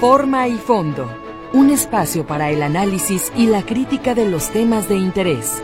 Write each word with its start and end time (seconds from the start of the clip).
Forma 0.00 0.46
y 0.46 0.58
fondo. 0.58 1.10
Un 1.54 1.70
espacio 1.70 2.26
para 2.26 2.50
el 2.50 2.62
análisis 2.62 3.32
y 3.34 3.46
la 3.46 3.64
crítica 3.64 4.14
de 4.14 4.28
los 4.28 4.50
temas 4.50 4.90
de 4.90 4.96
interés. 4.96 5.62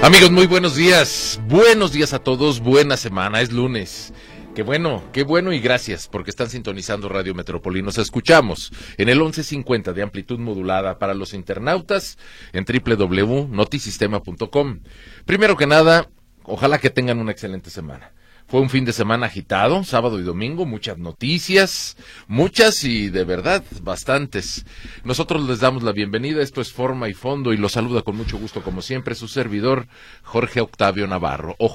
Amigos, 0.00 0.30
muy 0.30 0.46
buenos 0.46 0.76
días. 0.76 1.40
Buenos 1.48 1.90
días 1.90 2.12
a 2.12 2.20
todos. 2.20 2.60
Buena 2.60 2.96
semana. 2.96 3.40
Es 3.40 3.50
lunes. 3.50 4.12
Qué 4.54 4.62
bueno, 4.62 5.02
qué 5.12 5.24
bueno 5.24 5.52
y 5.52 5.58
gracias 5.58 6.06
porque 6.06 6.30
están 6.30 6.48
sintonizando 6.48 7.08
Radio 7.08 7.34
Metropolinos. 7.34 7.98
Escuchamos 7.98 8.70
en 8.98 9.08
el 9.08 9.18
1150 9.18 9.92
de 9.92 10.02
amplitud 10.02 10.38
modulada 10.38 11.00
para 11.00 11.12
los 11.12 11.34
internautas 11.34 12.18
en 12.52 12.64
www.notisistema.com. 12.64 14.78
Primero 15.24 15.56
que 15.56 15.66
nada, 15.66 16.08
ojalá 16.44 16.78
que 16.78 16.90
tengan 16.90 17.18
una 17.18 17.32
excelente 17.32 17.68
semana. 17.68 18.12
Fue 18.46 18.60
un 18.60 18.70
fin 18.70 18.84
de 18.84 18.92
semana 18.92 19.26
agitado, 19.26 19.82
sábado 19.82 20.20
y 20.20 20.22
domingo, 20.22 20.66
muchas 20.66 20.98
noticias, 20.98 21.96
muchas 22.28 22.84
y 22.84 23.10
de 23.10 23.24
verdad 23.24 23.64
bastantes. 23.82 24.66
Nosotros 25.02 25.48
les 25.48 25.58
damos 25.58 25.82
la 25.82 25.90
bienvenida, 25.90 26.42
esto 26.42 26.60
es 26.60 26.72
Forma 26.72 27.08
y 27.08 27.14
Fondo 27.14 27.52
y 27.52 27.56
los 27.56 27.72
saluda 27.72 28.02
con 28.02 28.16
mucho 28.16 28.38
gusto 28.38 28.62
como 28.62 28.82
siempre 28.82 29.16
su 29.16 29.26
servidor 29.26 29.88
Jorge 30.22 30.60
Octavio 30.60 31.08
Navarro 31.08 31.56
o 31.58 31.74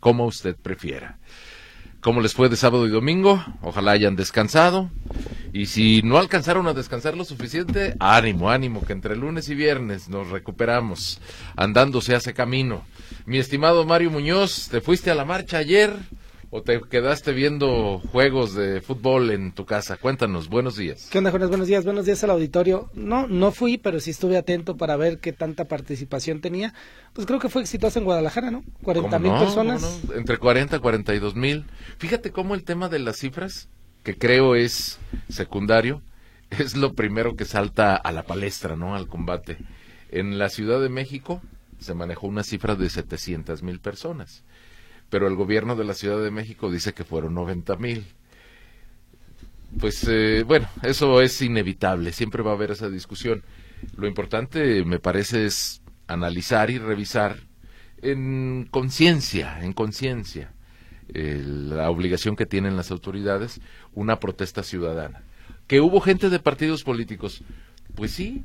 como 0.00 0.26
usted 0.26 0.56
prefiera. 0.56 1.19
¿Cómo 2.00 2.22
les 2.22 2.32
fue 2.32 2.48
de 2.48 2.56
sábado 2.56 2.86
y 2.86 2.90
domingo? 2.90 3.44
Ojalá 3.60 3.92
hayan 3.92 4.16
descansado. 4.16 4.90
Y 5.52 5.66
si 5.66 6.00
no 6.02 6.16
alcanzaron 6.16 6.66
a 6.66 6.72
descansar 6.72 7.14
lo 7.14 7.24
suficiente, 7.24 7.94
ánimo, 8.00 8.50
ánimo, 8.50 8.80
que 8.86 8.94
entre 8.94 9.16
lunes 9.16 9.50
y 9.50 9.54
viernes 9.54 10.08
nos 10.08 10.30
recuperamos. 10.30 11.20
Andando 11.56 12.00
se 12.00 12.14
hace 12.14 12.32
camino. 12.32 12.84
Mi 13.26 13.36
estimado 13.36 13.84
Mario 13.84 14.10
Muñoz, 14.10 14.68
¿te 14.70 14.80
fuiste 14.80 15.10
a 15.10 15.14
la 15.14 15.26
marcha 15.26 15.58
ayer 15.58 15.94
o 16.50 16.62
te 16.62 16.80
quedaste 16.80 17.32
viendo 17.32 18.00
juegos 18.10 18.54
de 18.54 18.80
fútbol 18.80 19.30
en 19.30 19.52
tu 19.52 19.64
casa? 19.64 19.96
Cuéntanos, 19.96 20.48
buenos 20.48 20.76
días. 20.76 21.08
¿Qué 21.10 21.18
onda, 21.18 21.30
Jonas? 21.30 21.48
Buenos 21.48 21.68
días, 21.68 21.84
buenos 21.84 22.06
días 22.06 22.22
al 22.24 22.30
auditorio. 22.30 22.90
No, 22.92 23.28
no 23.28 23.52
fui, 23.52 23.78
pero 23.78 24.00
sí 24.00 24.10
estuve 24.10 24.36
atento 24.36 24.76
para 24.76 24.96
ver 24.96 25.18
qué 25.18 25.32
tanta 25.32 25.66
participación 25.66 26.40
tenía. 26.40 26.74
Pues 27.12 27.26
creo 27.26 27.38
que 27.38 27.48
fue 27.48 27.62
exitoso 27.62 28.00
en 28.00 28.04
Guadalajara, 28.04 28.50
¿no? 28.50 28.64
40 28.82 29.18
mil 29.20 29.32
no? 29.32 29.38
personas. 29.38 30.00
Entre 30.14 30.38
40 30.38 30.76
y 30.76 30.80
42 30.80 31.36
mil. 31.36 31.66
Fíjate 31.98 32.32
cómo 32.32 32.56
el 32.56 32.64
tema 32.64 32.88
de 32.88 32.98
las 32.98 33.18
cifras, 33.18 33.68
que 34.02 34.18
creo 34.18 34.56
es 34.56 34.98
secundario, 35.28 36.02
es 36.50 36.76
lo 36.76 36.94
primero 36.94 37.36
que 37.36 37.44
salta 37.44 37.94
a 37.94 38.10
la 38.10 38.24
palestra, 38.24 38.74
¿no? 38.74 38.96
Al 38.96 39.06
combate. 39.06 39.56
En 40.10 40.38
la 40.38 40.48
Ciudad 40.48 40.80
de 40.80 40.88
México 40.88 41.40
se 41.78 41.94
manejó 41.94 42.26
una 42.26 42.42
cifra 42.42 42.74
de 42.74 42.90
700 42.90 43.62
mil 43.62 43.80
personas, 43.80 44.42
pero 45.10 45.26
el 45.26 45.34
gobierno 45.34 45.76
de 45.76 45.84
la 45.84 45.94
Ciudad 45.94 46.22
de 46.22 46.30
México 46.30 46.70
dice 46.70 46.94
que 46.94 47.04
fueron 47.04 47.34
90 47.34 47.76
mil. 47.76 48.06
Pues 49.78 50.04
eh, 50.08 50.44
bueno, 50.46 50.68
eso 50.82 51.20
es 51.20 51.42
inevitable, 51.42 52.12
siempre 52.12 52.42
va 52.42 52.52
a 52.52 52.54
haber 52.54 52.70
esa 52.70 52.88
discusión. 52.88 53.42
Lo 53.96 54.06
importante, 54.06 54.84
me 54.84 54.98
parece, 54.98 55.46
es 55.46 55.82
analizar 56.06 56.70
y 56.70 56.78
revisar 56.78 57.36
en 58.02 58.66
conciencia, 58.70 59.62
en 59.62 59.72
conciencia, 59.72 60.52
eh, 61.08 61.42
la 61.44 61.90
obligación 61.90 62.36
que 62.36 62.46
tienen 62.46 62.76
las 62.76 62.90
autoridades, 62.90 63.60
una 63.92 64.18
protesta 64.18 64.62
ciudadana. 64.62 65.22
Que 65.66 65.80
hubo 65.80 66.00
gente 66.00 66.30
de 66.30 66.40
partidos 66.40 66.82
políticos, 66.82 67.42
pues 67.94 68.10
sí, 68.12 68.44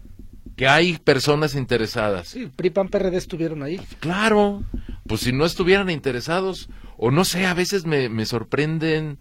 que 0.55 0.67
hay 0.67 0.97
personas 0.97 1.55
interesadas. 1.55 2.29
Sí, 2.29 2.49
PRI, 2.55 2.69
PAN, 2.69 2.89
PRD 2.89 3.17
estuvieron 3.17 3.63
ahí. 3.63 3.79
Claro, 3.99 4.63
pues 5.07 5.21
si 5.21 5.33
no 5.33 5.45
estuvieran 5.45 5.89
interesados, 5.89 6.69
o 6.97 7.11
no 7.11 7.25
sé, 7.25 7.45
a 7.45 7.53
veces 7.53 7.85
me, 7.85 8.09
me 8.09 8.25
sorprenden 8.25 9.17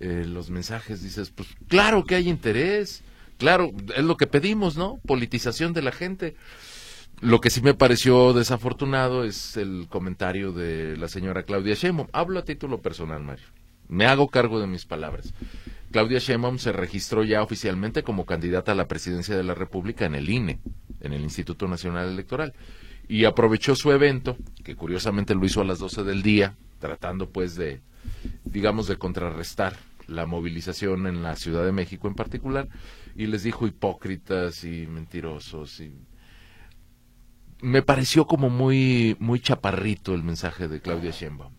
eh, 0.00 0.24
los 0.26 0.50
mensajes, 0.50 1.02
dices, 1.02 1.30
pues 1.30 1.48
claro 1.68 2.04
que 2.04 2.16
hay 2.16 2.28
interés, 2.28 3.02
claro, 3.38 3.70
es 3.96 4.04
lo 4.04 4.16
que 4.16 4.26
pedimos, 4.26 4.76
¿no? 4.76 4.98
Politización 5.06 5.72
de 5.72 5.82
la 5.82 5.92
gente. 5.92 6.36
Lo 7.20 7.40
que 7.40 7.50
sí 7.50 7.62
me 7.62 7.74
pareció 7.74 8.32
desafortunado 8.32 9.24
es 9.24 9.56
el 9.56 9.86
comentario 9.88 10.52
de 10.52 10.96
la 10.96 11.08
señora 11.08 11.44
Claudia 11.44 11.74
Sheinbaum. 11.74 12.08
Hablo 12.12 12.40
a 12.40 12.44
título 12.44 12.82
personal, 12.82 13.22
Mario. 13.22 13.46
Me 13.88 14.06
hago 14.06 14.28
cargo 14.28 14.60
de 14.60 14.66
mis 14.66 14.84
palabras. 14.84 15.32
Claudia 15.94 16.18
Sheinbaum 16.18 16.58
se 16.58 16.72
registró 16.72 17.22
ya 17.22 17.40
oficialmente 17.40 18.02
como 18.02 18.26
candidata 18.26 18.72
a 18.72 18.74
la 18.74 18.88
presidencia 18.88 19.36
de 19.36 19.44
la 19.44 19.54
República 19.54 20.04
en 20.04 20.16
el 20.16 20.28
INE, 20.28 20.58
en 21.00 21.12
el 21.12 21.22
Instituto 21.22 21.68
Nacional 21.68 22.08
Electoral, 22.08 22.52
y 23.06 23.26
aprovechó 23.26 23.76
su 23.76 23.92
evento, 23.92 24.36
que 24.64 24.74
curiosamente 24.74 25.36
lo 25.36 25.46
hizo 25.46 25.60
a 25.60 25.64
las 25.64 25.78
12 25.78 26.02
del 26.02 26.24
día, 26.24 26.56
tratando 26.80 27.30
pues 27.30 27.54
de, 27.54 27.80
digamos, 28.44 28.88
de 28.88 28.96
contrarrestar 28.96 29.76
la 30.08 30.26
movilización 30.26 31.06
en 31.06 31.22
la 31.22 31.36
Ciudad 31.36 31.64
de 31.64 31.70
México 31.70 32.08
en 32.08 32.16
particular, 32.16 32.68
y 33.14 33.26
les 33.26 33.44
dijo 33.44 33.68
hipócritas 33.68 34.64
y 34.64 34.88
mentirosos 34.88 35.78
y 35.78 35.94
me 37.62 37.82
pareció 37.82 38.26
como 38.26 38.50
muy 38.50 39.16
muy 39.20 39.38
chaparrito 39.38 40.12
el 40.12 40.24
mensaje 40.24 40.66
de 40.66 40.80
Claudia 40.80 41.12
Sheinbaum. 41.12 41.52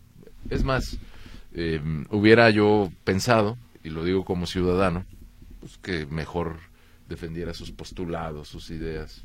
Es 0.50 0.66
más, 0.66 1.00
eh, 1.54 1.80
hubiera 2.10 2.50
yo 2.50 2.92
pensado, 3.06 3.58
y 3.86 3.92
lo 3.92 4.04
digo 4.04 4.26
como 4.26 4.48
ciudadano, 4.48 5.06
pues 5.60 5.78
que 5.78 6.08
mejor 6.08 6.58
defendiera 7.08 7.54
sus 7.54 7.72
postulados, 7.72 8.48
sus 8.48 8.72
ideas. 8.72 9.24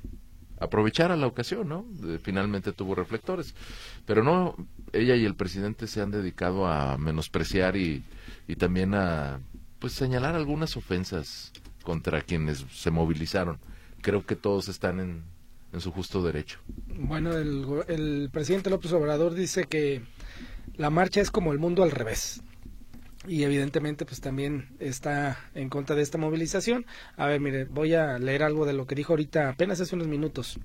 Aprovechara 0.59 1.17
la 1.17 1.27
ocasión, 1.27 1.69
¿no? 1.69 1.87
Finalmente 2.23 2.73
tuvo 2.73 2.95
reflectores. 2.95 3.55
Pero 4.05 4.23
no, 4.23 4.55
ella 4.93 5.17
y 5.17 5.25
el 5.25 5.35
presidente 5.35 5.87
se 5.87 6.03
han 6.03 6.11
dedicado 6.11 6.67
a 6.67 6.99
menospreciar 6.99 7.79
y, 7.79 8.05
y 8.47 8.57
también 8.57 8.95
a 8.95 9.41
pues 9.79 9.95
señalar 9.95 10.35
algunas 10.35 10.77
ofensas 10.77 11.53
contra 11.83 12.21
quienes 12.21 12.67
se 12.71 12.91
movilizaron. 12.91 13.59
Creo 14.03 14.27
que 14.27 14.37
todos 14.37 14.69
están 14.69 15.01
en, 15.01 15.23
en 15.73 15.81
su 15.81 15.91
justo 15.91 16.23
derecho. 16.23 16.59
Bueno, 16.99 17.33
el, 17.33 17.65
el 17.89 18.29
presidente 18.31 18.69
López 18.69 18.93
Obrador 18.93 19.33
dice 19.33 19.65
que 19.65 20.03
la 20.77 20.91
marcha 20.91 21.23
es 21.23 21.31
como 21.31 21.53
el 21.53 21.59
mundo 21.59 21.83
al 21.83 21.93
revés. 21.93 22.43
Y 23.29 23.45
evidentemente 23.45 24.07
pues 24.07 24.21
también 24.21 24.69
está 24.81 25.39
en 25.55 25.69
contra 25.69 25.95
de 25.95 26.03
esta 26.03 26.17
movilización. 26.19 26.87
A 27.17 27.27
ver, 27.27 27.41
mire, 27.41 27.65
voy 27.65 27.95
a 27.95 28.19
leer 28.19 28.43
algo 28.43 28.65
de 28.65 28.73
lo 28.73 28.87
que 28.87 28.95
dijo 28.95 29.13
ahorita 29.13 29.51
apenas 29.51 29.81
hace 29.81 29.95
unos 29.95 30.09
minutos. 30.09 30.59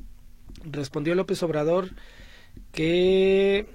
Respondió 0.64 1.16
López 1.16 1.44
Obrador 1.44 1.90
que 2.72 3.68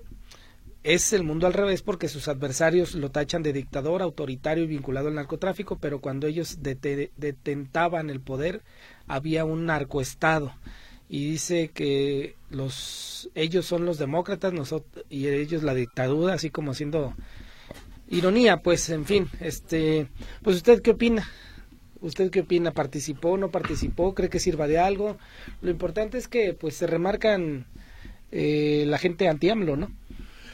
es 0.83 1.13
el 1.13 1.23
mundo 1.25 1.47
al 1.47 1.53
revés 1.53 1.83
porque 1.83 2.09
sus 2.09 2.29
adversarios 2.29 2.95
lo 2.95 3.11
tachan 3.11 3.43
de 3.43 3.53
dictador, 3.53 4.01
autoritario 4.01 4.65
y 4.65 4.69
vinculado 4.69 5.09
al 5.09 5.15
narcotráfico, 5.15 5.77
pero 5.79 6.01
cuando 6.01 6.27
ellos 6.27 6.61
dete- 6.63 7.11
detentaban 7.19 8.09
el 8.09 8.21
poder 8.21 8.63
había 9.07 9.45
un 9.45 9.67
narcoestado 9.67 10.55
y 11.11 11.31
dice 11.33 11.69
que 11.69 12.35
los 12.49 13.29
ellos 13.35 13.67
son 13.67 13.85
los 13.85 13.99
demócratas 13.99 14.55
nosotros 14.55 15.05
y 15.11 15.27
ellos 15.29 15.63
la 15.63 15.75
dictadura 15.75 16.35
así 16.35 16.49
como 16.51 16.71
haciendo 16.71 17.15
ironía 18.11 18.59
pues 18.59 18.91
en 18.91 19.07
fin 19.07 19.29
este 19.41 20.07
pues 20.43 20.57
usted 20.57 20.83
qué 20.83 20.91
opina 20.91 21.29
usted 22.01 22.31
qué 22.31 22.41
opina 22.41 22.73
participó 22.73 23.39
no 23.39 23.51
participó 23.51 24.15
cree 24.15 24.29
que 24.29 24.41
sirva 24.41 24.67
de 24.67 24.79
algo 24.79 25.17
lo 25.63 25.71
importante 25.71 26.19
es 26.19 26.29
que 26.29 26.53
pues 26.55 26.77
se 26.77 26.87
remarcan 26.87 27.67
eh, 28.33 28.85
la 28.87 28.99
gente 28.99 29.29
anti 29.29 29.49
AMLO 29.49 29.77
no 29.77 29.91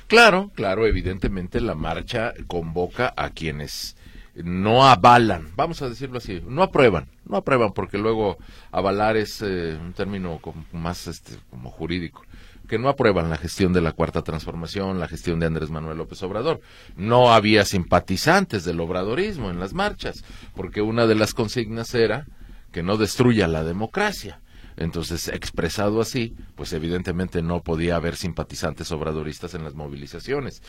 Claro, 0.06 0.52
claro, 0.54 0.86
evidentemente 0.86 1.60
la 1.60 1.74
marcha 1.74 2.32
convoca 2.46 3.12
a 3.16 3.30
quienes 3.30 3.96
no 4.36 4.86
avalan, 4.86 5.50
vamos 5.56 5.82
a 5.82 5.88
decirlo 5.88 6.18
así, 6.18 6.40
no 6.46 6.62
aprueban, 6.62 7.08
no 7.24 7.38
aprueban 7.38 7.72
porque 7.72 7.98
luego 7.98 8.38
avalar 8.70 9.16
es 9.16 9.42
eh, 9.42 9.76
un 9.80 9.94
término 9.94 10.38
como 10.40 10.64
más 10.72 11.08
este 11.08 11.32
como 11.50 11.70
jurídico, 11.70 12.22
que 12.66 12.78
no 12.78 12.88
aprueban 12.88 13.30
la 13.30 13.36
gestión 13.36 13.72
de 13.72 13.80
la 13.80 13.92
cuarta 13.92 14.22
transformación, 14.22 14.98
la 14.98 15.08
gestión 15.08 15.40
de 15.40 15.46
Andrés 15.46 15.70
Manuel 15.70 15.98
López 15.98 16.22
Obrador. 16.22 16.60
No 16.96 17.32
había 17.32 17.64
simpatizantes 17.64 18.64
del 18.64 18.80
obradorismo 18.80 19.50
en 19.50 19.60
las 19.60 19.72
marchas, 19.72 20.24
porque 20.54 20.82
una 20.82 21.06
de 21.06 21.14
las 21.14 21.34
consignas 21.34 21.94
era 21.94 22.26
que 22.72 22.82
no 22.82 22.96
destruya 22.96 23.48
la 23.48 23.64
democracia. 23.64 24.40
Entonces, 24.76 25.28
expresado 25.28 26.00
así, 26.00 26.36
pues 26.54 26.72
evidentemente 26.72 27.40
no 27.40 27.62
podía 27.62 27.96
haber 27.96 28.16
simpatizantes 28.16 28.92
obradoristas 28.92 29.54
en 29.54 29.64
las 29.64 29.74
movilizaciones. 29.74 30.62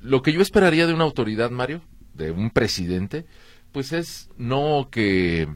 Lo 0.00 0.22
que 0.22 0.32
yo 0.32 0.40
esperaría 0.40 0.86
de 0.86 0.94
una 0.94 1.04
autoridad, 1.04 1.50
Mario, 1.50 1.82
de 2.14 2.30
un 2.32 2.50
presidente, 2.50 3.26
pues 3.70 3.92
es 3.92 4.30
no 4.36 4.88
que, 4.90 5.48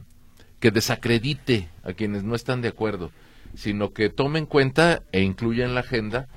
que 0.59 0.71
desacredite 0.71 1.69
a 1.83 1.93
quienes 1.93 2.23
no 2.23 2.35
están 2.35 2.61
de 2.61 2.69
acuerdo, 2.69 3.11
sino 3.53 3.93
que 3.93 4.09
tome 4.09 4.39
en 4.39 4.45
cuenta 4.45 5.03
e 5.11 5.21
incluya 5.21 5.65
en 5.65 5.73
la 5.73 5.81
agenda, 5.81 6.27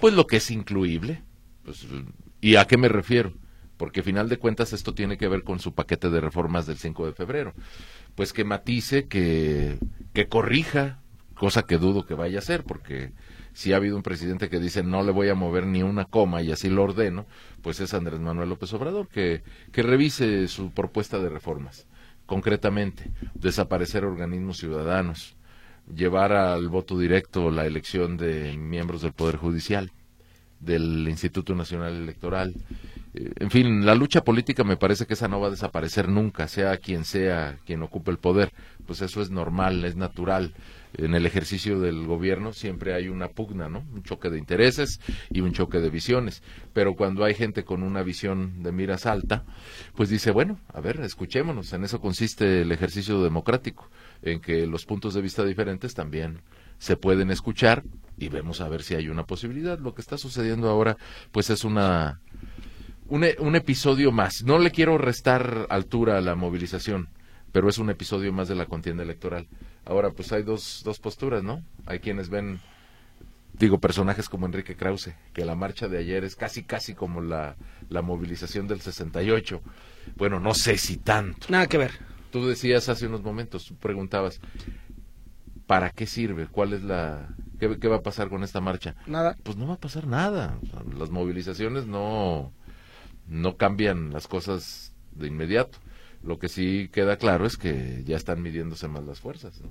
pues 0.00 0.14
lo 0.14 0.26
que 0.26 0.36
es 0.36 0.50
incluible. 0.50 1.22
Pues, 1.64 1.86
¿Y 2.40 2.56
a 2.56 2.66
qué 2.66 2.76
me 2.76 2.88
refiero? 2.88 3.34
Porque 3.76 4.00
a 4.00 4.04
final 4.04 4.28
de 4.28 4.38
cuentas 4.38 4.72
esto 4.72 4.94
tiene 4.94 5.16
que 5.16 5.28
ver 5.28 5.42
con 5.42 5.58
su 5.58 5.74
paquete 5.74 6.10
de 6.10 6.20
reformas 6.20 6.66
del 6.66 6.76
5 6.76 7.06
de 7.06 7.12
febrero. 7.12 7.54
Pues 8.14 8.32
que 8.32 8.44
matice, 8.44 9.06
que, 9.08 9.78
que 10.12 10.28
corrija 10.28 11.02
cosa 11.42 11.64
que 11.64 11.76
dudo 11.76 12.06
que 12.06 12.14
vaya 12.14 12.38
a 12.38 12.42
ser, 12.42 12.62
porque 12.62 13.10
si 13.52 13.72
ha 13.72 13.76
habido 13.76 13.96
un 13.96 14.04
presidente 14.04 14.48
que 14.48 14.60
dice 14.60 14.84
no 14.84 15.02
le 15.02 15.10
voy 15.10 15.28
a 15.28 15.34
mover 15.34 15.66
ni 15.66 15.82
una 15.82 16.04
coma 16.04 16.40
y 16.40 16.52
así 16.52 16.68
lo 16.68 16.84
ordeno, 16.84 17.26
pues 17.62 17.80
es 17.80 17.94
Andrés 17.94 18.20
Manuel 18.20 18.48
López 18.48 18.72
Obrador, 18.74 19.08
que, 19.08 19.42
que 19.72 19.82
revise 19.82 20.46
su 20.46 20.70
propuesta 20.70 21.18
de 21.18 21.28
reformas. 21.28 21.88
Concretamente, 22.26 23.10
desaparecer 23.34 24.04
organismos 24.04 24.58
ciudadanos, 24.58 25.36
llevar 25.94 26.32
al 26.32 26.68
voto 26.68 26.98
directo 26.98 27.50
la 27.50 27.66
elección 27.66 28.16
de 28.16 28.56
miembros 28.56 29.02
del 29.02 29.12
Poder 29.12 29.36
Judicial, 29.36 29.90
del 30.60 31.06
Instituto 31.08 31.54
Nacional 31.54 31.94
Electoral. 31.94 32.54
En 33.14 33.50
fin, 33.50 33.84
la 33.84 33.94
lucha 33.94 34.24
política 34.24 34.64
me 34.64 34.78
parece 34.78 35.04
que 35.04 35.12
esa 35.12 35.28
no 35.28 35.38
va 35.38 35.48
a 35.48 35.50
desaparecer 35.50 36.08
nunca, 36.08 36.48
sea 36.48 36.78
quien 36.78 37.04
sea 37.04 37.58
quien 37.66 37.82
ocupe 37.82 38.10
el 38.10 38.18
poder. 38.18 38.52
Pues 38.86 39.02
eso 39.02 39.20
es 39.20 39.30
normal, 39.30 39.84
es 39.84 39.96
natural. 39.96 40.54
En 40.94 41.14
el 41.14 41.26
ejercicio 41.26 41.78
del 41.78 42.06
gobierno 42.06 42.54
siempre 42.54 42.94
hay 42.94 43.08
una 43.08 43.28
pugna, 43.28 43.68
¿no? 43.68 43.84
Un 43.92 44.02
choque 44.02 44.30
de 44.30 44.38
intereses 44.38 45.00
y 45.30 45.42
un 45.42 45.52
choque 45.52 45.78
de 45.78 45.90
visiones. 45.90 46.42
Pero 46.72 46.94
cuando 46.94 47.24
hay 47.24 47.34
gente 47.34 47.64
con 47.64 47.82
una 47.82 48.02
visión 48.02 48.62
de 48.62 48.72
miras 48.72 49.04
alta, 49.04 49.44
pues 49.94 50.08
dice, 50.08 50.30
bueno, 50.30 50.58
a 50.72 50.80
ver, 50.80 51.00
escuchémonos. 51.00 51.72
En 51.74 51.84
eso 51.84 52.00
consiste 52.00 52.62
el 52.62 52.72
ejercicio 52.72 53.22
democrático, 53.22 53.90
en 54.22 54.40
que 54.40 54.66
los 54.66 54.86
puntos 54.86 55.12
de 55.12 55.20
vista 55.20 55.44
diferentes 55.44 55.94
también 55.94 56.40
se 56.78 56.96
pueden 56.96 57.30
escuchar 57.30 57.84
y 58.18 58.28
vemos 58.28 58.60
a 58.60 58.68
ver 58.68 58.82
si 58.82 58.94
hay 58.94 59.08
una 59.08 59.24
posibilidad. 59.24 59.78
Lo 59.78 59.94
que 59.94 60.00
está 60.00 60.16
sucediendo 60.16 60.68
ahora, 60.68 60.96
pues 61.30 61.50
es 61.50 61.64
una 61.64 62.20
un, 63.12 63.26
un 63.40 63.56
episodio 63.56 64.10
más. 64.10 64.42
No 64.42 64.58
le 64.58 64.70
quiero 64.70 64.96
restar 64.96 65.66
altura 65.68 66.16
a 66.16 66.22
la 66.22 66.34
movilización, 66.34 67.10
pero 67.52 67.68
es 67.68 67.76
un 67.76 67.90
episodio 67.90 68.32
más 68.32 68.48
de 68.48 68.54
la 68.54 68.64
contienda 68.64 69.02
electoral. 69.02 69.48
Ahora, 69.84 70.12
pues 70.12 70.32
hay 70.32 70.42
dos, 70.42 70.80
dos 70.82 70.98
posturas, 70.98 71.42
¿no? 71.42 71.62
Hay 71.84 71.98
quienes 71.98 72.30
ven, 72.30 72.58
digo, 73.52 73.78
personajes 73.78 74.30
como 74.30 74.46
Enrique 74.46 74.76
Krause, 74.76 75.10
que 75.34 75.44
la 75.44 75.54
marcha 75.54 75.88
de 75.88 75.98
ayer 75.98 76.24
es 76.24 76.36
casi, 76.36 76.62
casi 76.62 76.94
como 76.94 77.20
la, 77.20 77.56
la 77.90 78.00
movilización 78.00 78.66
del 78.66 78.80
68. 78.80 79.60
Bueno, 80.16 80.40
no 80.40 80.54
sé 80.54 80.78
si 80.78 80.96
tanto. 80.96 81.48
Nada 81.50 81.66
que 81.66 81.76
ver. 81.76 81.92
Tú 82.30 82.46
decías 82.46 82.88
hace 82.88 83.08
unos 83.08 83.22
momentos, 83.22 83.74
preguntabas, 83.78 84.40
¿para 85.66 85.90
qué 85.90 86.06
sirve? 86.06 86.46
¿Cuál 86.46 86.72
es 86.72 86.82
la... 86.82 87.28
¿Qué, 87.60 87.78
qué 87.78 87.88
va 87.88 87.96
a 87.96 88.02
pasar 88.02 88.30
con 88.30 88.42
esta 88.42 88.62
marcha? 88.62 88.94
Nada. 89.06 89.36
Pues 89.42 89.58
no 89.58 89.66
va 89.66 89.74
a 89.74 89.80
pasar 89.80 90.06
nada. 90.06 90.58
Las 90.98 91.10
movilizaciones 91.10 91.86
no, 91.86 92.52
no 93.28 93.56
cambian 93.56 94.12
las 94.12 94.28
cosas 94.28 94.92
de 95.12 95.28
inmediato. 95.28 95.78
Lo 96.22 96.38
que 96.38 96.48
sí 96.48 96.88
queda 96.92 97.16
claro 97.16 97.46
es 97.46 97.56
que 97.56 98.02
ya 98.06 98.16
están 98.16 98.42
midiéndose 98.42 98.88
más 98.88 99.04
las 99.04 99.20
fuerzas. 99.20 99.60
¿no? 99.60 99.68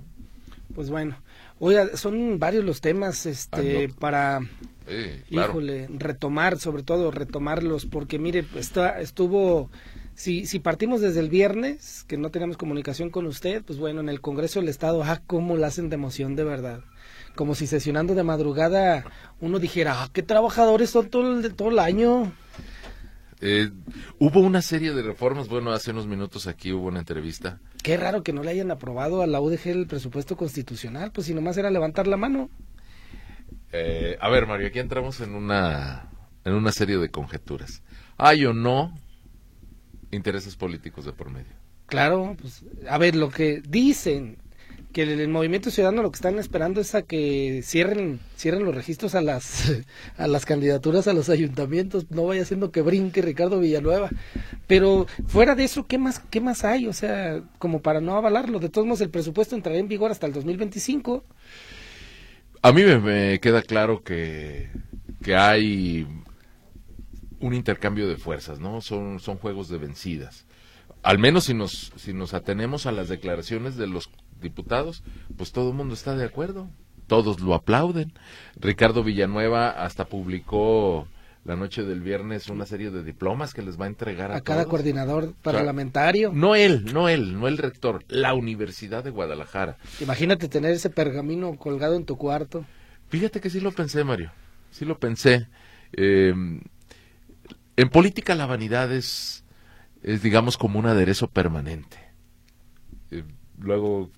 Pues 0.74 0.90
bueno, 0.90 1.16
oiga, 1.58 1.96
son 1.96 2.38
varios 2.38 2.64
los 2.64 2.80
temas 2.80 3.26
este 3.26 3.84
Ah, 3.84 3.88
no. 3.88 3.94
para 3.94 4.40
Sí, 4.88 5.22
claro. 5.28 5.52
híjole, 5.52 5.88
retomar, 5.98 6.58
sobre 6.58 6.82
todo 6.82 7.10
retomarlos, 7.10 7.86
porque 7.86 8.18
mire, 8.18 8.44
está, 8.56 9.00
estuvo, 9.00 9.70
si, 10.14 10.46
si 10.46 10.58
partimos 10.58 11.00
desde 11.00 11.20
el 11.20 11.28
viernes, 11.28 12.04
que 12.08 12.16
no 12.16 12.30
teníamos 12.30 12.56
comunicación 12.56 13.10
con 13.10 13.26
usted, 13.26 13.62
pues 13.62 13.78
bueno, 13.78 14.00
en 14.00 14.08
el 14.08 14.20
Congreso 14.20 14.60
del 14.60 14.68
Estado, 14.68 15.02
ah, 15.04 15.22
cómo 15.26 15.56
la 15.56 15.68
hacen 15.68 15.88
de 15.88 15.94
emoción 15.94 16.34
de 16.36 16.44
verdad. 16.44 16.80
Como 17.34 17.54
si 17.54 17.66
sesionando 17.66 18.14
de 18.14 18.24
madrugada 18.24 19.04
uno 19.40 19.58
dijera, 19.58 20.02
ah, 20.02 20.10
qué 20.12 20.22
trabajadores 20.22 20.90
son 20.90 21.08
todo 21.08 21.38
el, 21.38 21.54
todo 21.54 21.70
el 21.70 21.78
año. 21.78 22.32
Eh, 23.44 23.72
hubo 24.20 24.38
una 24.38 24.62
serie 24.62 24.92
de 24.92 25.02
reformas. 25.02 25.48
Bueno, 25.48 25.72
hace 25.72 25.90
unos 25.90 26.06
minutos 26.06 26.46
aquí 26.46 26.72
hubo 26.72 26.86
una 26.86 27.00
entrevista. 27.00 27.58
Qué 27.82 27.96
raro 27.96 28.22
que 28.22 28.32
no 28.32 28.44
le 28.44 28.52
hayan 28.52 28.70
aprobado 28.70 29.20
a 29.20 29.26
la 29.26 29.40
UDG 29.40 29.66
el 29.66 29.86
presupuesto 29.88 30.36
constitucional, 30.36 31.10
pues 31.10 31.26
si 31.26 31.34
nomás 31.34 31.56
era 31.56 31.68
levantar 31.68 32.06
la 32.06 32.16
mano. 32.16 32.50
Eh, 33.72 34.16
a 34.20 34.30
ver, 34.30 34.46
Mario, 34.46 34.68
aquí 34.68 34.78
entramos 34.78 35.20
en 35.20 35.34
una, 35.34 36.08
en 36.44 36.54
una 36.54 36.70
serie 36.70 36.98
de 36.98 37.10
conjeturas. 37.10 37.82
¿Hay 38.16 38.46
o 38.46 38.54
no 38.54 38.96
intereses 40.12 40.54
políticos 40.54 41.04
de 41.04 41.12
por 41.12 41.30
medio? 41.30 41.52
Claro, 41.86 42.36
pues 42.40 42.64
a 42.88 42.96
ver, 42.96 43.16
lo 43.16 43.28
que 43.28 43.60
dicen 43.60 44.38
que 44.92 45.02
el, 45.02 45.20
el 45.20 45.28
movimiento 45.28 45.70
ciudadano 45.70 46.02
lo 46.02 46.10
que 46.10 46.16
están 46.16 46.38
esperando 46.38 46.80
es 46.80 46.94
a 46.94 47.02
que 47.02 47.62
cierren 47.64 48.20
cierren 48.36 48.64
los 48.64 48.74
registros 48.74 49.14
a 49.14 49.20
las 49.20 49.72
a 50.16 50.26
las 50.26 50.46
candidaturas 50.46 51.08
a 51.08 51.12
los 51.12 51.28
ayuntamientos, 51.28 52.10
no 52.10 52.26
vaya 52.26 52.44
siendo 52.44 52.70
que 52.70 52.82
brinque 52.82 53.22
Ricardo 53.22 53.60
Villanueva. 53.60 54.10
Pero 54.66 55.06
fuera 55.26 55.54
de 55.54 55.64
eso, 55.64 55.86
¿qué 55.86 55.98
más 55.98 56.20
qué 56.30 56.40
más 56.40 56.64
hay? 56.64 56.86
O 56.86 56.92
sea, 56.92 57.42
como 57.58 57.82
para 57.82 58.00
no 58.00 58.16
avalarlo, 58.16 58.58
de 58.58 58.68
todos 58.68 58.86
modos 58.86 59.00
el 59.00 59.10
presupuesto 59.10 59.56
entrará 59.56 59.78
en 59.78 59.88
vigor 59.88 60.10
hasta 60.10 60.26
el 60.26 60.32
2025. 60.32 61.24
A 62.62 62.72
mí 62.72 62.82
me, 62.82 62.98
me 62.98 63.40
queda 63.40 63.62
claro 63.62 64.02
que, 64.04 64.68
que 65.22 65.34
hay 65.34 66.06
un 67.42 67.54
intercambio 67.54 68.08
de 68.08 68.16
fuerzas, 68.16 68.60
¿no? 68.60 68.80
Son, 68.80 69.18
son 69.18 69.36
juegos 69.36 69.68
de 69.68 69.78
vencidas. 69.78 70.46
Al 71.02 71.18
menos 71.18 71.44
si 71.44 71.54
nos, 71.54 71.92
si 71.96 72.12
nos 72.12 72.34
atenemos 72.34 72.86
a 72.86 72.92
las 72.92 73.08
declaraciones 73.08 73.76
de 73.76 73.88
los 73.88 74.08
diputados, 74.42 75.02
pues 75.36 75.52
todo 75.52 75.70
el 75.70 75.76
mundo 75.76 75.94
está 75.94 76.14
de 76.16 76.24
acuerdo. 76.24 76.68
Todos 77.06 77.40
lo 77.40 77.54
aplauden. 77.54 78.12
Ricardo 78.56 79.02
Villanueva 79.02 79.70
hasta 79.70 80.04
publicó 80.06 81.06
la 81.44 81.56
noche 81.56 81.82
del 81.82 82.00
viernes 82.00 82.48
una 82.48 82.66
serie 82.66 82.90
de 82.90 83.02
diplomas 83.02 83.52
que 83.52 83.62
les 83.62 83.78
va 83.80 83.86
a 83.86 83.88
entregar 83.88 84.30
a, 84.30 84.36
A 84.36 84.40
cada 84.42 84.62
todos. 84.62 84.70
coordinador 84.70 85.34
parlamentario. 85.42 86.30
No 86.32 86.54
él, 86.54 86.84
no 86.92 87.08
él, 87.08 87.38
no 87.38 87.48
el 87.48 87.58
rector, 87.58 88.04
la 88.08 88.32
Universidad 88.34 89.02
de 89.02 89.10
Guadalajara. 89.10 89.76
Imagínate 90.00 90.48
tener 90.48 90.70
ese 90.72 90.88
pergamino 90.90 91.56
colgado 91.56 91.96
en 91.96 92.04
tu 92.04 92.16
cuarto. 92.16 92.64
Fíjate 93.08 93.40
que 93.40 93.50
sí 93.50 93.60
lo 93.60 93.72
pensé, 93.72 94.04
Mario. 94.04 94.30
Sí 94.70 94.84
lo 94.84 94.98
pensé. 94.98 95.48
Eh, 95.94 96.32
en 97.76 97.88
política 97.90 98.34
la 98.36 98.46
vanidad 98.46 98.92
es, 98.92 99.44
es, 100.02 100.22
digamos, 100.22 100.56
como 100.56 100.78
un 100.78 100.86
aderezo 100.86 101.28
permanente. 101.28 101.98
Eh, 103.10 103.24
luego 103.58 104.10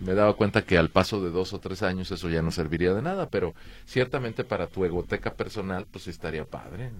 me 0.00 0.14
daba 0.14 0.34
cuenta 0.34 0.62
que 0.62 0.76
al 0.76 0.90
paso 0.90 1.22
de 1.22 1.30
dos 1.30 1.52
o 1.52 1.60
tres 1.60 1.82
años 1.82 2.10
eso 2.10 2.28
ya 2.28 2.42
no 2.42 2.50
serviría 2.50 2.92
de 2.94 3.02
nada, 3.02 3.28
pero 3.28 3.54
ciertamente 3.86 4.44
para 4.44 4.66
tu 4.66 4.84
egoteca 4.84 5.34
personal, 5.34 5.86
pues 5.90 6.08
estaría 6.08 6.44
padre. 6.44 6.90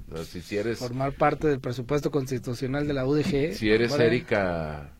Si, 0.43 0.56
eres, 0.56 0.79
Formar 0.79 1.12
parte 1.12 1.49
del 1.49 1.61
presupuesto 1.61 2.11
constitucional 2.11 2.87
de 2.87 2.94
la 2.94 3.06
UDG. 3.06 3.55
si 3.55 3.70
eres 3.70 3.93
Erika, 3.93 4.91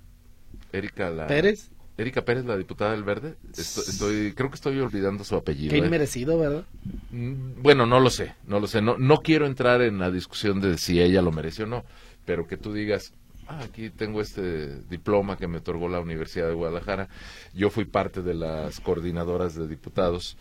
Erika 0.73 1.11
la, 1.11 1.26
Pérez, 1.26 1.70
Erika 1.96 2.23
Pérez, 2.25 2.44
la 2.44 2.56
diputada 2.56 2.91
del 2.93 3.05
Verde, 3.05 3.35
estoy, 3.56 3.85
estoy- 3.88 4.32
creo 4.35 4.50
que 4.50 4.56
estoy 4.56 4.81
olvidando 4.81 5.23
su 5.25 5.37
apellido. 5.37 5.70
qué 5.70 5.76
¿eh? 5.76 5.87
inmerecido, 5.87 6.38
¿verdad? 6.38 6.64
Mm, 7.12 7.62
Bueno, 7.62 7.87
no 7.87 8.00
lo 8.00 8.10
sé, 8.10 8.34
no 8.46 8.58
lo 8.58 8.67
sé. 8.67 8.82
No, 8.82 8.96
no 8.98 9.19
quiero 9.19 9.46
entrar 9.46 9.81
en 9.82 9.98
la 9.98 10.10
discusión 10.10 10.60
de 10.60 10.77
si 10.79 11.01
ella 11.01 11.22
lo 11.22 11.31
merece 11.31 11.63
o 11.63 11.67
no, 11.67 11.84
pero 12.27 12.46
que 12.48 12.56
tú 12.56 12.72
digas, 12.72 13.13
ah, 13.48 13.60
aquí 13.63 13.91
tengo 13.91 14.20
este 14.20 14.81
diploma 14.82 15.36
que 15.36 15.46
me 15.46 15.58
otorgó 15.58 15.89
la 15.89 16.01
Universidad 16.01 16.48
de 16.48 16.55
Guadalajara. 16.55 17.08
Yo 17.55 17.70
fui 17.70 17.84
parte 17.84 18.22
de 18.22 18.34
las 18.34 18.81
coordinadoras 18.81 19.55
de 19.55 19.69
diputados 19.69 20.36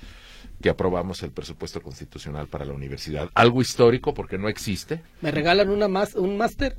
que 0.62 0.70
aprobamos 0.70 1.24
el 1.24 1.32
presupuesto 1.32 1.82
constitucional 1.82 2.48
para 2.48 2.66
la 2.66 2.74
universidad. 2.74 3.30
Algo 3.34 3.62
histórico 3.62 4.14
porque 4.14 4.38
no 4.38 4.50
existe. 4.50 5.02
¿Me 5.22 5.32
regalan 5.32 5.70
una 5.70 5.88
más, 5.88 6.16
un 6.16 6.38
máster? 6.38 6.76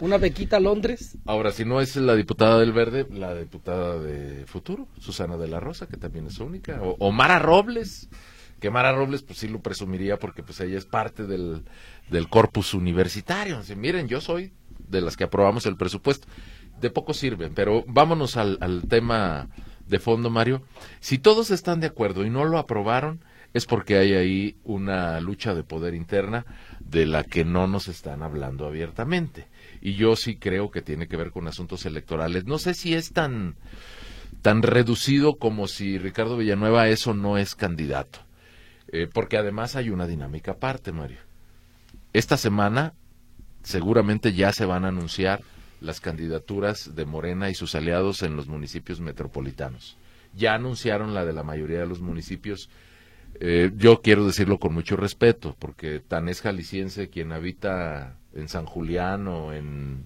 ¿Una 0.00 0.16
bequita 0.16 0.56
a 0.56 0.60
Londres? 0.60 1.18
Ahora, 1.26 1.52
si 1.52 1.64
no 1.64 1.80
es 1.80 1.94
la 1.96 2.14
diputada 2.14 2.58
del 2.58 2.72
Verde, 2.72 3.06
la 3.10 3.34
diputada 3.34 3.98
de 3.98 4.46
Futuro, 4.46 4.88
Susana 4.98 5.36
de 5.36 5.46
la 5.46 5.60
Rosa, 5.60 5.86
que 5.88 5.98
también 5.98 6.26
es 6.26 6.38
única, 6.38 6.80
o, 6.82 6.96
o 6.98 7.12
Mara 7.12 7.38
Robles, 7.38 8.08
que 8.60 8.70
Mara 8.70 8.92
Robles 8.92 9.22
pues 9.22 9.38
sí 9.38 9.48
lo 9.48 9.60
presumiría 9.60 10.18
porque 10.18 10.42
pues 10.42 10.60
ella 10.60 10.78
es 10.78 10.86
parte 10.86 11.26
del, 11.26 11.64
del 12.08 12.28
corpus 12.28 12.72
universitario. 12.72 13.58
Así, 13.58 13.74
miren, 13.76 14.08
yo 14.08 14.20
soy 14.20 14.52
de 14.90 15.00
las 15.00 15.16
que 15.16 15.24
aprobamos 15.24 15.66
el 15.66 15.76
presupuesto. 15.76 16.26
De 16.80 16.90
poco 16.90 17.14
sirven, 17.14 17.52
pero 17.54 17.84
vámonos 17.86 18.36
al, 18.36 18.58
al 18.60 18.88
tema 18.88 19.48
de 19.86 19.98
fondo, 19.98 20.30
Mario. 20.30 20.62
Si 21.00 21.18
todos 21.18 21.50
están 21.50 21.80
de 21.80 21.88
acuerdo 21.88 22.24
y 22.24 22.30
no 22.30 22.44
lo 22.44 22.58
aprobaron, 22.58 23.20
es 23.52 23.66
porque 23.66 23.96
hay 23.96 24.14
ahí 24.14 24.56
una 24.64 25.20
lucha 25.20 25.54
de 25.54 25.64
poder 25.64 25.94
interna 25.94 26.46
de 26.78 27.06
la 27.06 27.24
que 27.24 27.44
no 27.44 27.66
nos 27.66 27.88
están 27.88 28.22
hablando 28.22 28.66
abiertamente. 28.66 29.48
Y 29.80 29.94
yo 29.94 30.16
sí 30.16 30.36
creo 30.36 30.70
que 30.70 30.82
tiene 30.82 31.08
que 31.08 31.16
ver 31.16 31.30
con 31.30 31.48
asuntos 31.48 31.84
electorales. 31.86 32.44
No 32.44 32.58
sé 32.58 32.74
si 32.74 32.94
es 32.94 33.12
tan, 33.12 33.56
tan 34.42 34.62
reducido 34.62 35.36
como 35.36 35.66
si 35.66 35.98
Ricardo 35.98 36.36
Villanueva 36.36 36.88
eso 36.88 37.12
no 37.14 37.38
es 37.38 37.54
candidato. 37.54 38.20
Eh, 38.92 39.08
porque 39.12 39.36
además 39.36 39.76
hay 39.76 39.90
una 39.90 40.06
dinámica 40.06 40.52
aparte, 40.52 40.92
Mario. 40.92 41.18
Esta 42.12 42.36
semana 42.36 42.94
seguramente 43.62 44.32
ya 44.32 44.52
se 44.52 44.64
van 44.64 44.84
a 44.84 44.88
anunciar 44.88 45.42
las 45.80 46.00
candidaturas 46.00 46.94
de 46.94 47.06
Morena 47.06 47.50
y 47.50 47.54
sus 47.54 47.74
aliados 47.74 48.22
en 48.22 48.36
los 48.36 48.48
municipios 48.48 49.00
metropolitanos. 49.00 49.96
Ya 50.34 50.54
anunciaron 50.54 51.14
la 51.14 51.24
de 51.24 51.32
la 51.32 51.42
mayoría 51.42 51.80
de 51.80 51.86
los 51.86 52.00
municipios. 52.00 52.68
Eh, 53.40 53.70
yo 53.76 54.00
quiero 54.02 54.26
decirlo 54.26 54.58
con 54.58 54.74
mucho 54.74 54.96
respeto, 54.96 55.56
porque 55.58 56.00
tan 56.00 56.28
es 56.28 56.40
jalisciense 56.40 57.08
quien 57.08 57.32
habita 57.32 58.16
en 58.34 58.48
San 58.48 58.66
Julián 58.66 59.26
o 59.26 59.52
en, 59.52 60.04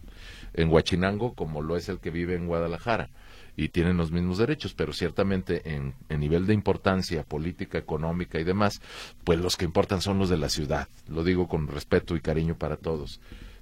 en 0.55 0.71
Huachinango 0.71 1.35
como 1.35 1.61
lo 1.61 1.77
es 1.77 1.89
el 1.89 1.99
que 1.99 2.11
vive 2.11 2.37
en 2.37 2.47
Guadalajara. 2.47 3.11
Y 3.57 3.69
tienen 3.69 3.97
los 3.97 4.11
mismos 4.11 4.39
derechos, 4.39 4.75
pero 4.75 4.93
ciertamente 4.93 5.75
en, 5.75 5.95
nivel 6.09 6.47
de 6.47 6.55
importancia 6.55 7.23
política, 7.23 7.79
económica 7.79 8.41
y 8.41 8.45
demás, 8.45 8.81
pues 9.23 9.39
los 9.39 9.57
que 9.57 9.65
importan 9.65 10.01
son 10.01 10.19
los 10.19 10.29
de 10.29 10.39
la 10.39 10.49
ciudad. 10.49 10.89
Lo 11.09 11.23
digo 11.23 11.49
con 11.49 11.69
respeto 11.69 12.17
y 12.17 12.21
cariño 12.21 12.57
para 12.57 12.77
todos, 12.77 13.21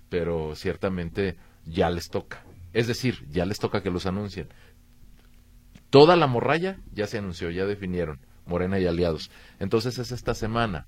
pero 0.08 0.54
ciertamente 0.54 1.36
ya 1.66 1.90
les 1.90 2.08
toca. 2.08 2.42
Es 2.72 2.86
decir, 2.86 3.26
ya 3.30 3.44
les 3.44 3.58
toca 3.58 3.82
que 3.82 3.90
los 3.90 4.06
anuncien. 4.06 4.48
Toda 5.90 6.16
la 6.16 6.26
morralla 6.26 6.78
ya 6.94 7.06
se 7.06 7.18
anunció, 7.18 7.50
ya 7.50 7.66
definieron, 7.66 8.18
Morena 8.46 8.78
y 8.78 8.86
aliados. 8.86 9.30
Entonces 9.58 9.98
es 9.98 10.10
esta 10.10 10.34
semana. 10.34 10.86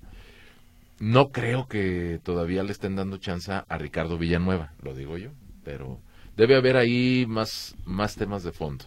No 0.99 1.29
creo 1.29 1.67
que 1.67 2.19
todavía 2.23 2.63
le 2.63 2.71
estén 2.71 2.95
dando 2.95 3.17
chance 3.17 3.51
a 3.51 3.77
Ricardo 3.77 4.17
Villanueva, 4.17 4.73
lo 4.81 4.95
digo 4.95 5.17
yo, 5.17 5.29
pero 5.63 5.99
debe 6.37 6.55
haber 6.55 6.77
ahí 6.77 7.25
más, 7.27 7.75
más 7.85 8.15
temas 8.15 8.43
de 8.43 8.51
fondo. 8.51 8.85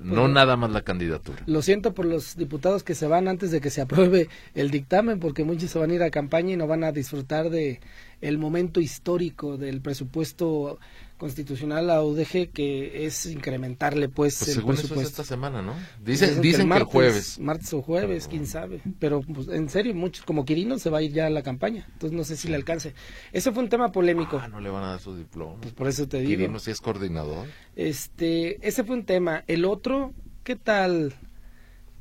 No 0.00 0.28
nada 0.28 0.56
más 0.56 0.70
la 0.70 0.82
candidatura. 0.82 1.42
Lo 1.46 1.62
siento 1.62 1.94
por 1.94 2.06
los 2.06 2.36
diputados 2.36 2.82
que 2.82 2.94
se 2.94 3.06
van 3.06 3.28
antes 3.28 3.50
de 3.50 3.60
que 3.60 3.70
se 3.70 3.80
apruebe 3.80 4.28
el 4.54 4.70
dictamen, 4.70 5.20
porque 5.20 5.44
muchos 5.44 5.70
se 5.70 5.78
van 5.78 5.90
a 5.90 5.94
ir 5.94 6.02
a 6.02 6.10
campaña 6.10 6.52
y 6.52 6.56
no 6.56 6.66
van 6.66 6.84
a 6.84 6.92
disfrutar 6.92 7.50
de 7.50 7.80
el 8.20 8.38
momento 8.38 8.80
histórico 8.80 9.56
del 9.56 9.80
presupuesto 9.80 10.78
constitucional 11.22 11.88
a 11.88 12.02
UDG 12.02 12.50
que 12.52 13.06
es 13.06 13.26
incrementarle 13.26 14.08
pues, 14.08 14.38
pues 14.38 14.48
el 14.48 14.54
según 14.56 14.74
presupuesto. 14.74 14.94
Eso 14.94 15.02
es 15.02 15.10
esta 15.10 15.22
semana, 15.24 15.62
¿no? 15.62 15.72
Dicen, 16.04 16.42
dicen, 16.42 16.68
que, 16.68 16.76
el, 16.78 16.82
jueves. 16.82 17.38
Martes 17.38 17.72
o 17.74 17.80
jueves, 17.80 18.26
quién 18.26 18.44
sabe. 18.44 18.80
Pero 18.98 19.20
pues, 19.20 19.46
en 19.46 19.68
serio, 19.68 19.94
muchos 19.94 20.24
como 20.24 20.44
Quirino 20.44 20.80
se 20.80 20.90
va 20.90 20.98
a 20.98 21.02
ir 21.02 21.12
ya 21.12 21.26
a 21.26 21.30
la 21.30 21.44
campaña. 21.44 21.86
Entonces 21.92 22.16
no 22.16 22.24
sé 22.24 22.36
si 22.36 22.48
le 22.48 22.56
alcance. 22.56 22.96
Ese 23.30 23.52
fue 23.52 23.62
un 23.62 23.68
tema 23.68 23.92
polémico. 23.92 24.40
Ah, 24.42 24.48
no 24.48 24.58
le 24.58 24.68
van 24.68 24.82
a 24.82 24.88
dar 24.88 25.00
su 25.00 25.16
diploma. 25.16 25.60
Pues 25.60 25.72
por 25.72 25.86
eso 25.86 26.08
te 26.08 26.18
digo. 26.18 26.30
Quirino 26.30 26.58
sí 26.58 26.72
es 26.72 26.80
coordinador. 26.80 27.46
Este, 27.76 28.66
ese 28.66 28.82
fue 28.82 28.96
un 28.96 29.04
tema. 29.04 29.44
El 29.46 29.64
otro, 29.64 30.14
¿qué 30.42 30.56
tal? 30.56 31.14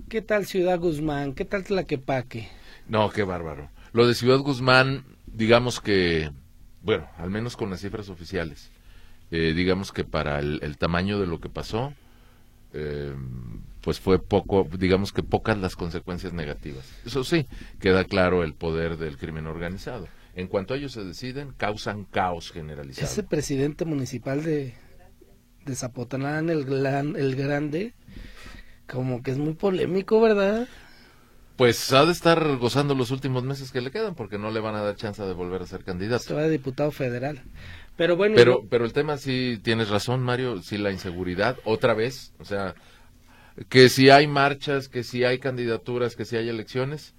¿Qué 0.10 0.24
tal 0.24 0.48
Ciudad 0.48 0.80
Guzmán? 0.80 1.36
¿Qué 1.36 1.46
tal 1.46 1.64
Tlaquepaque? 1.64 2.50
No, 2.88 3.12
qué 3.12 3.22
bárbaro. 3.22 3.70
Lo 3.94 4.08
de 4.08 4.16
Ciudad 4.16 4.40
Guzmán, 4.40 5.06
digamos 5.28 5.80
que, 5.80 6.32
bueno, 6.82 7.08
al 7.20 7.30
menos 7.30 7.56
con 7.56 7.70
las 7.70 7.82
cifras 7.82 8.10
oficiales 8.10 8.72
eh, 9.32 9.54
digamos 9.54 9.92
que 9.92 10.04
para 10.04 10.40
el, 10.40 10.78
tamaño 10.78 11.20
de 11.20 11.26
lo 11.26 11.40
que 11.40 11.50
pasó, 11.50 11.94
eh, 12.74 13.14
pues 13.82 14.00
fue 14.00 14.20
poco, 14.20 14.68
digamos 14.78 15.14
que 15.14 15.24
pocas 15.24 15.58
las 15.58 15.76
consecuencias 15.76 16.34
negativas. 16.34 16.86
Eso 17.06 17.24
sí, 17.24 17.48
queda 17.80 18.04
claro 18.04 18.44
el 18.44 18.54
poder 18.54 18.98
del 18.98 19.18
crimen 19.18 19.48
organizado. 19.48 20.08
En 20.36 20.48
cuanto 20.48 20.76
ellos 20.76 20.94
se 20.94 21.04
deciden, 21.04 21.54
causan 21.58 22.06
caos 22.06 22.52
generalizado. 22.52 23.08
Ese 23.08 23.24
presidente 23.24 23.86
municipal 23.86 24.44
de, 24.44 24.74
de 25.66 25.76
Zapotlán, 25.76 26.50
el, 26.50 26.86
el 27.16 27.36
Grande, 27.36 27.94
como 28.88 29.24
que 29.24 29.32
es 29.32 29.38
muy 29.38 29.54
polémico, 29.54 30.22
¿verdad? 30.22 30.68
Pues 31.56 31.92
ha 31.94 32.06
de 32.06 32.12
estar 32.12 32.58
gozando 32.58 32.96
los 32.96 33.12
últimos 33.12 33.44
meses 33.44 33.72
que 33.72 33.82
le 33.82 33.92
quedan, 33.92 34.16
porque 34.16 34.38
no 34.38 34.52
le 34.52 34.60
van 34.60 34.76
a 34.76 34.82
dar 34.82 34.96
chance 34.96 35.22
de 35.22 35.34
volver 35.34 35.62
a 35.62 35.68
ser 35.68 35.84
candidato. 35.84 36.24
Se 36.24 36.34
va 36.34 36.42
de 36.42 36.50
diputado 36.50 36.92
federal. 36.92 37.44
Pero 38.02 38.18
bueno. 38.18 38.34
Pero, 38.36 38.66
pero 38.68 38.84
el 38.84 38.94
tema 38.94 39.18
sí 39.18 39.60
tienes 39.62 39.90
razón, 39.90 40.24
Mario, 40.24 40.64
sí 40.64 40.80
la 40.80 40.90
inseguridad, 40.90 41.58
otra 41.66 41.94
vez, 41.94 42.34
o 42.40 42.46
sea, 42.46 42.74
que 43.70 43.90
si 43.90 44.10
hay 44.10 44.26
marchas, 44.26 44.90
que 44.90 45.04
si 45.04 45.24
hay 45.24 45.38
candidaturas, 45.38 46.16
que 46.16 46.26
si 46.26 46.36
hay 46.36 46.50
elecciones, 46.50 47.14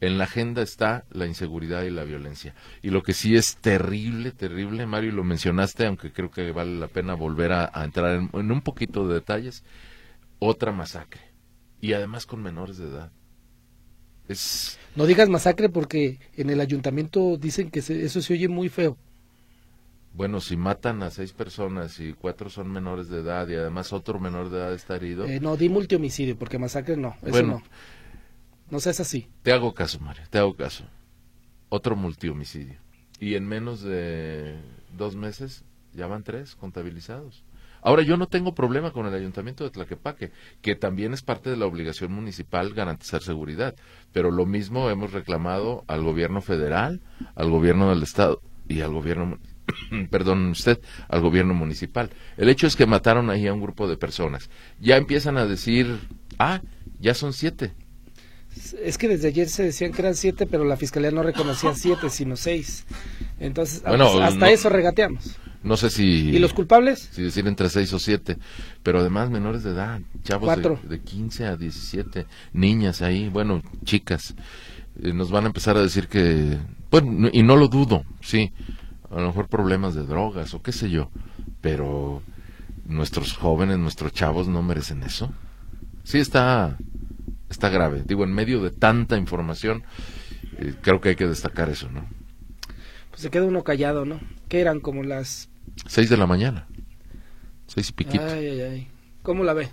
en 0.00 0.16
la 0.16 0.24
agenda 0.24 0.62
está 0.62 1.04
la 1.10 1.26
inseguridad 1.26 1.82
y 1.82 1.90
la 1.90 2.04
violencia. 2.04 2.54
Y 2.80 2.88
lo 2.88 3.02
que 3.02 3.12
sí 3.12 3.36
es 3.36 3.56
terrible, 3.56 4.30
terrible, 4.30 4.86
Mario, 4.86 5.12
lo 5.12 5.22
mencionaste, 5.22 5.84
aunque 5.84 6.12
creo 6.12 6.30
que 6.30 6.50
vale 6.50 6.80
la 6.80 6.88
pena 6.88 7.12
volver 7.12 7.52
a, 7.52 7.70
entrar 7.84 8.14
en, 8.14 8.30
un 8.32 8.62
poquito 8.62 9.06
de 9.06 9.16
detalles, 9.16 9.64
otra 10.38 10.72
masacre. 10.72 11.20
Y 11.78 11.92
además 11.92 12.24
con 12.24 12.42
menores 12.42 12.78
de 12.78 12.88
edad. 12.88 13.12
Es... 14.28 14.78
No 14.96 15.04
digas 15.04 15.28
masacre 15.28 15.68
porque 15.68 16.20
en 16.38 16.48
el 16.48 16.62
ayuntamiento 16.62 17.36
dicen 17.36 17.70
que 17.70 17.80
eso 17.80 18.22
se 18.22 18.32
oye 18.32 18.48
muy 18.48 18.70
feo. 18.70 18.96
Bueno, 20.14 20.40
si 20.40 20.56
matan 20.56 21.02
a 21.02 21.10
seis 21.10 21.32
personas 21.32 21.98
y 21.98 22.12
cuatro 22.12 22.50
son 22.50 22.70
menores 22.70 23.08
de 23.08 23.20
edad 23.20 23.48
y 23.48 23.54
además 23.54 23.92
otro 23.92 24.20
menor 24.20 24.50
de 24.50 24.58
edad 24.58 24.74
está 24.74 24.96
herido. 24.96 25.24
Eh, 25.24 25.40
no, 25.40 25.56
di 25.56 25.68
multihomicidio 25.68 26.36
porque 26.36 26.58
masacre 26.58 26.96
no. 26.96 27.16
Eso 27.22 27.30
bueno, 27.30 27.48
no. 27.48 27.62
No 28.70 28.80
seas 28.80 29.00
así. 29.00 29.28
Te 29.42 29.52
hago 29.52 29.74
caso, 29.74 30.00
Mario, 30.00 30.24
te 30.30 30.38
hago 30.38 30.54
caso. 30.54 30.84
Otro 31.68 31.96
multihomicidio. 31.96 32.78
Y 33.18 33.34
en 33.34 33.46
menos 33.46 33.82
de 33.82 34.56
dos 34.96 35.16
meses 35.16 35.64
ya 35.94 36.06
van 36.06 36.22
tres 36.22 36.56
contabilizados. 36.56 37.44
Ahora, 37.84 38.02
yo 38.02 38.16
no 38.16 38.28
tengo 38.28 38.54
problema 38.54 38.92
con 38.92 39.06
el 39.06 39.14
ayuntamiento 39.14 39.64
de 39.64 39.70
Tlaquepaque, 39.70 40.30
que 40.60 40.76
también 40.76 41.12
es 41.12 41.22
parte 41.22 41.50
de 41.50 41.56
la 41.56 41.66
obligación 41.66 42.12
municipal 42.12 42.72
garantizar 42.74 43.22
seguridad, 43.22 43.74
pero 44.12 44.30
lo 44.30 44.46
mismo 44.46 44.88
hemos 44.88 45.12
reclamado 45.12 45.84
al 45.88 46.02
gobierno 46.04 46.40
federal, 46.40 47.00
al 47.34 47.50
gobierno 47.50 47.90
del 47.90 48.04
estado 48.04 48.40
y 48.68 48.82
al 48.82 48.92
gobierno 48.92 49.38
perdón 50.10 50.46
usted, 50.50 50.80
al 51.08 51.20
gobierno 51.20 51.54
municipal. 51.54 52.10
El 52.36 52.48
hecho 52.48 52.66
es 52.66 52.76
que 52.76 52.86
mataron 52.86 53.30
ahí 53.30 53.46
a 53.46 53.54
un 53.54 53.60
grupo 53.60 53.88
de 53.88 53.96
personas. 53.96 54.50
Ya 54.80 54.96
empiezan 54.96 55.36
a 55.36 55.46
decir, 55.46 55.98
ah, 56.38 56.62
ya 56.98 57.14
son 57.14 57.32
siete. 57.32 57.72
Es 58.82 58.98
que 58.98 59.08
desde 59.08 59.28
ayer 59.28 59.48
se 59.48 59.62
decían 59.62 59.92
que 59.92 60.02
eran 60.02 60.14
siete, 60.14 60.46
pero 60.46 60.64
la 60.64 60.76
fiscalía 60.76 61.10
no 61.10 61.22
reconocía 61.22 61.74
siete, 61.74 62.10
sino 62.10 62.36
seis. 62.36 62.84
Entonces, 63.38 63.82
hasta 63.84 64.50
eso 64.50 64.68
regateamos. 64.68 65.36
No 65.62 65.76
sé 65.76 65.90
si... 65.90 66.30
¿Y 66.30 66.38
los 66.40 66.52
culpables? 66.52 67.08
Si 67.12 67.22
decir 67.22 67.46
entre 67.46 67.68
seis 67.68 67.92
o 67.92 67.98
siete, 68.00 68.36
pero 68.82 68.98
además 68.98 69.30
menores 69.30 69.62
de 69.62 69.70
edad, 69.70 70.00
chavos 70.24 70.56
de, 70.56 70.88
de, 70.88 71.00
15 71.00 71.46
a 71.46 71.56
17, 71.56 72.26
niñas 72.52 73.00
ahí, 73.00 73.28
bueno, 73.28 73.62
chicas. 73.84 74.34
Eh, 75.00 75.12
nos 75.12 75.30
van 75.30 75.44
a 75.44 75.46
empezar 75.46 75.76
a 75.76 75.82
decir 75.82 76.08
que... 76.08 76.58
Bueno, 76.90 77.30
y 77.32 77.44
no 77.44 77.56
lo 77.56 77.68
dudo, 77.68 78.04
sí, 78.20 78.52
a 79.12 79.20
lo 79.20 79.28
mejor 79.28 79.48
problemas 79.48 79.94
de 79.94 80.04
drogas 80.04 80.54
o 80.54 80.62
qué 80.62 80.72
sé 80.72 80.90
yo, 80.90 81.10
pero 81.60 82.22
nuestros 82.86 83.34
jóvenes, 83.34 83.78
nuestros 83.78 84.12
chavos 84.12 84.48
no 84.48 84.62
merecen 84.62 85.02
eso. 85.02 85.32
Sí 86.04 86.18
está 86.18 86.76
está 87.48 87.68
grave. 87.68 88.02
Digo, 88.04 88.24
en 88.24 88.32
medio 88.32 88.62
de 88.62 88.70
tanta 88.70 89.16
información, 89.16 89.84
eh, 90.58 90.74
creo 90.80 91.00
que 91.00 91.10
hay 91.10 91.16
que 91.16 91.28
destacar 91.28 91.68
eso, 91.68 91.88
¿no? 91.90 92.06
Pues 93.10 93.22
se 93.22 93.30
queda 93.30 93.44
uno 93.44 93.62
callado, 93.62 94.04
¿no? 94.04 94.20
Que 94.48 94.60
eran 94.60 94.80
como 94.80 95.02
las 95.02 95.50
seis 95.86 96.08
de 96.08 96.16
la 96.16 96.26
mañana, 96.26 96.66
seis 97.66 97.90
y 97.90 97.92
piquito. 97.92 98.24
Ay, 98.24 98.46
ay, 98.46 98.60
ay. 98.60 98.88
¿Cómo 99.22 99.44
la 99.44 99.52
ve? 99.52 99.68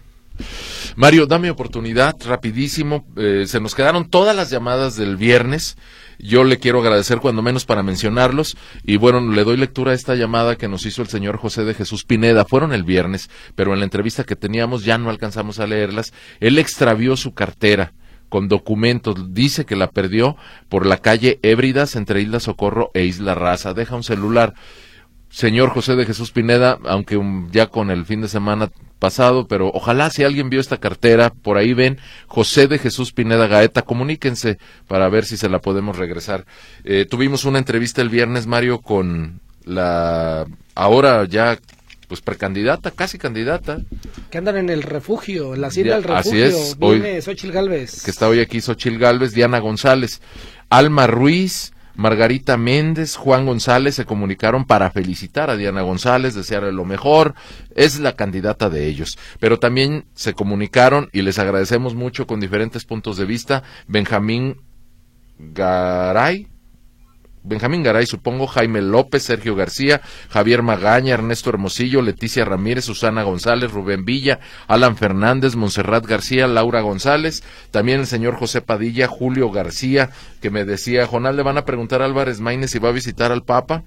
Mario, 0.96 1.26
dame 1.26 1.50
oportunidad, 1.50 2.16
rapidísimo. 2.26 3.06
Eh, 3.16 3.46
se 3.48 3.60
nos 3.60 3.76
quedaron 3.76 4.10
todas 4.10 4.36
las 4.36 4.50
llamadas 4.50 4.96
del 4.96 5.18
viernes. 5.18 5.78
Yo 6.20 6.44
le 6.44 6.60
quiero 6.60 6.82
agradecer 6.82 7.20
cuando 7.20 7.42
menos 7.42 7.66
para 7.66 7.82
mencionarlos. 7.82 8.58
Y 8.84 8.98
bueno, 8.98 9.22
le 9.22 9.44
doy 9.46 9.56
lectura 9.56 9.92
a 9.92 9.96
esta 9.96 10.16
llamada 10.16 10.58
que 10.58 10.68
nos 10.68 10.86
hizo 10.86 11.02
el 11.02 11.08
señor 11.08 11.38
José 11.38 11.64
de 11.64 11.74
Jesús 11.74 12.04
Pineda. 12.04 12.44
Fueron 12.44 12.74
el 12.74 12.84
viernes, 12.84 13.30
pero 13.56 13.74
en 13.74 13.80
la 13.80 13.86
entrevista 13.86 14.26
que 14.26 14.36
teníamos 14.36 14.84
ya 14.84 14.98
no 14.98 15.10
alcanzamos 15.10 15.60
a 15.60 15.68
leerlas. 15.68 16.14
Él 16.42 16.60
extravió 16.60 17.16
su 17.16 17.34
cartera 17.34 17.94
con 18.28 18.50
documentos. 18.50 19.34
Dice 19.34 19.66
que 19.66 19.78
la 19.78 19.92
perdió 19.92 20.36
por 20.68 20.86
la 20.86 20.98
calle 20.98 21.40
Ébridas 21.42 21.96
entre 21.96 22.22
Isla 22.22 22.42
Socorro 22.42 22.92
e 22.94 23.06
Isla 23.06 23.34
Raza. 23.34 23.74
Deja 23.74 23.96
un 23.96 24.04
celular 24.04 24.54
señor 25.30 25.70
José 25.70 25.96
de 25.96 26.06
Jesús 26.06 26.32
Pineda, 26.32 26.80
aunque 26.86 27.20
ya 27.52 27.68
con 27.68 27.92
el 27.92 28.06
fin 28.06 28.22
de 28.22 28.28
semana 28.28 28.72
pasado, 29.00 29.48
pero 29.48 29.72
ojalá 29.74 30.10
si 30.10 30.24
alguien 30.24 30.50
vio 30.50 30.60
esta 30.60 30.78
cartera, 30.78 31.30
por 31.30 31.58
ahí 31.58 31.74
ven 31.74 32.00
José 32.28 32.68
de 32.68 32.80
Jesús 32.80 33.14
Pineda 33.14 33.48
Gaeta, 33.48 33.84
comuníquense 33.84 34.58
para 34.88 35.08
ver 35.10 35.26
si 35.26 35.38
se 35.38 35.50
la 35.50 35.60
podemos 35.60 35.98
regresar. 35.98 36.46
Eh, 36.84 37.06
tuvimos 37.10 37.46
una 37.46 37.60
entrevista 37.60 38.02
el 38.02 38.10
viernes, 38.10 38.46
Mario, 38.48 38.82
con 38.82 39.40
la 39.64 40.46
ahora 40.76 41.26
ya 41.26 41.58
pues 42.10 42.22
precandidata, 42.22 42.90
casi 42.90 43.20
candidata. 43.20 43.82
Que 44.32 44.40
andan 44.40 44.58
en 44.58 44.70
el 44.70 44.82
refugio, 44.82 45.54
en 45.54 45.62
la 45.62 45.70
silla 45.70 45.94
del 45.94 46.04
refugio. 46.04 46.48
Así 46.48 46.58
es, 46.58 46.78
Viene 46.80 47.22
Xochil 47.22 47.52
Galvez. 47.52 48.04
Que 48.04 48.10
está 48.10 48.28
hoy 48.28 48.40
aquí 48.40 48.62
Xochil 48.62 48.98
Galvez, 48.98 49.34
Diana 49.34 49.60
González, 49.60 50.20
Alma 50.70 51.06
Ruiz, 51.06 51.72
Margarita 52.00 52.56
Méndez, 52.56 53.18
Juan 53.18 53.46
González 53.46 53.94
se 53.94 54.06
comunicaron 54.06 54.64
para 54.64 54.90
felicitar 54.90 55.50
a 55.50 55.58
Diana 55.58 55.82
González, 55.82 56.34
desearle 56.34 56.72
lo 56.72 56.86
mejor, 56.86 57.36
es 57.76 58.00
la 58.00 58.16
candidata 58.16 58.70
de 58.70 58.88
ellos. 58.88 59.18
Pero 59.42 59.60
también 59.60 60.06
se 60.14 60.34
comunicaron 60.34 61.10
y 61.12 61.24
les 61.24 61.40
agradecemos 61.40 61.96
mucho 61.96 62.26
con 62.26 62.40
diferentes 62.40 62.86
puntos 62.86 63.18
de 63.18 63.26
vista 63.26 63.64
Benjamín 63.86 64.62
Garay, 65.40 66.48
Benjamín 67.44 67.84
Garay, 67.84 68.06
supongo, 68.06 68.48
Jaime 68.48 68.82
López, 68.82 69.24
Sergio 69.24 69.56
García, 69.56 70.02
Javier 70.30 70.62
Magaña, 70.62 71.14
Ernesto 71.14 71.50
Hermosillo, 71.50 72.02
Leticia 72.02 72.46
Ramírez, 72.46 72.86
Susana 72.86 73.24
González, 73.24 73.72
Rubén 73.72 74.06
Villa, 74.06 74.40
Alan 74.68 74.98
Fernández, 74.98 75.56
Monserrat 75.56 76.06
García, 76.06 76.48
Laura 76.48 76.82
González, 76.82 77.44
también 77.72 78.02
el 78.02 78.08
señor 78.08 78.36
José 78.36 78.62
Padilla, 78.62 79.08
Julio 79.08 79.52
García, 79.52 80.10
que 80.42 80.50
me 80.50 80.66
decía, 80.66 81.08
Jonal, 81.08 81.38
le 81.38 81.44
van 81.44 81.58
a 81.58 81.66
preguntar 81.66 82.02
a 82.02 82.06
Álvarez 82.06 82.40
Maínez 82.40 82.72
si 82.72 82.80
va 82.80 82.90
a 82.90 82.94
visitar 82.94 83.32
al 83.32 83.44
Papa. 83.44 83.84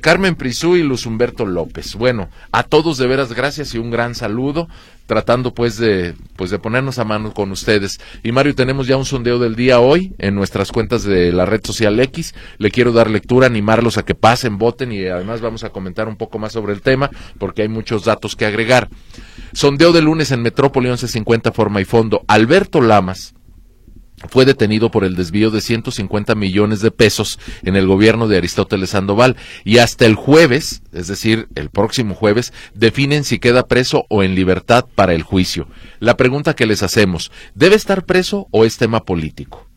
Carmen 0.00 0.34
Prisú 0.34 0.76
y 0.76 0.82
Luz 0.82 1.04
Humberto 1.04 1.44
López. 1.44 1.94
Bueno, 1.94 2.30
a 2.52 2.62
todos 2.62 2.96
de 2.96 3.06
veras 3.06 3.34
gracias 3.34 3.74
y 3.74 3.78
un 3.78 3.90
gran 3.90 4.14
saludo, 4.14 4.66
tratando 5.08 5.54
pues 5.54 5.78
de, 5.78 6.14
pues 6.36 6.50
de 6.50 6.58
ponernos 6.58 6.98
a 6.98 7.04
mano 7.04 7.32
con 7.32 7.50
ustedes. 7.50 7.98
Y 8.22 8.30
Mario, 8.30 8.54
tenemos 8.54 8.86
ya 8.86 8.98
un 8.98 9.06
sondeo 9.06 9.38
del 9.38 9.56
día 9.56 9.80
hoy 9.80 10.12
en 10.18 10.34
nuestras 10.34 10.70
cuentas 10.70 11.02
de 11.02 11.32
la 11.32 11.46
red 11.46 11.62
social 11.64 11.98
X. 11.98 12.34
Le 12.58 12.70
quiero 12.70 12.92
dar 12.92 13.08
lectura, 13.10 13.46
animarlos 13.46 13.96
a 13.96 14.04
que 14.04 14.14
pasen, 14.14 14.58
voten 14.58 14.92
y 14.92 15.06
además 15.06 15.40
vamos 15.40 15.64
a 15.64 15.70
comentar 15.70 16.08
un 16.08 16.16
poco 16.16 16.38
más 16.38 16.52
sobre 16.52 16.74
el 16.74 16.82
tema 16.82 17.10
porque 17.38 17.62
hay 17.62 17.68
muchos 17.68 18.04
datos 18.04 18.36
que 18.36 18.44
agregar. 18.44 18.90
Sondeo 19.54 19.92
de 19.92 20.02
lunes 20.02 20.30
en 20.30 20.42
Metrópoli 20.42 20.88
1150 20.88 21.52
Forma 21.52 21.80
y 21.80 21.86
Fondo. 21.86 22.22
Alberto 22.28 22.82
Lamas 22.82 23.34
fue 24.28 24.44
detenido 24.44 24.90
por 24.90 25.04
el 25.04 25.14
desvío 25.14 25.50
de 25.50 25.60
150 25.60 26.34
millones 26.34 26.80
de 26.80 26.90
pesos 26.90 27.38
en 27.62 27.76
el 27.76 27.86
gobierno 27.86 28.28
de 28.28 28.36
Aristóteles 28.36 28.90
Sandoval 28.90 29.36
y 29.64 29.78
hasta 29.78 30.06
el 30.06 30.14
jueves, 30.14 30.82
es 30.92 31.06
decir, 31.06 31.48
el 31.54 31.70
próximo 31.70 32.14
jueves, 32.14 32.52
definen 32.74 33.24
si 33.24 33.38
queda 33.38 33.68
preso 33.68 34.06
o 34.08 34.22
en 34.22 34.34
libertad 34.34 34.86
para 34.94 35.14
el 35.14 35.22
juicio. 35.22 35.68
La 36.00 36.16
pregunta 36.16 36.54
que 36.54 36.66
les 36.66 36.82
hacemos, 36.82 37.30
¿debe 37.54 37.76
estar 37.76 38.04
preso 38.04 38.48
o 38.50 38.64
es 38.64 38.76
tema 38.76 39.04
político? 39.04 39.67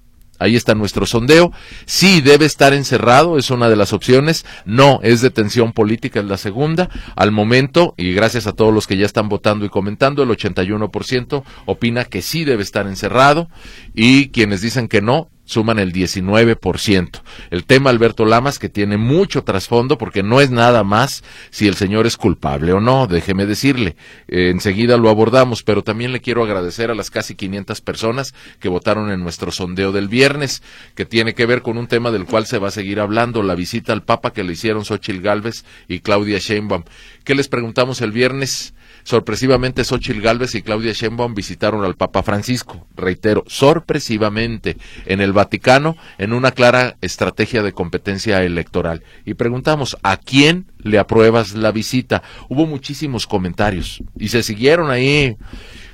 Ahí 0.42 0.56
está 0.56 0.74
nuestro 0.74 1.06
sondeo. 1.06 1.52
Sí, 1.86 2.20
debe 2.20 2.46
estar 2.46 2.74
encerrado, 2.74 3.38
es 3.38 3.52
una 3.52 3.70
de 3.70 3.76
las 3.76 3.94
opciones. 3.94 4.44
No, 4.66 5.00
es 5.04 5.22
detención 5.22 5.72
política, 5.72 6.20
es 6.20 6.26
la 6.26 6.38
segunda. 6.38 6.90
Al 7.16 7.32
momento, 7.32 7.94
y 7.96 8.14
gracias 8.14 8.48
a 8.48 8.54
todos 8.54 8.74
los 8.74 8.88
que 8.88 8.98
ya 8.98 9.06
están 9.06 9.30
votando 9.30 9.66
y 9.66 9.70
comentando, 9.70 10.24
el 10.24 10.30
81% 10.30 11.44
opina 11.68 12.06
que 12.06 12.24
sí 12.24 12.44
debe 12.44 12.64
estar 12.64 12.88
encerrado 12.88 13.50
y 13.94 14.30
quienes 14.30 14.62
dicen 14.62 14.88
que 14.88 15.04
no, 15.04 15.30
suman 15.52 15.80
el 15.80 15.92
19%. 15.92 17.22
El 17.50 17.66
tema 17.66 17.90
Alberto 17.90 18.26
Lamas, 18.26 18.58
que 18.58 18.70
tiene 18.70 18.98
mucho 18.98 19.44
trasfondo, 19.44 19.98
porque 19.98 20.24
no 20.24 20.40
es 20.40 20.50
nada 20.50 20.84
más 20.84 21.24
si 21.50 21.68
el 21.68 21.76
señor 21.76 22.08
es 22.08 22.16
culpable 22.16 22.72
o 22.72 22.80
no, 22.80 23.06
déjeme 23.08 23.46
decirle. 23.46 23.96
Eh, 24.28 24.50
enseguida 24.50 24.98
lo 24.98 25.10
abordamos, 25.10 25.64
pero 25.64 25.84
también 25.84 26.14
le 26.14 26.22
quiero 26.22 26.44
agradecer 26.44 26.90
a 26.90 26.96
las 26.96 27.12
casi 27.12 27.36
500 27.36 27.82
personas 27.82 28.34
que 28.60 28.70
votaron 28.70 29.12
en 29.12 29.22
nuestro 29.22 29.52
sondeo 29.52 29.92
del 29.92 30.08
viernes, 30.08 30.64
que 30.96 31.06
tiene 31.06 31.34
que 31.34 31.46
ver 31.46 31.62
con 31.62 31.78
un 31.78 31.88
tema 31.88 32.12
del 32.12 32.26
cual 32.26 32.46
se 32.46 32.58
va 32.58 32.70
a 32.70 32.72
seguir 32.72 33.02
hablando, 33.02 33.44
la 33.44 33.56
visita 33.56 33.92
al 33.92 34.04
Papa 34.04 34.32
que 34.32 34.44
le 34.44 34.54
hicieron 34.54 34.86
Xochil 34.86 35.22
Gálvez 35.22 35.66
y 35.90 36.00
Claudia 36.00 36.40
Sheinbaum. 36.40 36.84
¿Qué 37.26 37.36
les 37.36 37.50
preguntamos 37.50 38.00
el 38.02 38.12
viernes? 38.12 38.74
Sorpresivamente, 39.04 39.84
Xochitl 39.84 40.22
Gálvez 40.22 40.56
y 40.56 40.62
Claudia 40.62 40.94
Sheinbaum 40.94 41.34
visitaron 41.34 41.84
al 41.84 41.96
Papa 41.96 42.24
Francisco, 42.24 42.88
reitero, 42.96 43.44
sorpresivamente, 43.48 44.78
en 45.06 45.22
el 45.22 45.34
Vaticano, 45.34 45.98
en 46.18 46.34
una 46.34 46.52
clara 46.52 46.98
estrategia 47.02 47.64
de 47.64 47.74
competencia 47.74 48.44
electoral. 48.44 49.04
Y 49.26 49.34
preguntamos, 49.34 49.98
¿a 50.04 50.18
quién 50.18 50.68
le 50.78 51.00
apruebas 51.00 51.54
la 51.54 51.72
visita? 51.72 52.24
Hubo 52.50 52.66
muchísimos 52.66 53.28
comentarios 53.28 54.04
y 54.18 54.30
se 54.30 54.44
siguieron 54.44 54.92
ahí 54.92 55.38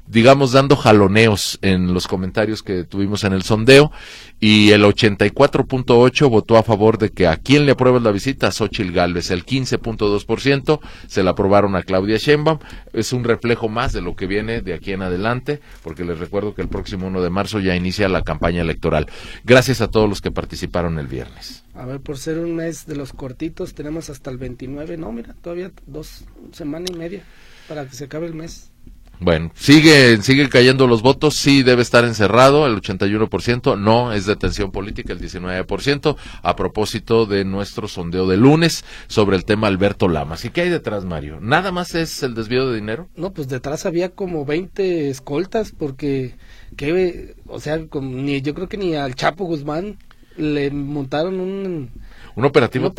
digamos, 0.07 0.51
dando 0.51 0.75
jaloneos 0.75 1.59
en 1.61 1.93
los 1.93 2.07
comentarios 2.07 2.63
que 2.63 2.83
tuvimos 2.83 3.23
en 3.23 3.33
el 3.33 3.43
sondeo 3.43 3.91
y 4.39 4.71
el 4.71 4.83
84.8 4.83 6.29
votó 6.29 6.57
a 6.57 6.63
favor 6.63 6.97
de 6.97 7.09
que 7.09 7.27
a 7.27 7.37
quien 7.37 7.65
le 7.65 7.73
aprueba 7.73 7.99
la 7.99 8.11
visita 8.11 8.47
a 8.47 8.51
Xochitl 8.51 8.91
Galvez, 8.91 9.31
el 9.31 9.45
15.2% 9.45 10.79
se 11.07 11.23
la 11.23 11.31
aprobaron 11.31 11.75
a 11.75 11.83
Claudia 11.83 12.17
Sheinbaum, 12.17 12.59
es 12.93 13.13
un 13.13 13.23
reflejo 13.23 13.67
más 13.67 13.93
de 13.93 14.01
lo 14.01 14.15
que 14.15 14.27
viene 14.27 14.61
de 14.61 14.73
aquí 14.73 14.91
en 14.93 15.01
adelante, 15.01 15.59
porque 15.83 16.05
les 16.05 16.19
recuerdo 16.19 16.53
que 16.53 16.61
el 16.61 16.69
próximo 16.69 17.07
1 17.07 17.21
de 17.21 17.29
marzo 17.29 17.59
ya 17.59 17.75
inicia 17.75 18.07
la 18.07 18.23
campaña 18.23 18.61
electoral. 18.61 19.07
Gracias 19.43 19.81
a 19.81 19.89
todos 19.89 20.07
los 20.07 20.21
que 20.21 20.31
participaron 20.31 20.99
el 20.99 21.07
viernes. 21.07 21.63
A 21.73 21.85
ver, 21.85 21.99
por 21.99 22.17
ser 22.17 22.39
un 22.39 22.55
mes 22.55 22.85
de 22.85 22.95
los 22.95 23.13
cortitos, 23.13 23.73
tenemos 23.73 24.09
hasta 24.09 24.31
el 24.31 24.37
29, 24.37 24.97
no, 24.97 25.11
mira, 25.11 25.35
todavía 25.41 25.71
dos 25.85 26.25
semanas 26.51 26.89
y 26.91 26.97
media 26.97 27.23
para 27.67 27.85
que 27.85 27.95
se 27.95 28.05
acabe 28.05 28.27
el 28.27 28.33
mes. 28.33 28.71
Bueno, 29.19 29.51
sigue, 29.55 30.21
sigue 30.21 30.47
cayendo 30.47 30.85
los 30.85 31.01
votos, 31.01 31.35
sí 31.35 31.63
debe 31.63 31.81
estar 31.81 32.05
encerrado 32.05 32.67
el 32.67 32.79
81%, 32.79 33.79
no 33.79 34.13
es 34.13 34.27
detención 34.27 34.71
política 34.71 35.11
el 35.11 35.19
19%, 35.19 36.15
a 36.43 36.55
propósito 36.55 37.25
de 37.25 37.43
nuestro 37.43 37.87
sondeo 37.87 38.27
de 38.27 38.37
lunes 38.37 38.85
sobre 39.07 39.35
el 39.35 39.43
tema 39.43 39.67
Alberto 39.67 40.07
Lamas. 40.07 40.45
¿Y 40.45 40.51
qué 40.51 40.61
hay 40.61 40.69
detrás, 40.69 41.03
Mario? 41.03 41.39
¿Nada 41.41 41.71
más 41.71 41.95
es 41.95 42.21
el 42.21 42.35
desvío 42.35 42.69
de 42.69 42.75
dinero? 42.75 43.07
No, 43.15 43.33
pues 43.33 43.47
detrás 43.47 43.87
había 43.87 44.09
como 44.09 44.45
20 44.45 45.09
escoltas 45.09 45.71
porque, 45.75 46.35
que, 46.75 47.35
o 47.47 47.59
sea, 47.59 47.79
ni, 48.01 48.41
yo 48.43 48.53
creo 48.53 48.69
que 48.69 48.77
ni 48.77 48.93
al 48.93 49.15
Chapo 49.15 49.45
Guzmán 49.45 49.97
le 50.37 50.69
montaron 50.69 51.39
un 51.39 51.89
un 52.37 52.45
operativo, 52.45 52.93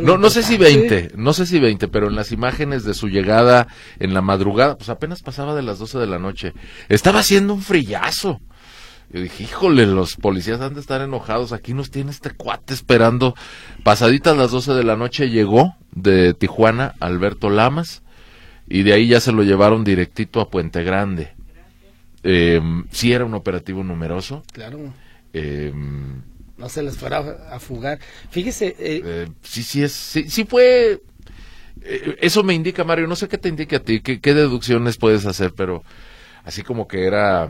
no, 0.00 0.16
no 0.16 0.30
sé 0.30 0.44
si 0.44 0.56
20, 0.56 1.14
no 1.16 1.32
sé 1.32 1.44
si 1.44 1.58
20, 1.58 1.88
pero 1.88 2.06
en 2.06 2.14
las 2.14 2.30
imágenes 2.30 2.84
de 2.84 2.94
su 2.94 3.08
llegada 3.08 3.66
en 3.98 4.14
la 4.14 4.20
madrugada, 4.22 4.78
pues 4.78 4.90
apenas 4.90 5.24
pasaba 5.24 5.56
de 5.56 5.62
las 5.62 5.80
12 5.80 5.98
de 5.98 6.06
la 6.06 6.20
noche. 6.20 6.52
Estaba 6.88 7.18
haciendo 7.18 7.54
un 7.54 7.62
frillazo. 7.62 8.40
Yo 9.10 9.22
dije, 9.22 9.42
híjole, 9.42 9.86
los 9.86 10.14
policías 10.14 10.60
han 10.60 10.74
de 10.74 10.80
estar 10.80 11.00
enojados. 11.00 11.52
Aquí 11.52 11.74
nos 11.74 11.90
tiene 11.90 12.12
este 12.12 12.30
cuate 12.30 12.74
esperando. 12.74 13.34
Pasaditas 13.82 14.36
las 14.36 14.52
12 14.52 14.74
de 14.74 14.84
la 14.84 14.94
noche 14.94 15.30
llegó 15.30 15.74
de 15.90 16.32
Tijuana 16.32 16.94
Alberto 17.00 17.50
Lamas 17.50 18.04
y 18.68 18.84
de 18.84 18.92
ahí 18.92 19.08
ya 19.08 19.18
se 19.18 19.32
lo 19.32 19.42
llevaron 19.42 19.82
directito 19.82 20.40
a 20.40 20.48
Puente 20.48 20.84
Grande. 20.84 21.32
Eh, 22.22 22.60
sí 22.92 23.12
era 23.12 23.24
un 23.24 23.34
operativo 23.34 23.82
numeroso. 23.82 24.44
Claro. 24.52 24.78
Eh, 25.32 25.72
no 26.58 26.68
se 26.68 26.82
les 26.82 26.96
fuera 26.96 27.18
a, 27.50 27.58
fugar. 27.58 27.98
Fíjese. 28.30 28.68
Eh, 28.78 29.02
eh, 29.04 29.28
sí, 29.42 29.62
sí, 29.62 29.82
es, 29.82 29.92
sí, 29.92 30.44
fue. 30.44 31.02
Eh, 31.82 32.16
eso 32.20 32.42
me 32.42 32.54
indica, 32.54 32.84
Mario, 32.84 33.06
no 33.06 33.16
sé 33.16 33.28
qué 33.28 33.38
te 33.38 33.48
indica 33.48 33.76
a 33.76 33.80
ti, 33.80 34.00
qué, 34.00 34.20
qué 34.20 34.34
deducciones 34.34 34.96
puedes 34.96 35.26
hacer, 35.26 35.52
pero 35.54 35.82
así 36.44 36.62
como 36.62 36.88
que 36.88 37.06
era 37.06 37.48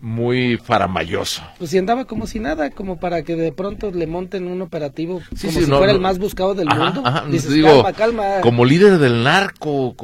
muy 0.00 0.56
faramayoso. 0.56 1.42
Pues 1.58 1.70
si 1.70 1.78
andaba 1.78 2.06
como 2.06 2.26
si 2.26 2.40
nada, 2.40 2.70
como 2.70 2.98
para 2.98 3.22
que 3.22 3.36
de 3.36 3.52
pronto 3.52 3.90
le 3.90 4.06
monten 4.06 4.46
un 4.46 4.62
operativo 4.62 5.20
como 5.28 5.52
si 5.52 5.66
fuera 5.66 5.92
el 5.92 6.00
más 6.00 6.18
buscado 6.18 6.54
del 6.54 6.68
mundo. 6.68 7.02
dices, 7.30 7.52
digo, 7.52 7.68
calma, 7.68 7.92
calma. 7.92 8.40
Como 8.40 8.64
líder 8.64 8.98
del 8.98 9.22
narco, 9.22 9.94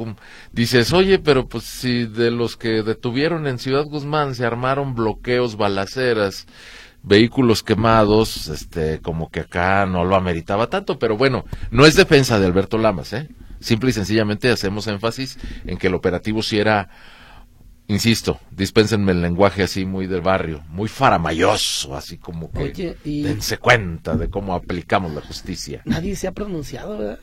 dices, 0.51 0.93
oye, 0.93 1.17
pero 1.17 1.47
pues 1.47 1.63
si 1.63 2.05
de 2.05 2.29
los 2.29 2.57
que 2.57 2.83
detuvieron 2.83 3.47
en 3.47 3.57
Ciudad 3.57 3.85
Guzmán 3.85 4.35
se 4.35 4.45
armaron 4.45 4.93
bloqueos, 4.93 5.57
balaceras, 5.57 6.45
vehículos 7.03 7.63
quemados, 7.63 8.47
este, 8.47 8.99
como 8.99 9.29
que 9.29 9.41
acá 9.41 9.85
no 9.85 10.03
lo 10.03 10.15
ameritaba 10.15 10.69
tanto, 10.69 10.99
pero 10.99 11.17
bueno, 11.17 11.45
no 11.71 11.85
es 11.85 11.95
defensa 11.95 12.39
de 12.39 12.45
Alberto 12.45 12.77
Lamas, 12.77 13.13
¿eh? 13.13 13.29
Simple 13.59 13.89
y 13.89 13.93
sencillamente 13.93 14.49
hacemos 14.49 14.87
énfasis 14.87 15.37
en 15.65 15.77
que 15.77 15.87
el 15.87 15.95
operativo 15.95 16.43
sí 16.43 16.59
era, 16.59 16.89
insisto, 17.87 18.39
dispénsenme 18.51 19.13
el 19.13 19.21
lenguaje 19.21 19.63
así 19.63 19.85
muy 19.85 20.05
del 20.05 20.21
barrio, 20.21 20.63
muy 20.69 20.87
faramayoso, 20.87 21.95
así 21.95 22.17
como 22.17 22.51
que 22.51 22.95
dense 23.03 23.57
cuenta 23.57 24.15
de 24.15 24.29
cómo 24.29 24.53
aplicamos 24.53 25.13
la 25.13 25.21
justicia. 25.21 25.81
Nadie 25.85 26.15
se 26.15 26.27
ha 26.27 26.33
pronunciado, 26.33 26.97
¿verdad? 26.97 27.19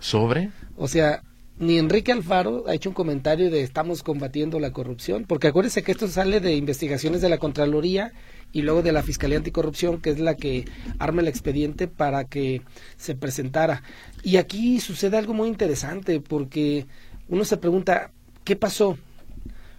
¿Sobre? 0.00 0.50
O 0.76 0.86
sea, 0.86 1.22
ni 1.58 1.78
Enrique 1.78 2.12
Alfaro 2.12 2.64
ha 2.68 2.74
hecho 2.74 2.90
un 2.90 2.94
comentario 2.94 3.50
de 3.50 3.62
estamos 3.62 4.02
combatiendo 4.02 4.60
la 4.60 4.72
corrupción, 4.72 5.24
porque 5.26 5.48
acuérdense 5.48 5.82
que 5.82 5.92
esto 5.92 6.08
sale 6.08 6.40
de 6.40 6.54
investigaciones 6.54 7.22
de 7.22 7.30
la 7.30 7.38
Contraloría 7.38 8.12
y 8.52 8.62
luego 8.62 8.82
de 8.82 8.92
la 8.92 9.02
Fiscalía 9.02 9.38
Anticorrupción, 9.38 10.00
que 10.00 10.10
es 10.10 10.18
la 10.18 10.34
que 10.34 10.64
arma 10.98 11.20
el 11.20 11.28
expediente 11.28 11.88
para 11.88 12.24
que 12.24 12.62
se 12.96 13.14
presentara. 13.14 13.82
Y 14.22 14.36
aquí 14.36 14.80
sucede 14.80 15.16
algo 15.16 15.34
muy 15.34 15.48
interesante, 15.48 16.20
porque 16.20 16.86
uno 17.28 17.44
se 17.44 17.56
pregunta, 17.56 18.12
¿qué 18.44 18.56
pasó? 18.56 18.96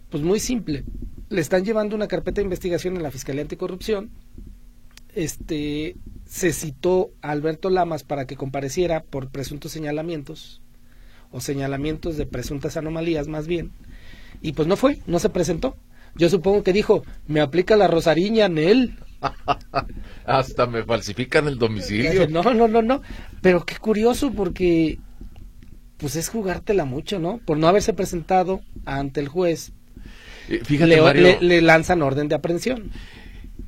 Pues 0.09 0.23
muy 0.23 0.39
simple, 0.39 0.83
le 1.29 1.41
están 1.41 1.65
llevando 1.65 1.95
una 1.95 2.07
carpeta 2.07 2.41
de 2.41 2.45
investigación 2.45 2.95
en 2.95 3.03
la 3.03 3.11
Fiscalía 3.11 3.41
Anticorrupción, 3.41 4.11
este, 5.15 5.95
se 6.25 6.53
citó 6.53 7.11
a 7.21 7.31
Alberto 7.31 7.69
Lamas 7.69 8.03
para 8.03 8.25
que 8.25 8.35
compareciera 8.35 9.01
por 9.01 9.29
presuntos 9.29 9.71
señalamientos, 9.71 10.61
o 11.31 11.41
señalamientos 11.41 12.15
de 12.15 12.25
presuntas 12.25 12.77
anomalías 12.77 13.27
más 13.27 13.47
bien, 13.47 13.71
y 14.41 14.53
pues 14.53 14.67
no 14.67 14.77
fue, 14.77 15.01
no 15.07 15.19
se 15.19 15.29
presentó. 15.29 15.75
Yo 16.17 16.29
supongo 16.29 16.63
que 16.63 16.73
dijo, 16.73 17.03
me 17.27 17.41
aplica 17.41 17.75
la 17.75 17.87
rosariña 17.87 18.45
en 18.45 18.57
él. 18.57 18.95
Hasta 20.25 20.67
me 20.67 20.83
falsifican 20.83 21.47
el 21.47 21.57
domicilio. 21.57 22.27
No, 22.27 22.41
no, 22.41 22.67
no, 22.67 22.81
no. 22.81 23.01
Pero 23.41 23.65
qué 23.65 23.77
curioso 23.77 24.31
porque 24.31 24.99
pues 25.97 26.15
es 26.15 26.29
jugártela 26.29 26.85
mucho, 26.85 27.19
¿no? 27.19 27.39
Por 27.39 27.57
no 27.57 27.67
haberse 27.67 27.93
presentado 27.93 28.61
ante 28.85 29.19
el 29.19 29.27
juez. 29.27 29.71
Eh, 30.49 30.61
fíjate, 30.63 31.41
le, 31.41 31.61
lanzan 31.61 32.01
orden 32.01 32.27
de 32.27 32.35
aprehensión. 32.35 32.91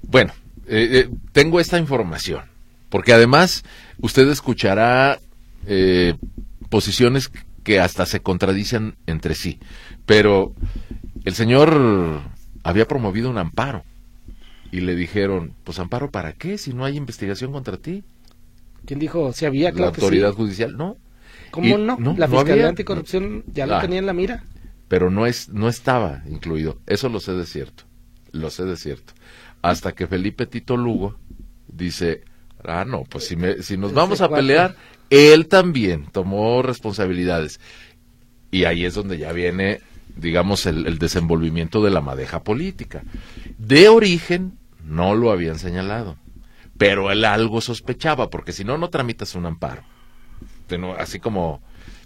Bueno, 0.04 0.34
eh, 0.68 0.90
eh, 0.92 1.10
tengo 1.32 1.60
esta 1.60 1.78
información, 1.78 2.44
porque 2.90 3.14
además 3.14 3.64
usted 4.00 4.30
escuchará 4.30 5.20
posiciones 6.70 7.30
que 7.64 7.80
hasta 7.80 8.06
se 8.06 8.22
contradicen 8.22 8.96
entre 9.06 9.36
sí, 9.36 9.60
pero 10.06 10.56
el 11.26 11.36
señor 11.36 12.22
había 12.64 12.88
promovido 12.88 13.30
un 13.30 13.38
amparo 13.38 13.84
y 14.72 14.82
le 14.82 14.96
dijeron, 14.96 15.54
pues 15.64 15.80
amparo 15.80 16.12
para 16.12 16.34
qué 16.34 16.58
si 16.58 16.74
no 16.74 16.86
hay 16.86 16.98
investigación 16.98 17.52
contra 17.52 17.78
ti. 17.78 18.04
¿Quién 18.86 19.00
dijo 19.00 19.34
si 19.34 19.46
había? 19.46 19.70
la 19.72 19.76
Claro 19.76 19.92
que 19.94 20.02
autoridad 20.02 20.30
sí. 20.32 20.36
judicial, 20.38 20.78
no. 20.78 20.98
¿Cómo 21.52 21.68
Y- 21.68 21.72
no? 21.74 21.98
no, 21.98 22.16
La 22.18 22.28
no 22.28 22.34
Fiscalía 22.38 22.54
había. 22.54 22.68
Anticorrupción 22.70 23.44
ya 23.48 23.66
lo 23.66 23.76
Ah. 23.76 23.82
tenía 23.82 24.00
en 24.00 24.06
la 24.06 24.14
mira. 24.14 24.44
pero 24.88 25.12
no 25.12 25.28
es 25.28 25.50
no 25.50 25.70
estaba 25.70 26.24
incluido. 26.28 26.80
Eso 26.88 27.10
lo 27.10 27.20
sé 27.20 27.34
de 27.34 27.46
cierto. 27.46 27.84
Lo 28.32 28.50
sé 28.50 28.66
de 28.66 28.76
cierto. 28.76 29.14
Hasta 29.62 29.92
que 29.92 30.08
Felipe 30.08 30.48
Tito 30.48 30.78
Lugo 30.78 31.16
dice, 31.68 32.22
"Ah, 32.64 32.86
no, 32.88 33.04
pues 33.04 33.28
si 33.28 33.36
me, 33.36 33.62
si 33.62 33.78
nos 33.78 33.94
vamos 33.94 34.22
a 34.22 34.30
pelear, 34.30 34.76
él 35.12 35.48
también 35.48 36.08
tomó 36.12 36.62
responsabilidades." 36.64 37.60
Y 38.50 38.64
ahí 38.64 38.84
es 38.84 38.96
donde 38.96 39.20
ya 39.20 39.32
viene, 39.32 39.80
digamos, 40.20 40.66
el, 40.66 40.98
desenvolvimiento 41.00 41.84
de 41.84 41.92
la 41.92 42.02
madeja 42.02 42.44
política. 42.44 43.04
De 43.58 43.90
origen 43.90 44.58
no 44.84 45.16
lo 45.16 45.32
habían 45.32 45.60
señalado, 45.60 46.18
pero 46.78 47.12
él 47.12 47.26
algo 47.26 47.62
sospechaba, 47.62 48.30
porque 48.30 48.52
si 48.52 48.64
no, 48.64 48.78
no 48.78 48.90
tramitas 48.90 49.36
un 49.36 49.46
amparo. 49.46 49.84
Así 50.98 51.20
como, 51.20 51.62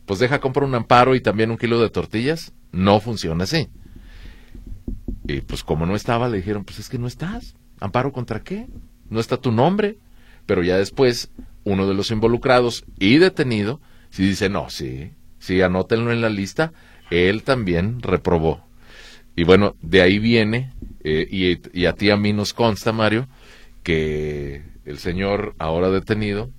pues 0.05 0.19
deja, 0.19 0.39
compra 0.39 0.65
un 0.65 0.75
amparo 0.75 1.15
y 1.15 1.21
también 1.21 1.51
un 1.51 1.57
kilo 1.57 1.81
de 1.81 1.89
tortillas, 1.89 2.53
no 2.71 2.99
funciona 2.99 3.43
así. 3.43 3.69
Y 5.27 5.41
pues 5.41 5.63
como 5.63 5.85
no 5.85 5.95
estaba, 5.95 6.29
le 6.29 6.37
dijeron, 6.37 6.63
pues 6.65 6.79
es 6.79 6.89
que 6.89 6.97
no 6.97 7.07
estás. 7.07 7.55
¿Amparo 7.79 8.11
contra 8.11 8.41
qué? 8.41 8.67
No 9.09 9.19
está 9.19 9.37
tu 9.37 9.51
nombre. 9.51 9.97
Pero 10.45 10.63
ya 10.63 10.77
después, 10.77 11.31
uno 11.63 11.87
de 11.87 11.93
los 11.93 12.11
involucrados 12.11 12.85
y 12.99 13.17
detenido, 13.17 13.79
sí 14.09 14.23
dice, 14.23 14.49
no, 14.49 14.69
sí, 14.69 15.13
sí, 15.39 15.61
anótenlo 15.61 16.11
en 16.11 16.21
la 16.21 16.29
lista, 16.29 16.73
él 17.09 17.43
también 17.43 18.01
reprobó. 18.01 18.65
Y 19.35 19.43
bueno, 19.43 19.75
de 19.81 20.01
ahí 20.01 20.19
viene, 20.19 20.73
eh, 21.03 21.27
y, 21.29 21.59
y 21.79 21.85
a 21.85 21.93
ti 21.93 22.09
a 22.09 22.17
mí 22.17 22.33
nos 22.33 22.53
consta, 22.53 22.91
Mario, 22.91 23.27
que 23.81 24.63
el 24.85 24.97
señor 24.97 25.55
ahora 25.57 25.89
detenido 25.89 26.51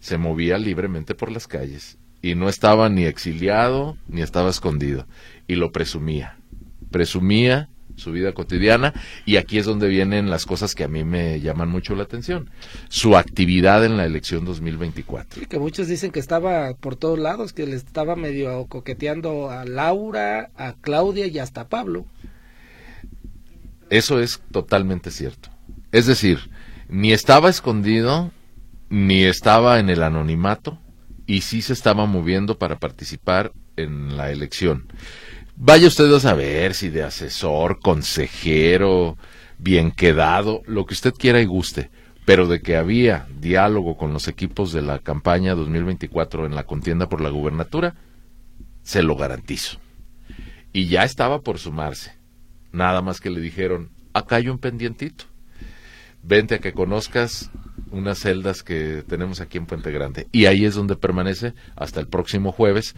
se 0.00 0.18
movía 0.18 0.58
libremente 0.58 1.14
por 1.14 1.30
las 1.30 1.46
calles 1.46 1.98
y 2.22 2.34
no 2.34 2.48
estaba 2.48 2.88
ni 2.88 3.04
exiliado 3.04 3.96
ni 4.08 4.22
estaba 4.22 4.50
escondido 4.50 5.06
y 5.48 5.56
lo 5.56 5.72
presumía. 5.72 6.36
Presumía 6.90 7.68
su 7.96 8.12
vida 8.12 8.32
cotidiana 8.32 8.92
y 9.26 9.36
aquí 9.36 9.58
es 9.58 9.66
donde 9.66 9.88
vienen 9.88 10.30
las 10.30 10.46
cosas 10.46 10.74
que 10.74 10.84
a 10.84 10.88
mí 10.88 11.04
me 11.04 11.40
llaman 11.40 11.68
mucho 11.68 11.94
la 11.94 12.04
atención. 12.04 12.50
Su 12.88 13.16
actividad 13.16 13.84
en 13.84 13.96
la 13.96 14.04
elección 14.04 14.44
2024. 14.44 15.40
Sí, 15.40 15.46
que 15.46 15.58
muchos 15.58 15.88
dicen 15.88 16.10
que 16.10 16.20
estaba 16.20 16.74
por 16.74 16.96
todos 16.96 17.18
lados, 17.18 17.52
que 17.52 17.66
le 17.66 17.76
estaba 17.76 18.16
medio 18.16 18.66
coqueteando 18.66 19.50
a 19.50 19.64
Laura, 19.64 20.50
a 20.56 20.74
Claudia 20.80 21.26
y 21.26 21.38
hasta 21.38 21.62
a 21.62 21.68
Pablo. 21.68 22.06
Eso 23.90 24.20
es 24.20 24.40
totalmente 24.50 25.10
cierto. 25.10 25.50
Es 25.90 26.06
decir, 26.06 26.50
ni 26.88 27.12
estaba 27.12 27.50
escondido, 27.50 28.32
ni 28.88 29.24
estaba 29.24 29.78
en 29.78 29.90
el 29.90 30.02
anonimato, 30.02 30.78
y 31.26 31.42
sí 31.42 31.62
se 31.62 31.72
estaba 31.72 32.06
moviendo 32.06 32.58
para 32.58 32.78
participar 32.78 33.52
en 33.76 34.16
la 34.16 34.30
elección. 34.30 34.88
Vaya 35.64 35.86
usted 35.86 36.12
a 36.12 36.18
saber 36.18 36.74
si 36.74 36.90
de 36.90 37.04
asesor, 37.04 37.78
consejero, 37.78 39.16
bien 39.58 39.92
quedado, 39.92 40.62
lo 40.66 40.86
que 40.86 40.94
usted 40.94 41.14
quiera 41.14 41.40
y 41.40 41.44
guste, 41.44 41.88
pero 42.24 42.48
de 42.48 42.60
que 42.60 42.76
había 42.76 43.28
diálogo 43.38 43.96
con 43.96 44.12
los 44.12 44.26
equipos 44.26 44.72
de 44.72 44.82
la 44.82 44.98
campaña 44.98 45.54
2024 45.54 46.46
en 46.46 46.56
la 46.56 46.64
contienda 46.64 47.08
por 47.08 47.20
la 47.20 47.30
gubernatura, 47.30 47.94
se 48.82 49.04
lo 49.04 49.14
garantizo. 49.14 49.78
Y 50.72 50.88
ya 50.88 51.04
estaba 51.04 51.42
por 51.42 51.60
sumarse. 51.60 52.12
Nada 52.72 53.00
más 53.00 53.20
que 53.20 53.30
le 53.30 53.40
dijeron, 53.40 53.90
acá 54.14 54.36
hay 54.36 54.48
un 54.48 54.58
pendientito. 54.58 55.26
Vente 56.24 56.56
a 56.56 56.58
que 56.58 56.72
conozcas 56.72 57.52
unas 57.92 58.18
celdas 58.18 58.64
que 58.64 59.04
tenemos 59.06 59.40
aquí 59.40 59.58
en 59.58 59.66
Puente 59.66 59.92
Grande. 59.92 60.26
Y 60.32 60.46
ahí 60.46 60.64
es 60.64 60.74
donde 60.74 60.96
permanece 60.96 61.54
hasta 61.76 62.00
el 62.00 62.08
próximo 62.08 62.50
jueves, 62.50 62.96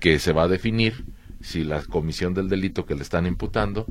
que 0.00 0.18
se 0.18 0.32
va 0.32 0.44
a 0.44 0.48
definir 0.48 1.04
si 1.46 1.64
la 1.64 1.82
comisión 1.82 2.34
del 2.34 2.48
delito 2.48 2.84
que 2.86 2.94
le 2.94 3.02
están 3.02 3.26
imputando 3.26 3.86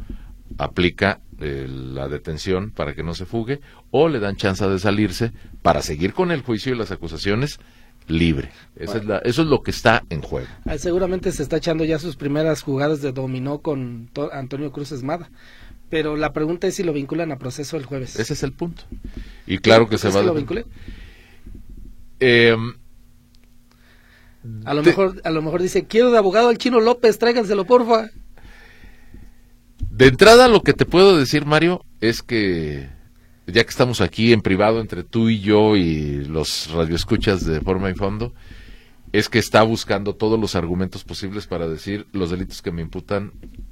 aplica 0.57 1.19
eh, 1.39 1.67
la 1.69 2.07
detención 2.07 2.71
para 2.71 2.93
que 2.93 3.01
no 3.03 3.13
se 3.15 3.25
fugue 3.25 3.61
o 3.91 4.07
le 4.09 4.19
dan 4.19 4.35
chance 4.35 4.67
de 4.67 4.77
salirse 4.79 5.31
para 5.61 5.81
seguir 5.81 6.13
con 6.13 6.31
el 6.31 6.41
juicio 6.41 6.73
y 6.73 6.77
las 6.77 6.91
acusaciones 6.91 7.59
libre. 8.07 8.51
Esa 8.75 8.97
es 8.97 9.05
la- 9.05 9.17
eso 9.19 9.41
es 9.41 9.47
lo 9.47 9.63
que 9.63 9.71
está 9.71 10.03
en 10.09 10.21
juego. 10.21 10.47
Ah, 10.65 10.77
Seguramente 10.77 11.31
se 11.31 11.41
está 11.43 11.57
echando 11.57 11.83
ya 11.85 11.97
sus 11.97 12.15
primeras 12.15 12.61
jugadas 12.61 13.01
de 13.01 13.11
dominó 13.11 13.59
con 13.59 14.09
To- 14.13 14.31
Antonio 14.31 14.71
Cruz 14.71 14.91
Esmada. 14.91 15.29
Pero 15.89 16.15
la 16.15 16.33
pregunta 16.33 16.67
es 16.67 16.75
si 16.75 16.83
lo 16.83 16.93
vinculan 16.93 17.31
a 17.31 17.37
proceso 17.37 17.77
el 17.77 17.85
jueves. 17.85 18.19
Ese 18.19 18.33
es 18.33 18.43
el 18.43 18.51
punto. 18.53 18.83
Y 19.47 19.57
claro 19.59 19.87
que 19.87 19.95
¿Tú 19.95 20.01
se 20.03 20.09
va 20.09 20.19
a 20.19 20.23
lo 20.23 20.33
vincule? 20.33 20.65
A 24.65 24.73
lo 24.73 24.81
Te- 24.81 24.89
mejor, 24.89 25.21
a 25.23 25.29
lo 25.31 25.41
mejor 25.41 25.61
dice, 25.61 25.85
quiero 25.85 26.11
de 26.11 26.17
abogado 26.17 26.49
al 26.49 26.57
Chino 26.57 26.79
López, 26.79 27.17
tráiganselo 27.17 27.65
porfa. 27.65 28.09
De 29.89 30.07
entrada, 30.07 30.47
lo 30.47 30.61
que 30.61 30.73
te 30.73 30.85
puedo 30.85 31.17
decir, 31.17 31.45
Mario, 31.45 31.83
es 32.01 32.21
que 32.21 32.89
ya 33.47 33.63
que 33.63 33.69
estamos 33.69 34.01
aquí 34.01 34.33
en 34.33 34.41
privado 34.41 34.81
entre 34.81 35.03
tú 35.03 35.29
y 35.29 35.39
yo 35.39 35.75
y 35.75 36.25
los 36.25 36.69
radioescuchas 36.71 37.45
de 37.45 37.61
forma 37.61 37.89
y 37.89 37.93
fondo, 37.93 38.33
es 39.13 39.29
que 39.29 39.39
está 39.39 39.61
buscando 39.63 40.15
todos 40.15 40.39
los 40.39 40.55
argumentos 40.55 41.03
posibles 41.03 41.47
para 41.47 41.67
decir 41.67 42.07
los 42.11 42.31
delitos 42.31 42.61
que 42.61 42.71
me 42.71 42.81
imputan 42.81 43.31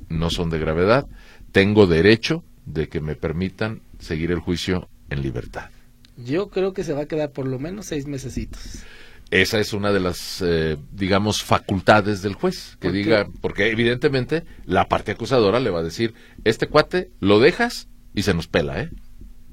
no 0.10 0.30
son 0.30 0.50
de 0.50 0.60
gravedad, 0.60 1.08
tengo 1.52 1.88
derecho 1.88 2.44
de 2.66 2.88
que 2.88 3.02
me 3.02 3.16
permitan 3.16 3.82
seguir 4.00 4.32
el 4.32 4.40
juicio 4.40 4.88
en 5.10 5.22
libertad. 5.22 5.70
Yo 6.16 6.50
creo 6.50 6.74
que 6.74 6.84
se 6.84 6.94
va 6.94 7.02
a 7.02 7.06
quedar 7.08 7.32
por 7.32 7.48
lo 7.48 7.60
menos 7.60 7.88
seis 7.88 8.06
mesecitos. 8.06 8.84
Esa 9.32 9.60
es 9.60 9.74
una 9.74 9.92
de 9.92 10.00
las, 10.00 10.44
eh, 10.46 10.78
digamos, 10.92 11.44
facultades 11.44 12.22
del 12.22 12.36
juez, 12.36 12.78
que 12.80 12.92
diga, 12.92 13.28
porque 13.42 13.72
evidentemente 13.72 14.44
la 14.66 14.88
parte 14.88 15.12
acusadora 15.14 15.60
le 15.60 15.72
va 15.72 15.80
a 15.80 15.84
decir, 15.84 16.14
este 16.44 16.68
cuate 16.68 17.10
lo 17.20 17.40
dejas 17.40 17.88
y 18.14 18.22
se 18.24 18.34
nos 18.36 18.48
pela, 18.48 18.82
¿eh? 18.82 18.90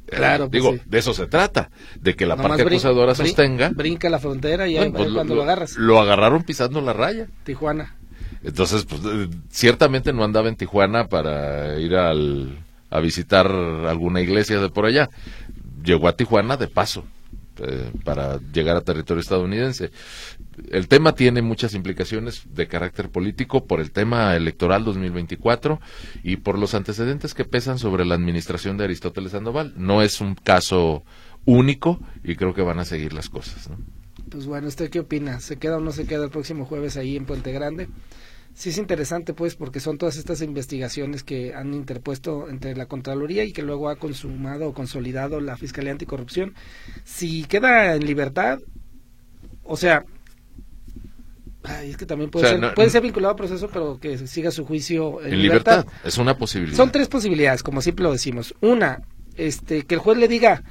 Claro, 0.06 0.44
Eh, 0.44 0.48
pues 0.50 0.62
Digo, 0.62 0.74
sí. 0.74 0.80
de 0.85 0.98
eso 0.98 1.14
se 1.14 1.26
trata, 1.28 1.70
de 1.98 2.14
que 2.14 2.26
la 2.26 2.37
Nomás 2.37 2.59
parte 2.59 2.62
acusadora 2.64 3.12
brin- 3.14 3.26
sostenga. 3.26 3.70
Brinca 3.70 4.11
la 4.11 4.18
frontera 4.18 4.68
y 4.68 4.76
ahí 4.76 4.90
pues, 4.90 5.12
cuando 5.12 5.35
lo, 5.37 5.42
agarras. 5.44 5.76
Lo 5.76 5.98
agarraron 6.00 6.42
pisando 6.42 6.80
la 6.80 6.92
raya. 6.92 7.28
Tijuana. 7.44 7.94
Entonces, 8.42 8.85
pues, 8.85 9.00
eh, 9.04 9.28
ciertamente 9.50 10.12
no 10.12 10.24
andaba 10.24 10.48
en 10.48 10.56
Tijuana 10.56 11.06
para 11.09 11.78
ir 11.78 11.94
al, 11.94 12.59
a 12.90 13.00
visitar 13.00 13.46
alguna 13.50 14.20
iglesia 14.20 14.61
de 14.61 14.68
por 14.68 14.85
allá. 14.85 15.09
Llegó 15.85 16.09
a 16.09 16.16
Tijuana 16.16 16.56
de 16.56 16.66
paso 16.68 17.04
eh, 17.60 17.90
para 18.04 18.40
llegar 18.52 18.76
a 18.76 18.80
territorio 18.80 19.20
estadounidense. 19.20 19.90
El 20.70 20.88
tema 20.88 21.14
tiene 21.14 21.42
muchas 21.42 21.74
implicaciones 21.74 22.42
de 22.54 22.68
carácter 22.68 23.10
político 23.10 23.66
por 23.66 23.80
el 23.80 23.90
tema 23.90 24.34
electoral 24.36 24.84
2024 24.84 25.80
y 26.22 26.36
por 26.36 26.58
los 26.58 26.74
antecedentes 26.74 27.34
que 27.34 27.44
pesan 27.44 27.78
sobre 27.78 28.04
la 28.04 28.14
administración 28.14 28.76
de 28.76 28.84
Aristóteles 28.84 29.32
Sandoval. 29.32 29.74
No 29.76 30.02
es 30.02 30.20
un 30.20 30.34
caso 30.34 31.04
único 31.44 32.00
y 32.22 32.36
creo 32.36 32.54
que 32.54 32.62
van 32.62 32.78
a 32.78 32.84
seguir 32.84 33.12
las 33.12 33.28
cosas. 33.28 33.68
¿no? 33.70 33.78
Pues 34.30 34.46
bueno, 34.46 34.68
¿usted 34.68 34.90
qué 34.90 35.00
opina? 35.00 35.40
¿Se 35.40 35.56
queda 35.56 35.78
o 35.78 35.80
no 35.80 35.92
se 35.92 36.06
queda 36.06 36.24
el 36.24 36.30
próximo 36.30 36.64
jueves 36.64 36.96
ahí 36.96 37.16
en 37.16 37.26
Puente 37.26 37.52
Grande? 37.52 37.88
Sí 38.54 38.70
es 38.70 38.78
interesante, 38.78 39.32
pues, 39.32 39.54
porque 39.54 39.80
son 39.80 39.96
todas 39.96 40.16
estas 40.16 40.42
investigaciones 40.42 41.22
que 41.22 41.54
han 41.54 41.72
interpuesto 41.72 42.48
entre 42.50 42.76
la 42.76 42.86
Contraloría 42.86 43.44
y 43.44 43.52
que 43.52 43.62
luego 43.62 43.88
ha 43.88 43.96
consumado 43.96 44.68
o 44.68 44.74
consolidado 44.74 45.40
la 45.40 45.56
Fiscalía 45.56 45.92
Anticorrupción. 45.92 46.54
Si 47.04 47.44
queda 47.44 47.94
en 47.94 48.04
libertad, 48.04 48.58
o 49.64 49.76
sea, 49.78 50.04
ay, 51.62 51.90
es 51.90 51.96
que 51.96 52.06
también 52.06 52.30
puede, 52.30 52.46
O 52.46 52.48
sea, 52.48 52.58
ser, 52.58 52.68
no- 52.68 52.74
puede 52.74 52.90
ser 52.90 53.02
vinculado 53.02 53.32
a 53.32 53.36
proceso, 53.36 53.68
pero 53.72 53.98
que 53.98 54.18
siga 54.26 54.50
su 54.50 54.66
juicio 54.66 55.22
en, 55.22 55.34
En 55.34 55.42
libertad, 55.42 55.86
es 56.04 56.18
una 56.18 56.36
posibilidad. 56.36 56.76
Son 56.76 56.90
tres 56.92 57.08
posibilidades, 57.08 57.62
como 57.62 57.80
siempre 57.80 58.02
lo 58.02 58.12
decimos. 58.12 58.54
Una, 58.60 59.02
este, 59.36 59.86
que 59.86 59.94
el 59.94 60.00
juez 60.00 60.18
le 60.18 60.28
diga, 60.28 60.62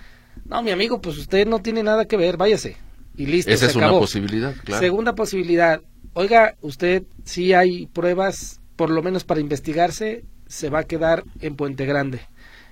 no, 0.45 0.61
mi 0.61 0.71
amigo, 0.71 1.01
pues 1.01 1.17
usted 1.17 1.47
no 1.47 1.59
tiene 1.59 1.81
nada 1.81 2.05
que 2.05 2.17
ver, 2.17 2.37
váyase. 2.37 2.77
Y 3.15 3.25
listo, 3.25 3.51
Esa 3.51 3.65
se 3.65 3.71
es 3.71 3.75
una 3.75 3.87
acabó. 3.87 4.01
posibilidad, 4.01 4.53
claro. 4.63 4.79
Segunda 4.81 5.13
posibilidad, 5.15 5.81
oiga, 6.13 6.55
usted 6.61 7.03
si 7.23 7.53
hay 7.53 7.87
pruebas, 7.87 8.61
por 8.75 8.89
lo 8.89 9.01
menos 9.01 9.23
para 9.23 9.41
investigarse, 9.41 10.23
se 10.47 10.69
va 10.69 10.79
a 10.79 10.83
quedar 10.83 11.23
en 11.41 11.55
Puente 11.55 11.85
Grande, 11.85 12.21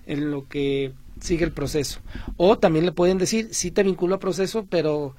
en 0.06 0.32
lo 0.32 0.48
que 0.48 0.94
sigue 1.22 1.46
el 1.46 1.52
proceso. 1.52 2.00
O 2.38 2.58
también 2.58 2.86
le 2.86 2.92
pueden 2.92 3.18
decir, 3.18 3.50
sí 3.52 3.72
te 3.72 3.84
vinculo 3.84 4.16
a 4.16 4.20
proceso, 4.20 4.66
pero 4.70 5.16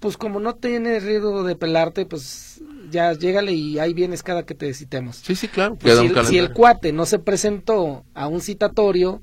pues 0.00 0.16
como 0.16 0.40
no 0.40 0.56
tiene 0.56 0.98
riesgo 0.98 1.44
de 1.44 1.54
pelarte, 1.54 2.06
pues 2.06 2.60
ya 2.90 3.12
llégale 3.12 3.52
y 3.52 3.78
ahí 3.78 3.94
vienes 3.94 4.22
cada 4.22 4.44
que 4.44 4.54
te 4.54 4.74
citemos. 4.74 5.16
Sí, 5.16 5.36
sí, 5.36 5.48
claro. 5.48 5.76
Pues 5.76 5.96
si, 5.98 6.06
el, 6.06 6.26
si 6.26 6.38
el 6.38 6.52
cuate 6.52 6.92
no 6.92 7.06
se 7.06 7.20
presentó 7.20 8.04
a 8.12 8.26
un 8.26 8.40
citatorio, 8.40 9.22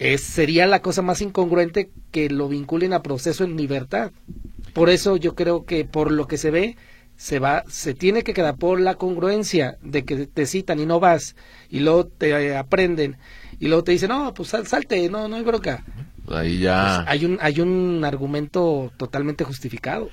es, 0.00 0.22
sería 0.22 0.66
la 0.66 0.82
cosa 0.82 1.02
más 1.02 1.20
incongruente 1.20 1.90
que 2.10 2.28
lo 2.28 2.48
vinculen 2.48 2.92
a 2.92 3.02
proceso 3.02 3.44
en 3.44 3.56
libertad. 3.56 4.10
Por 4.72 4.90
eso 4.90 5.16
yo 5.16 5.34
creo 5.34 5.64
que 5.64 5.84
por 5.84 6.10
lo 6.10 6.26
que 6.26 6.38
se 6.38 6.50
ve, 6.50 6.76
se 7.20 7.38
va, 7.38 7.64
se 7.68 7.92
tiene 7.92 8.22
que 8.22 8.32
quedar 8.32 8.56
por 8.56 8.80
la 8.80 8.94
congruencia 8.94 9.76
de 9.82 10.06
que 10.06 10.26
te 10.26 10.46
citan 10.46 10.80
y 10.80 10.86
no 10.86 11.00
vas, 11.00 11.36
y 11.68 11.80
luego 11.80 12.06
te 12.06 12.30
eh, 12.30 12.56
aprenden, 12.56 13.18
y 13.58 13.68
luego 13.68 13.84
te 13.84 13.92
dicen, 13.92 14.08
no, 14.08 14.32
pues 14.32 14.48
sal- 14.48 14.66
salte, 14.66 15.06
no, 15.10 15.28
no 15.28 15.36
hay 15.36 15.42
bronca. 15.42 15.84
Ahí 16.28 16.60
ya... 16.60 17.02
Pues 17.04 17.08
hay, 17.08 17.26
un, 17.26 17.38
hay 17.42 17.60
un 17.60 18.02
argumento 18.06 18.90
totalmente 18.96 19.44
justificado. 19.44 20.08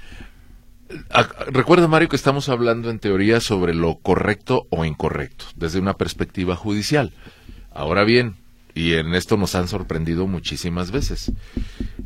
Ah, 1.09 1.29
recuerda, 1.47 1.87
Mario, 1.87 2.09
que 2.09 2.17
estamos 2.17 2.49
hablando 2.49 2.89
en 2.89 2.99
teoría 2.99 3.39
sobre 3.39 3.73
lo 3.73 3.95
correcto 3.99 4.67
o 4.69 4.83
incorrecto, 4.83 5.45
desde 5.55 5.79
una 5.79 5.93
perspectiva 5.93 6.57
judicial. 6.57 7.13
Ahora 7.73 8.03
bien, 8.03 8.35
y 8.75 8.95
en 8.95 9.15
esto 9.15 9.37
nos 9.37 9.55
han 9.55 9.69
sorprendido 9.69 10.27
muchísimas 10.27 10.91
veces, 10.91 11.31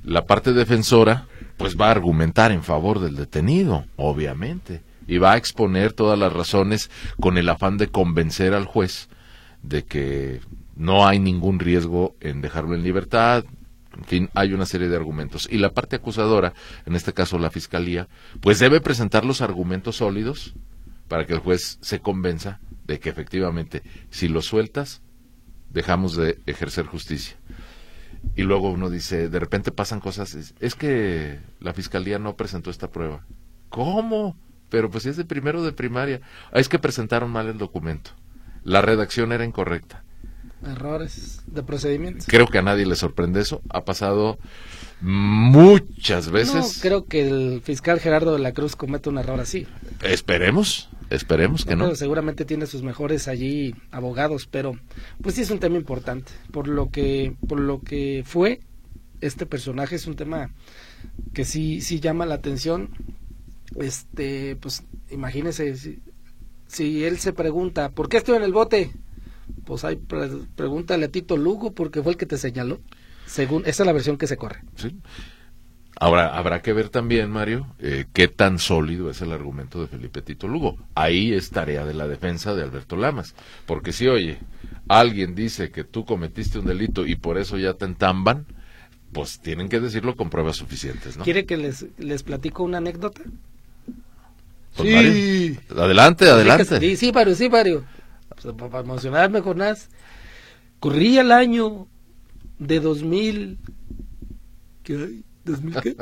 la 0.03 0.27
parte 0.27 0.53
defensora 0.53 1.25
pues 1.57 1.75
va 1.75 1.87
a 1.87 1.91
argumentar 1.91 2.51
en 2.51 2.61
favor 2.61 2.99
del 2.99 3.15
detenido, 3.15 3.85
obviamente, 3.95 4.81
y 5.07 5.17
va 5.17 5.33
a 5.33 5.37
exponer 5.37 5.93
todas 5.93 6.17
las 6.17 6.31
razones 6.31 6.89
con 7.19 7.37
el 7.37 7.49
afán 7.49 7.77
de 7.77 7.87
convencer 7.87 8.53
al 8.53 8.65
juez 8.65 9.09
de 9.61 9.83
que 9.83 10.41
no 10.75 11.07
hay 11.07 11.19
ningún 11.19 11.59
riesgo 11.59 12.15
en 12.19 12.41
dejarlo 12.41 12.75
en 12.75 12.83
libertad, 12.83 13.43
en 13.97 14.05
fin, 14.05 14.29
hay 14.33 14.53
una 14.53 14.65
serie 14.65 14.87
de 14.87 14.95
argumentos. 14.95 15.47
Y 15.51 15.57
la 15.57 15.73
parte 15.73 15.97
acusadora, 15.97 16.53
en 16.85 16.95
este 16.95 17.13
caso 17.13 17.37
la 17.37 17.51
fiscalía, 17.51 18.07
pues 18.39 18.59
debe 18.59 18.81
presentar 18.81 19.25
los 19.25 19.41
argumentos 19.41 19.97
sólidos 19.97 20.53
para 21.07 21.25
que 21.25 21.33
el 21.33 21.39
juez 21.39 21.77
se 21.81 21.99
convenza 21.99 22.59
de 22.85 22.99
que 22.99 23.09
efectivamente, 23.09 23.83
si 24.09 24.27
lo 24.27 24.41
sueltas, 24.41 25.01
dejamos 25.69 26.15
de 26.15 26.39
ejercer 26.45 26.85
justicia. 26.85 27.35
Y 28.35 28.43
luego 28.43 28.69
uno 28.69 28.89
dice, 28.89 29.29
de 29.29 29.39
repente 29.39 29.71
pasan 29.71 29.99
cosas, 29.99 30.35
es, 30.59 30.75
que 30.75 31.39
la 31.59 31.73
fiscalía 31.73 32.19
no 32.19 32.35
presentó 32.35 32.69
esta 32.69 32.91
prueba. 32.91 33.25
¿Cómo? 33.69 34.37
Pero 34.71 34.89
pues 34.89 35.05
es 35.05 35.17
de 35.17 35.25
primero 35.25 35.61
de 35.61 35.73
primaria. 35.73 36.21
Es 36.51 36.67
que 36.67 36.79
presentaron 36.79 37.29
mal 37.29 37.47
el 37.47 37.59
documento. 37.59 38.09
La 38.63 38.81
redacción 38.81 39.31
era 39.31 39.45
incorrecta 39.45 40.03
errores 40.65 41.41
de 41.47 41.63
procedimiento. 41.63 42.25
Creo 42.27 42.47
que 42.47 42.59
a 42.59 42.61
nadie 42.61 42.85
le 42.85 42.95
sorprende 42.95 43.41
eso. 43.41 43.61
Ha 43.69 43.83
pasado 43.83 44.37
muchas 45.01 46.29
veces. 46.29 46.55
No, 46.55 46.81
creo 46.81 47.05
que 47.05 47.27
el 47.27 47.61
fiscal 47.61 47.99
Gerardo 47.99 48.33
de 48.33 48.39
la 48.39 48.53
Cruz 48.53 48.75
comete 48.75 49.09
un 49.09 49.17
error 49.17 49.39
así. 49.39 49.67
Esperemos, 50.03 50.89
esperemos 51.09 51.65
que 51.65 51.75
no. 51.75 51.95
seguramente 51.95 52.45
tiene 52.45 52.67
sus 52.67 52.83
mejores 52.83 53.27
allí 53.27 53.75
abogados, 53.91 54.47
pero 54.49 54.77
pues 55.21 55.35
sí 55.35 55.41
es 55.41 55.51
un 55.51 55.59
tema 55.59 55.77
importante. 55.77 56.31
Por 56.51 56.67
lo 56.67 56.89
que, 56.89 57.35
por 57.47 57.59
lo 57.59 57.81
que 57.81 58.23
fue 58.25 58.61
este 59.21 59.45
personaje 59.45 59.95
es 59.95 60.07
un 60.07 60.15
tema 60.15 60.51
que 61.33 61.45
sí, 61.45 61.81
sí 61.81 61.99
llama 61.99 62.25
la 62.25 62.35
atención. 62.35 62.89
Este, 63.75 64.55
pues 64.57 64.83
imagínese 65.09 65.75
si, 65.75 66.01
si 66.67 67.03
él 67.03 67.17
se 67.19 67.33
pregunta, 67.33 67.89
¿por 67.89 68.09
qué 68.09 68.17
estoy 68.17 68.37
en 68.37 68.43
el 68.43 68.53
bote? 68.53 68.91
Pues 69.65 69.83
hay, 69.83 69.97
pregúntale 70.55 71.05
a 71.05 71.11
Tito 71.11 71.37
Lugo 71.37 71.73
porque 71.73 72.01
fue 72.01 72.13
el 72.13 72.17
que 72.17 72.25
te 72.25 72.37
señaló. 72.37 72.79
Según, 73.25 73.63
esa 73.65 73.83
es 73.83 73.87
la 73.87 73.93
versión 73.93 74.17
que 74.17 74.27
se 74.27 74.37
corre. 74.37 74.61
Sí. 74.75 74.97
Ahora, 75.99 76.35
habrá 76.35 76.61
que 76.61 76.73
ver 76.73 76.89
también, 76.89 77.29
Mario, 77.29 77.75
eh, 77.79 78.05
qué 78.11 78.27
tan 78.27 78.57
sólido 78.57 79.09
es 79.11 79.21
el 79.21 79.31
argumento 79.31 79.79
de 79.79 79.87
Felipe 79.87 80.21
Tito 80.21 80.47
Lugo. 80.47 80.77
Ahí 80.95 81.33
es 81.33 81.51
tarea 81.51 81.85
de 81.85 81.93
la 81.93 82.07
defensa 82.07 82.55
de 82.55 82.63
Alberto 82.63 82.95
Lamas. 82.95 83.35
Porque 83.67 83.93
si, 83.93 84.07
oye, 84.07 84.39
alguien 84.87 85.35
dice 85.35 85.69
que 85.69 85.83
tú 85.83 86.03
cometiste 86.03 86.57
un 86.57 86.65
delito 86.65 87.05
y 87.05 87.15
por 87.15 87.37
eso 87.37 87.57
ya 87.57 87.75
te 87.75 87.85
entamban, 87.85 88.47
pues 89.11 89.41
tienen 89.41 89.69
que 89.69 89.79
decirlo 89.79 90.15
con 90.15 90.29
pruebas 90.29 90.55
suficientes, 90.55 91.17
¿no? 91.17 91.23
¿Quiere 91.23 91.45
que 91.45 91.57
les, 91.57 91.85
les 91.99 92.23
platico 92.23 92.63
una 92.63 92.79
anécdota? 92.79 93.21
Pues, 94.75 95.13
sí. 95.13 95.57
Adelante, 95.75 96.29
adelante. 96.29 96.79
Sí, 96.79 96.95
sí, 96.95 97.11
Mario, 97.11 97.35
sí, 97.35 97.49
Mario 97.49 97.83
para 98.41 98.79
emocionarme, 98.79 99.41
Jonás, 99.41 99.89
corría 100.79 101.21
el 101.21 101.31
año 101.31 101.87
de 102.59 102.79
2000. 102.79 103.57
¿Qué 104.83 104.93
hay? 104.93 105.23
¿2000 105.45 105.81
qué? 105.81 105.95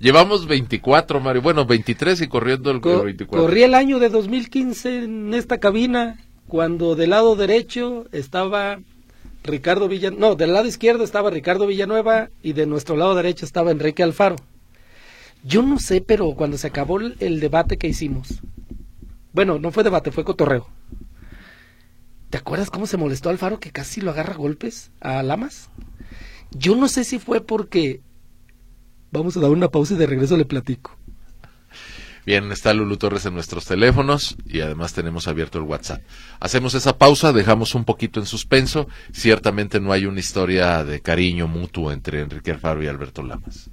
Llevamos 0.00 0.46
24, 0.46 1.20
Mario. 1.20 1.42
Bueno, 1.42 1.66
23 1.66 2.22
y 2.22 2.28
corriendo 2.28 2.70
el 2.70 2.80
24. 2.80 3.46
Corría 3.46 3.66
el 3.66 3.74
año 3.74 3.98
de 3.98 4.08
2015 4.08 5.04
en 5.04 5.34
esta 5.34 5.58
cabina, 5.58 6.18
cuando 6.48 6.96
del 6.96 7.10
lado 7.10 7.36
derecho 7.36 8.06
estaba 8.12 8.80
Ricardo 9.44 9.88
Villanueva. 9.88 10.28
No, 10.28 10.34
del 10.34 10.52
lado 10.52 10.66
izquierdo 10.66 11.04
estaba 11.04 11.30
Ricardo 11.30 11.66
Villanueva 11.66 12.30
y 12.42 12.54
de 12.54 12.66
nuestro 12.66 12.96
lado 12.96 13.14
derecho 13.14 13.44
estaba 13.44 13.70
Enrique 13.70 14.02
Alfaro. 14.02 14.36
Yo 15.46 15.62
no 15.62 15.78
sé, 15.78 16.00
pero 16.00 16.34
cuando 16.34 16.58
se 16.58 16.66
acabó 16.66 16.98
el 16.98 17.38
debate 17.38 17.78
que 17.78 17.86
hicimos, 17.86 18.42
bueno, 19.32 19.60
no 19.60 19.70
fue 19.70 19.84
debate, 19.84 20.10
fue 20.10 20.24
cotorreo. 20.24 20.66
¿Te 22.30 22.38
acuerdas 22.38 22.68
cómo 22.68 22.88
se 22.88 22.96
molestó 22.96 23.30
Alfaro 23.30 23.60
que 23.60 23.70
casi 23.70 24.00
lo 24.00 24.10
agarra 24.10 24.34
golpes 24.34 24.90
a 25.00 25.22
Lamas? 25.22 25.70
Yo 26.50 26.74
no 26.74 26.88
sé 26.88 27.04
si 27.04 27.20
fue 27.20 27.40
porque... 27.40 28.00
Vamos 29.12 29.36
a 29.36 29.40
dar 29.40 29.50
una 29.50 29.68
pausa 29.68 29.94
y 29.94 29.98
de 29.98 30.06
regreso 30.06 30.36
le 30.36 30.46
platico. 30.46 30.98
Bien, 32.26 32.50
está 32.50 32.74
Lulu 32.74 32.96
Torres 32.96 33.24
en 33.26 33.34
nuestros 33.34 33.66
teléfonos 33.66 34.36
y 34.44 34.62
además 34.62 34.94
tenemos 34.94 35.28
abierto 35.28 35.58
el 35.58 35.64
WhatsApp. 35.64 36.02
Hacemos 36.40 36.74
esa 36.74 36.98
pausa, 36.98 37.32
dejamos 37.32 37.76
un 37.76 37.84
poquito 37.84 38.18
en 38.18 38.26
suspenso. 38.26 38.88
Ciertamente 39.12 39.78
no 39.78 39.92
hay 39.92 40.06
una 40.06 40.18
historia 40.18 40.82
de 40.82 41.00
cariño 41.00 41.46
mutuo 41.46 41.92
entre 41.92 42.20
Enrique 42.20 42.50
Alfaro 42.50 42.82
y 42.82 42.88
Alberto 42.88 43.22
Lamas. 43.22 43.70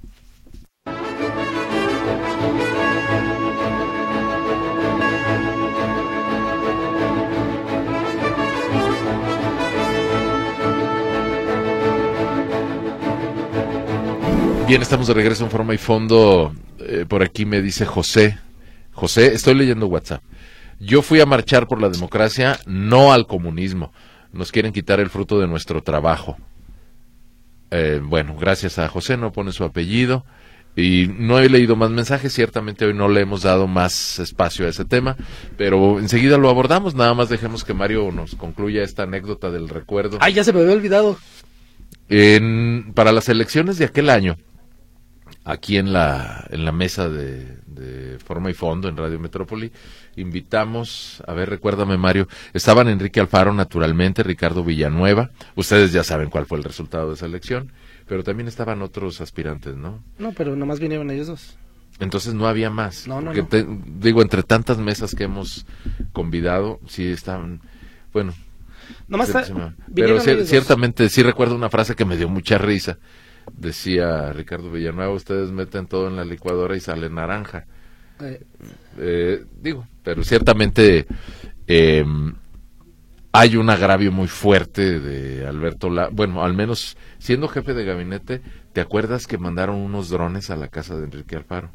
Bien, 14.66 14.80
estamos 14.80 15.06
de 15.08 15.14
regreso 15.14 15.44
en 15.44 15.50
forma 15.50 15.74
y 15.74 15.78
fondo. 15.78 16.54
Eh, 16.78 17.04
por 17.06 17.22
aquí 17.22 17.44
me 17.44 17.60
dice 17.60 17.84
José. 17.84 18.38
José, 18.92 19.34
estoy 19.34 19.54
leyendo 19.54 19.88
WhatsApp. 19.88 20.22
Yo 20.80 21.02
fui 21.02 21.20
a 21.20 21.26
marchar 21.26 21.68
por 21.68 21.82
la 21.82 21.90
democracia, 21.90 22.58
no 22.64 23.12
al 23.12 23.26
comunismo. 23.26 23.92
Nos 24.32 24.52
quieren 24.52 24.72
quitar 24.72 25.00
el 25.00 25.10
fruto 25.10 25.38
de 25.38 25.46
nuestro 25.46 25.82
trabajo. 25.82 26.38
Eh, 27.70 28.00
bueno, 28.02 28.36
gracias 28.36 28.78
a 28.78 28.88
José, 28.88 29.18
no 29.18 29.32
pone 29.32 29.52
su 29.52 29.64
apellido. 29.64 30.24
Y 30.76 31.08
no 31.14 31.38
he 31.38 31.50
leído 31.50 31.76
más 31.76 31.90
mensajes, 31.90 32.32
ciertamente 32.32 32.86
hoy 32.86 32.94
no 32.94 33.08
le 33.08 33.20
hemos 33.20 33.42
dado 33.42 33.66
más 33.66 34.18
espacio 34.18 34.66
a 34.66 34.70
ese 34.70 34.84
tema, 34.84 35.16
pero 35.56 36.00
enseguida 36.00 36.36
lo 36.36 36.50
abordamos, 36.50 36.96
nada 36.96 37.14
más 37.14 37.28
dejemos 37.28 37.62
que 37.62 37.74
Mario 37.74 38.10
nos 38.10 38.34
concluya 38.34 38.82
esta 38.82 39.04
anécdota 39.04 39.52
del 39.52 39.68
recuerdo. 39.68 40.18
Ay, 40.20 40.32
ya 40.32 40.42
se 40.42 40.52
me 40.52 40.62
había 40.62 40.72
olvidado. 40.72 41.16
En, 42.08 42.92
para 42.92 43.12
las 43.12 43.28
elecciones 43.28 43.78
de 43.78 43.84
aquel 43.84 44.10
año, 44.10 44.36
aquí 45.44 45.76
en 45.76 45.92
la, 45.92 46.46
en 46.50 46.64
la 46.64 46.72
mesa 46.72 47.08
de, 47.08 48.18
forma 48.24 48.50
y 48.50 48.54
fondo 48.54 48.88
en 48.88 48.96
Radio 48.96 49.18
Metrópoli. 49.18 49.70
Invitamos, 50.16 51.22
a 51.26 51.34
ver, 51.34 51.50
recuérdame 51.50 51.98
Mario, 51.98 52.28
estaban 52.54 52.88
Enrique 52.88 53.20
Alfaro 53.20 53.52
naturalmente, 53.52 54.22
Ricardo 54.22 54.64
Villanueva, 54.64 55.30
ustedes 55.54 55.92
ya 55.92 56.02
saben 56.02 56.30
cuál 56.30 56.46
fue 56.46 56.58
el 56.58 56.64
resultado 56.64 57.08
de 57.08 57.14
esa 57.14 57.26
elección, 57.26 57.72
pero 58.06 58.24
también 58.24 58.48
estaban 58.48 58.80
otros 58.80 59.20
aspirantes, 59.20 59.76
¿no? 59.76 60.02
No, 60.18 60.32
pero 60.32 60.56
nomás 60.56 60.80
vinieron 60.80 61.10
ellos 61.10 61.26
dos. 61.26 61.56
Entonces 62.00 62.34
no 62.34 62.48
había 62.48 62.70
más. 62.70 63.06
No, 63.06 63.20
no, 63.20 63.32
digo, 63.32 64.22
entre 64.22 64.42
tantas 64.42 64.78
mesas 64.78 65.14
que 65.14 65.24
hemos 65.24 65.66
convidado, 66.12 66.80
sí 66.88 67.06
estaban, 67.06 67.60
bueno. 68.12 68.34
Nomás 69.08 69.32
pero 69.94 70.20
ciertamente 70.20 71.08
sí 71.08 71.22
recuerdo 71.22 71.54
una 71.54 71.70
frase 71.70 71.94
que 71.94 72.04
me 72.04 72.16
dio 72.16 72.28
mucha 72.28 72.58
risa 72.58 72.98
decía 73.52 74.32
Ricardo 74.32 74.70
Villanueva, 74.70 75.12
ustedes 75.12 75.50
meten 75.50 75.86
todo 75.86 76.08
en 76.08 76.16
la 76.16 76.24
licuadora 76.24 76.76
y 76.76 76.80
sale 76.80 77.10
naranja. 77.10 77.66
Eh. 78.20 78.42
Eh, 78.98 79.44
digo, 79.60 79.86
pero 80.02 80.22
ciertamente 80.22 81.06
em, 81.66 82.34
hay 83.32 83.56
un 83.56 83.68
agravio 83.68 84.12
muy 84.12 84.28
fuerte 84.28 85.00
de 85.00 85.46
Alberto 85.46 85.90
La 85.90 86.08
bueno, 86.08 86.44
al 86.44 86.54
menos 86.54 86.96
siendo 87.18 87.48
jefe 87.48 87.74
de 87.74 87.84
gabinete, 87.84 88.42
¿te 88.72 88.80
acuerdas 88.80 89.26
que 89.26 89.38
mandaron 89.38 89.76
unos 89.76 90.08
drones 90.08 90.50
a 90.50 90.56
la 90.56 90.68
casa 90.68 90.96
de 90.96 91.04
Enrique 91.04 91.36
Alfaro? 91.36 91.70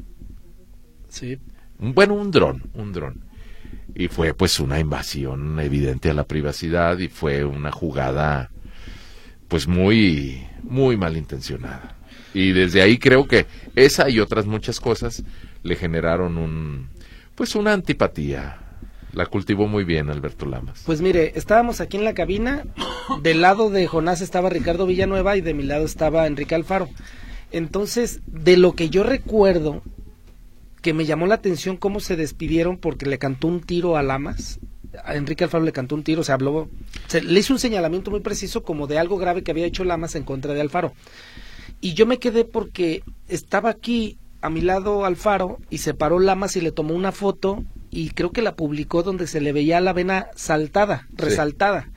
Sí. 1.08 1.38
Bueno, 1.78 2.14
un 2.14 2.30
dron, 2.30 2.70
un 2.74 2.92
dron. 2.92 3.24
Y 3.94 4.08
fue 4.08 4.34
pues 4.34 4.60
una 4.60 4.78
invasión 4.78 5.58
evidente 5.60 6.10
a 6.10 6.14
la 6.14 6.24
privacidad 6.24 6.98
y 6.98 7.08
fue 7.08 7.44
una 7.44 7.72
jugada 7.72 8.50
pues 9.48 9.66
muy, 9.66 10.46
muy 10.62 10.96
malintencionada. 10.96 11.96
Y 12.34 12.52
desde 12.52 12.82
ahí 12.82 12.98
creo 12.98 13.26
que 13.26 13.46
esa 13.74 14.08
y 14.08 14.20
otras 14.20 14.46
muchas 14.46 14.80
cosas 14.80 15.22
le 15.62 15.76
generaron 15.76 16.38
un, 16.38 16.88
pues 17.34 17.54
una 17.54 17.72
antipatía. 17.72 18.58
La 19.12 19.26
cultivó 19.26 19.66
muy 19.66 19.82
bien 19.82 20.08
Alberto 20.08 20.46
Lamas. 20.46 20.82
Pues 20.86 21.00
mire, 21.00 21.32
estábamos 21.34 21.80
aquí 21.80 21.96
en 21.96 22.04
la 22.04 22.14
cabina, 22.14 22.64
del 23.22 23.40
lado 23.40 23.68
de 23.68 23.88
Jonás 23.88 24.20
estaba 24.20 24.50
Ricardo 24.50 24.86
Villanueva 24.86 25.36
y 25.36 25.40
de 25.40 25.52
mi 25.52 25.64
lado 25.64 25.84
estaba 25.84 26.28
Enrique 26.28 26.54
Alfaro. 26.54 26.88
Entonces, 27.50 28.20
de 28.26 28.56
lo 28.56 28.74
que 28.74 28.88
yo 28.88 29.02
recuerdo, 29.02 29.82
que 30.80 30.94
me 30.94 31.06
llamó 31.06 31.26
la 31.26 31.34
atención 31.34 31.76
cómo 31.76 31.98
se 31.98 32.16
despidieron 32.16 32.78
porque 32.78 33.06
le 33.06 33.18
cantó 33.18 33.48
un 33.48 33.60
tiro 33.60 33.96
a 33.96 34.02
Lamas, 34.02 34.60
a 35.04 35.14
Enrique 35.16 35.44
Alfaro 35.44 35.64
le 35.64 35.72
cantó 35.72 35.94
un 35.94 36.02
tiro, 36.02 36.24
se 36.24 36.32
habló, 36.32 36.68
se, 37.06 37.22
le 37.22 37.40
hizo 37.40 37.52
un 37.52 37.58
señalamiento 37.58 38.10
muy 38.10 38.20
preciso 38.20 38.62
como 38.62 38.86
de 38.86 38.98
algo 38.98 39.18
grave 39.18 39.42
que 39.42 39.50
había 39.50 39.66
hecho 39.66 39.84
Lamas 39.84 40.14
en 40.14 40.24
contra 40.24 40.54
de 40.54 40.60
Alfaro. 40.60 40.92
Y 41.80 41.94
yo 41.94 42.06
me 42.06 42.18
quedé 42.18 42.44
porque 42.44 43.02
estaba 43.28 43.70
aquí 43.70 44.18
a 44.42 44.50
mi 44.50 44.60
lado 44.60 45.04
Alfaro 45.04 45.58
y 45.70 45.78
se 45.78 45.94
paró 45.94 46.18
Lamas 46.18 46.56
y 46.56 46.60
le 46.60 46.72
tomó 46.72 46.94
una 46.94 47.12
foto 47.12 47.64
y 47.90 48.10
creo 48.10 48.32
que 48.32 48.42
la 48.42 48.56
publicó 48.56 49.02
donde 49.02 49.26
se 49.26 49.40
le 49.40 49.52
veía 49.52 49.80
la 49.80 49.92
vena 49.92 50.28
saltada, 50.34 51.08
resaltada. 51.12 51.90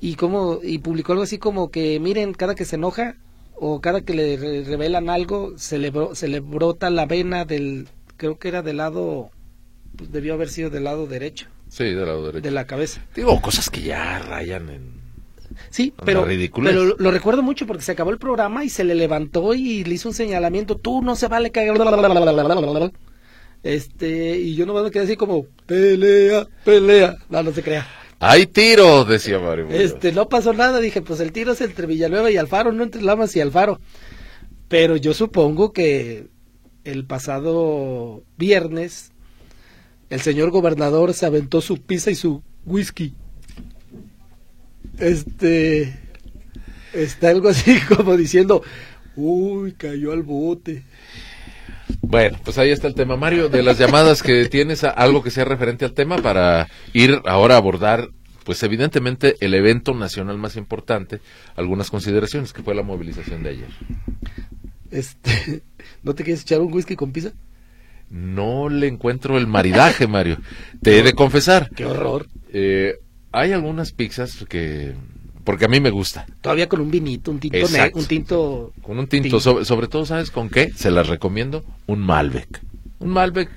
Y 0.00 0.16
como 0.16 0.60
y 0.62 0.78
publicó 0.78 1.12
algo 1.12 1.24
así 1.24 1.38
como 1.38 1.70
que 1.70 2.00
miren, 2.00 2.34
cada 2.34 2.54
que 2.54 2.64
se 2.64 2.76
enoja 2.76 3.16
o 3.54 3.80
cada 3.80 4.00
que 4.00 4.14
le 4.14 4.64
revelan 4.64 5.08
algo 5.08 5.56
se 5.56 5.78
le 5.78 5.92
se 6.14 6.26
le 6.28 6.40
brota 6.40 6.90
la 6.90 7.06
vena 7.06 7.44
del 7.44 7.88
creo 8.16 8.38
que 8.38 8.48
era 8.48 8.62
del 8.62 8.78
lado 8.78 9.30
pues 9.96 10.10
debió 10.10 10.34
haber 10.34 10.48
sido 10.48 10.70
del 10.70 10.84
lado 10.84 11.06
derecho. 11.06 11.48
Sí, 11.72 11.84
del 11.84 12.04
lado 12.04 12.26
derecho. 12.26 12.42
De 12.42 12.50
la 12.50 12.66
cabeza. 12.66 13.00
Digo, 13.16 13.40
cosas 13.40 13.70
que 13.70 13.80
ya 13.80 14.18
rayan 14.18 14.68
en 14.68 15.02
Sí, 15.70 15.94
pero, 16.04 16.26
pero 16.62 16.96
lo 16.98 17.10
recuerdo 17.10 17.42
mucho 17.42 17.66
porque 17.66 17.82
se 17.82 17.92
acabó 17.92 18.10
el 18.10 18.18
programa 18.18 18.62
y 18.62 18.68
se 18.68 18.84
le 18.84 18.94
levantó 18.94 19.54
y 19.54 19.84
le 19.84 19.94
hizo 19.94 20.10
un 20.10 20.14
señalamiento, 20.14 20.76
tú 20.76 21.00
no 21.00 21.16
se 21.16 21.28
vale 21.28 21.50
caer. 21.50 21.72
Este, 23.62 24.38
y 24.38 24.54
yo 24.54 24.66
no 24.66 24.74
me 24.74 24.90
quedé 24.90 25.04
así 25.04 25.16
como, 25.16 25.46
pelea, 25.66 26.46
pelea. 26.64 27.16
No, 27.30 27.42
no 27.42 27.52
se 27.52 27.62
crea. 27.62 27.86
Hay 28.18 28.46
tiro, 28.46 29.04
decía 29.04 29.38
Mario. 29.38 29.68
Este, 29.70 30.12
no 30.12 30.28
pasó 30.28 30.52
nada, 30.52 30.78
dije, 30.78 31.00
pues 31.00 31.20
el 31.20 31.32
tiro 31.32 31.52
es 31.52 31.60
entre 31.62 31.86
Villanueva 31.86 32.30
y 32.30 32.36
Alfaro, 32.36 32.72
no 32.72 32.82
entre 32.82 33.02
Lamas 33.02 33.34
y 33.34 33.40
Alfaro. 33.40 33.80
Pero 34.68 34.96
yo 34.96 35.14
supongo 35.14 35.72
que 35.72 36.26
el 36.84 37.06
pasado 37.06 38.22
viernes 38.36 39.11
el 40.12 40.20
señor 40.20 40.50
gobernador 40.50 41.14
se 41.14 41.26
aventó 41.26 41.60
su 41.60 41.80
pizza 41.80 42.10
y 42.10 42.14
su 42.14 42.42
whisky 42.64 43.14
este 44.98 45.98
está 46.92 47.30
algo 47.30 47.48
así 47.48 47.78
como 47.96 48.16
diciendo, 48.16 48.62
uy, 49.16 49.72
cayó 49.72 50.12
al 50.12 50.22
bote. 50.22 50.84
Bueno, 52.00 52.38
pues 52.44 52.58
ahí 52.58 52.70
está 52.70 52.88
el 52.88 52.94
tema. 52.94 53.16
Mario, 53.16 53.48
de 53.48 53.62
las 53.62 53.78
llamadas 53.78 54.22
que 54.22 54.46
tienes, 54.46 54.84
algo 54.84 55.22
que 55.22 55.30
sea 55.30 55.44
referente 55.44 55.84
al 55.84 55.92
tema 55.92 56.18
para 56.18 56.68
ir 56.92 57.20
ahora 57.26 57.54
a 57.54 57.58
abordar, 57.58 58.08
pues 58.44 58.62
evidentemente 58.62 59.36
el 59.40 59.54
evento 59.54 59.94
nacional 59.94 60.38
más 60.38 60.56
importante, 60.56 61.20
algunas 61.56 61.90
consideraciones, 61.90 62.52
que 62.52 62.62
fue 62.62 62.74
la 62.74 62.82
movilización 62.82 63.42
de 63.42 63.50
ayer. 63.50 63.68
Este, 64.90 65.62
¿no 66.02 66.14
te 66.14 66.24
quieres 66.24 66.42
echar 66.42 66.60
un 66.60 66.72
whisky 66.72 66.96
con 66.96 67.12
pizza? 67.12 67.32
No 68.12 68.68
le 68.68 68.88
encuentro 68.88 69.38
el 69.38 69.46
maridaje, 69.46 70.06
Mario. 70.06 70.36
Te 70.82 70.98
he 70.98 71.02
de 71.02 71.14
confesar. 71.14 71.70
Qué 71.74 71.86
horror. 71.86 72.26
Eh, 72.52 72.96
hay 73.32 73.52
algunas 73.52 73.92
pizzas 73.92 74.44
que 74.46 74.92
porque 75.44 75.64
a 75.64 75.68
mí 75.68 75.80
me 75.80 75.88
gusta. 75.88 76.26
Todavía 76.42 76.68
con 76.68 76.82
un 76.82 76.90
vinito, 76.90 77.30
un 77.30 77.40
tinto, 77.40 77.58
un 77.94 78.04
tinto 78.04 78.72
con 78.82 78.98
un 78.98 79.06
tinto, 79.06 79.40
Sobre, 79.40 79.88
todo, 79.88 80.04
¿sabes 80.04 80.30
con 80.30 80.50
qué? 80.50 80.70
Se 80.76 80.90
las 80.90 81.08
recomiendo, 81.08 81.64
un 81.86 82.00
Malbec. 82.00 82.60
Un 82.98 83.08
Malbec 83.08 83.48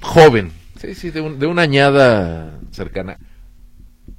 joven, 0.00 0.52
sí, 0.80 0.94
sí, 0.94 1.10
de, 1.10 1.20
de 1.20 1.46
una 1.46 1.62
añada 1.62 2.60
cercana. 2.70 3.18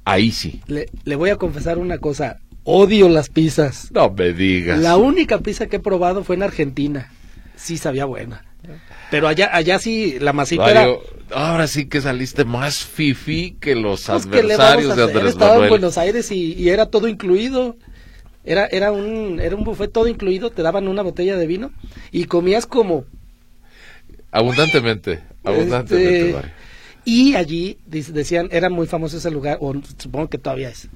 Ahí 0.04 0.30
sí. 0.30 0.60
Le, 0.66 0.90
le 1.04 1.16
voy 1.16 1.30
a 1.30 1.36
confesar 1.36 1.78
una 1.78 1.96
cosa, 1.96 2.38
odio 2.64 3.08
las 3.08 3.30
pizzas. 3.30 3.90
No 3.92 4.10
me 4.10 4.34
digas. 4.34 4.78
La 4.78 4.98
única 4.98 5.38
pizza 5.38 5.68
que 5.68 5.76
he 5.76 5.80
probado 5.80 6.22
fue 6.22 6.36
en 6.36 6.42
Argentina. 6.42 7.10
Sí 7.56 7.78
sabía 7.78 8.04
buena. 8.04 8.49
Pero 9.10 9.28
allá, 9.28 9.50
allá 9.52 9.78
sí, 9.78 10.18
la 10.20 10.32
masita 10.32 10.70
era... 10.70 10.86
Ahora 11.32 11.68
sí 11.68 11.86
que 11.86 12.00
saliste 12.00 12.44
más 12.44 12.84
fifi 12.84 13.56
que 13.60 13.76
los 13.76 14.06
pues, 14.06 14.26
adversarios 14.26 14.96
de 14.96 15.02
Andrés 15.04 15.30
Estaba 15.30 15.62
en 15.62 15.68
Buenos 15.68 15.96
Aires 15.96 16.30
y, 16.32 16.68
era 16.68 16.86
todo 16.86 17.06
incluido. 17.06 17.76
Era, 18.44 18.66
era, 18.66 18.90
un, 18.90 19.38
era 19.40 19.54
un 19.54 19.64
buffet 19.64 19.92
todo 19.92 20.08
incluido, 20.08 20.50
te 20.50 20.62
daban 20.62 20.88
una 20.88 21.02
botella 21.02 21.36
de 21.36 21.46
vino 21.46 21.72
y 22.10 22.24
comías 22.24 22.66
como... 22.66 23.04
Abundantemente, 24.32 25.22
abundantemente, 25.44 26.30
este, 26.30 26.52
Y 27.04 27.34
allí 27.34 27.78
decían, 27.86 28.48
era 28.50 28.70
muy 28.70 28.86
famoso 28.86 29.18
ese 29.18 29.30
lugar, 29.30 29.58
o 29.60 29.74
supongo 29.98 30.28
que 30.28 30.38
todavía 30.38 30.70
es, 30.70 30.88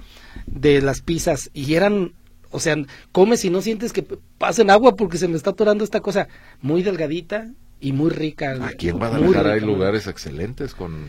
de 0.47 0.81
las 0.81 1.03
pizzas, 1.03 1.51
y 1.53 1.75
eran 1.75 2.13
o 2.55 2.61
sea, 2.61 2.77
comes 3.11 3.45
y 3.45 3.51
no 3.51 3.61
sientes 3.61 3.93
que 3.93 4.07
pasen 4.39 4.71
agua 4.71 4.95
porque 4.95 5.19
se 5.19 5.27
me 5.27 5.37
está 5.37 5.51
atorando 5.51 5.83
esta 5.83 6.01
cosa 6.01 6.29
muy 6.63 6.85
delgadita, 6.85 7.51
y 7.81 7.93
muy 7.93 8.11
rica. 8.11 8.57
Aquí 8.63 8.89
en 8.89 8.99
Guadalajara 8.99 9.53
hay 9.53 9.61
lugares 9.61 10.07
excelentes 10.07 10.75
con 10.75 11.07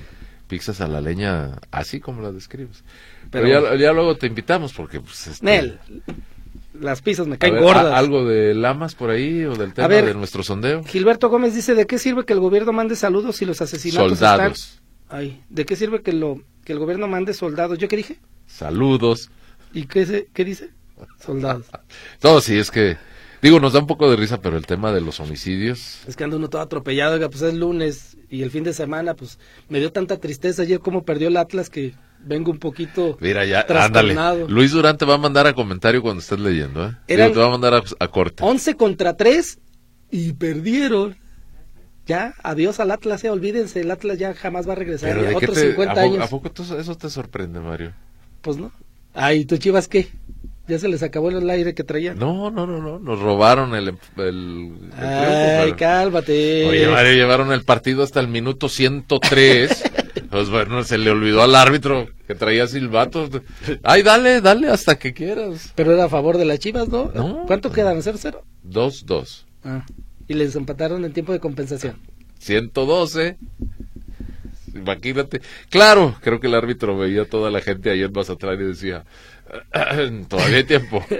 pizzas 0.47 0.82
a 0.82 0.88
la 0.88 1.01
leña, 1.01 1.60
así 1.71 1.99
como 1.99 2.21
las 2.21 2.34
describes. 2.34 2.84
Pero, 3.32 3.75
ya, 3.75 3.91
luego 3.91 4.15
te 4.17 4.28
invitamos 4.28 4.73
porque... 4.73 4.99
Pues, 4.99 5.28
este, 5.28 5.45
Nel, 5.45 5.80
las 6.80 7.01
pizzas 7.01 7.28
me 7.28 7.38
caen 7.38 7.62
gordas. 7.62 7.93
¿Algo 7.93 8.25
de 8.25 8.54
lamas 8.54 8.95
por 8.95 9.10
ahí 9.10 9.43
o 9.45 9.56
del 9.56 9.73
tema 9.73 9.88
de 9.88 10.13
nuestro 10.13 10.43
sondeo? 10.43 10.84
Gilberto 10.84 11.30
Gómez 11.30 11.56
dice, 11.56 11.75
¿de 11.75 11.88
qué 11.88 11.97
sirve 11.97 12.25
que 12.25 12.34
el 12.34 12.39
gobierno 12.39 12.73
mande 12.73 12.95
saludos 12.95 13.38
si 13.38 13.45
los 13.45 13.62
asesinatos 13.62 14.19
Soldados. 14.19 14.82
Ay, 15.08 15.43
¿de 15.49 15.65
qué 15.65 15.75
sirve 15.75 16.01
que, 16.01 16.13
lo, 16.13 16.41
que 16.63 16.73
el 16.73 16.80
gobierno 16.80 17.08
mande 17.08 17.34
soldados? 17.34 17.78
¿Yo 17.78 17.88
qué 17.88 17.97
dije? 17.97 18.19
Saludos. 18.47 19.30
¿Y 19.71 19.86
qué, 19.86 20.28
qué 20.34 20.45
dice? 20.45 20.71
Soldados. 21.23 21.67
no, 22.23 22.41
sí, 22.41 22.58
es 22.58 22.71
que 22.71 22.97
Digo, 23.45 23.60
nos 23.60 23.73
da 23.73 23.79
un 23.79 23.86
poco 23.86 24.10
de 24.10 24.15
risa, 24.15 24.41
pero 24.41 24.58
el 24.58 24.65
tema 24.65 24.91
de 24.91 25.01
los 25.01 25.19
homicidios. 25.19 25.99
Es 26.08 26.15
que 26.15 26.23
anda 26.23 26.36
uno 26.36 26.49
todo 26.49 26.63
atropellado, 26.63 27.19
pues 27.29 27.43
es 27.43 27.53
lunes 27.53 28.17
y 28.27 28.41
el 28.41 28.49
fin 28.49 28.63
de 28.63 28.73
semana, 28.73 29.13
pues 29.13 29.38
me 29.69 29.77
dio 29.77 29.91
tanta 29.91 30.17
tristeza 30.17 30.63
ayer 30.63 30.79
como 30.79 31.05
perdió 31.05 31.27
el 31.27 31.38
Atlas 31.38 31.69
que 31.69 31.93
vengo 32.21 32.49
un 32.49 32.58
poquito. 32.58 33.19
Mira, 33.21 33.45
ya, 33.45 33.63
ándale. 33.69 34.15
Luis 34.47 34.71
Durante 34.71 35.05
va 35.05 35.13
a 35.13 35.17
mandar 35.19 35.45
a 35.45 35.53
comentario 35.53 36.01
cuando 36.01 36.21
estés 36.21 36.39
leyendo, 36.39 36.88
¿eh? 36.88 36.95
te 37.05 37.29
va 37.29 37.45
a 37.45 37.51
mandar 37.51 37.84
a, 37.99 38.08
corte. 38.08 38.43
11 38.43 38.73
contra 38.77 39.15
3 39.15 39.60
y 40.10 40.34
perdieron. 40.34 41.15
Ya, 42.08 42.34
adiós 42.41 42.79
al 42.79 42.89
Atlas, 42.89 43.23
eh, 43.25 43.29
olvídense, 43.29 43.81
el 43.81 43.91
Atlas 43.91 44.17
ya 44.17 44.34
jamás 44.34 44.67
va 44.67 44.71
a 44.71 44.75
regresar. 44.75 45.19
otros 45.19 45.55
50 45.55 46.01
años. 46.01 46.19
¿A 46.19 46.27
poco 46.27 46.51
eso 46.79 46.97
te 46.97 47.12
sorprende, 47.12 47.60
Mario? 47.60 47.93
Pues 48.41 48.58
no. 48.58 48.71
Ay, 49.13 49.45
¿tú 49.45 49.58
chivas 49.58 49.88
qué? 49.88 50.10
¿Ya 50.67 50.80
se 50.80 50.88
les 50.88 51.04
acabó 51.04 51.30
el 51.30 51.47
aire 51.47 51.75
que 51.75 51.84
traían? 51.84 52.17
No, 52.17 52.49
no, 52.49 52.65
no, 52.65 52.82
no. 52.82 52.97
Nos 52.97 53.19
robaron 53.19 53.75
el. 53.75 53.95
el, 54.17 54.71
Ay, 54.97 55.73
cálmate. 55.73 56.65
Oye, 56.67 56.88
Mario, 56.88 57.13
llevaron 57.13 57.51
el 57.51 57.63
partido 57.63 58.01
hasta 58.01 58.19
el 58.19 58.28
minuto 58.28 58.67
103. 58.67 59.84
pues 60.32 60.49
bueno, 60.49 60.84
se 60.84 60.97
le 60.97 61.12
olvidó 61.12 61.43
al 61.43 61.56
árbitro 61.56 62.08
que 62.28 62.34
traía 62.34 62.65
silbatos. 62.67 63.30
Ay, 63.84 64.01
dale, 64.01 64.41
dale 64.41 64.69
hasta 64.69 64.97
que 64.97 65.13
quieras. 65.13 65.71
Pero 65.75 65.93
era 65.93 66.06
a 66.06 66.10
favor 66.10 66.38
de 66.38 66.45
las 66.45 66.58
chivas, 66.58 66.88
¿no? 66.89 67.12
no 67.13 67.43
¿Cuánto 67.45 67.71
quedan? 67.71 67.97
¿0-0? 67.97 68.41
2-2. 68.67 69.43
Ah, 69.63 69.86
y 70.28 70.34
les 70.34 70.56
empataron 70.56 71.06
en 71.06 71.13
tiempo 71.13 71.32
de 71.32 71.39
compensación. 71.39 71.97
112. 72.39 73.38
Imagínate. 74.73 75.41
Claro, 75.69 76.15
creo 76.21 76.39
que 76.39 76.47
el 76.47 76.56
árbitro 76.56 76.97
veía 76.97 77.21
a 77.21 77.25
toda 77.25 77.49
la 77.49 77.62
gente 77.62 77.91
ahí 77.91 78.01
en 78.01 78.12
Mazatlán 78.12 78.60
y 78.62 78.65
decía 78.65 79.06
Todavía 80.27 80.58
hay 80.58 80.63
tiempo. 80.63 81.03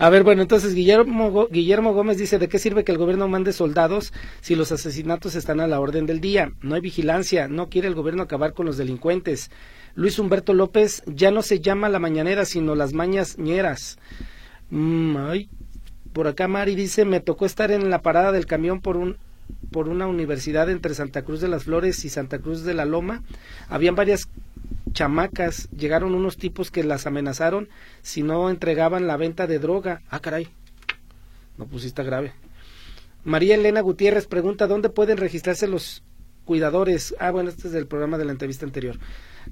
A 0.00 0.10
ver, 0.10 0.22
bueno, 0.22 0.42
entonces 0.42 0.74
Guillermo, 0.74 1.48
Guillermo 1.50 1.92
Gómez 1.92 2.18
dice, 2.18 2.38
¿de 2.38 2.48
qué 2.48 2.60
sirve 2.60 2.84
que 2.84 2.92
el 2.92 2.98
gobierno 2.98 3.26
mande 3.26 3.52
soldados 3.52 4.12
si 4.40 4.54
los 4.54 4.70
asesinatos 4.70 5.34
están 5.34 5.58
a 5.58 5.66
la 5.66 5.80
orden 5.80 6.06
del 6.06 6.20
día? 6.20 6.52
No 6.60 6.76
hay 6.76 6.80
vigilancia, 6.80 7.48
no 7.48 7.68
quiere 7.68 7.88
el 7.88 7.96
gobierno 7.96 8.22
acabar 8.22 8.52
con 8.52 8.66
los 8.66 8.76
delincuentes. 8.76 9.50
Luis 9.96 10.20
Humberto 10.20 10.54
López, 10.54 11.02
ya 11.06 11.32
no 11.32 11.42
se 11.42 11.58
llama 11.58 11.88
la 11.88 11.98
mañanera, 11.98 12.44
sino 12.44 12.76
las 12.76 12.92
mañas 12.92 13.38
ñeras. 13.38 13.98
Mm, 14.70 15.16
ay, 15.16 15.48
por 16.12 16.28
acá 16.28 16.46
Mari 16.46 16.76
dice, 16.76 17.04
me 17.04 17.18
tocó 17.18 17.44
estar 17.44 17.72
en 17.72 17.90
la 17.90 18.00
parada 18.00 18.30
del 18.30 18.46
camión 18.46 18.80
por 18.80 18.96
un 18.96 19.16
por 19.70 19.88
una 19.88 20.06
universidad 20.06 20.70
entre 20.70 20.94
Santa 20.94 21.22
Cruz 21.22 21.40
de 21.40 21.48
las 21.48 21.64
Flores 21.64 22.04
y 22.04 22.08
Santa 22.08 22.38
Cruz 22.38 22.64
de 22.64 22.74
la 22.74 22.84
Loma. 22.84 23.22
Habían 23.68 23.94
varias 23.94 24.28
chamacas, 24.92 25.68
llegaron 25.70 26.14
unos 26.14 26.36
tipos 26.36 26.70
que 26.70 26.84
las 26.84 27.06
amenazaron 27.06 27.68
si 28.02 28.22
no 28.22 28.50
entregaban 28.50 29.06
la 29.06 29.16
venta 29.16 29.46
de 29.46 29.58
droga. 29.58 30.02
Ah, 30.10 30.20
caray. 30.20 30.48
No, 31.56 31.66
pusiste 31.66 32.02
grave. 32.02 32.32
María 33.24 33.56
Elena 33.56 33.80
Gutiérrez 33.80 34.26
pregunta, 34.26 34.66
¿dónde 34.66 34.88
pueden 34.88 35.18
registrarse 35.18 35.66
los 35.66 36.02
cuidadores? 36.44 37.14
Ah, 37.18 37.30
bueno, 37.30 37.50
este 37.50 37.66
es 37.66 37.72
del 37.72 37.86
programa 37.86 38.16
de 38.16 38.24
la 38.24 38.32
entrevista 38.32 38.64
anterior. 38.64 38.98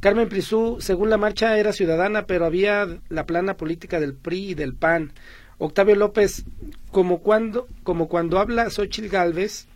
Carmen 0.01 0.29
Prisú, 0.29 0.77
según 0.81 1.11
la 1.11 1.17
marcha 1.17 1.59
era 1.59 1.73
ciudadana, 1.73 2.27
pero 2.27 2.45
había 2.45 3.01
la 3.09 3.27
plana 3.27 3.57
política 3.57 4.01
del 4.01 4.15
PRI 4.15 4.51
y 4.51 4.55
del 4.55 4.75
PAN. 4.75 5.13
Octavio 5.59 5.97
López, 5.97 6.45
como 6.91 7.21
cuando, 7.21 7.67
como 7.83 8.09
cuando 8.09 8.39
habla 8.39 8.71
Xochitl 8.71 9.09
Galvez, 9.09 9.67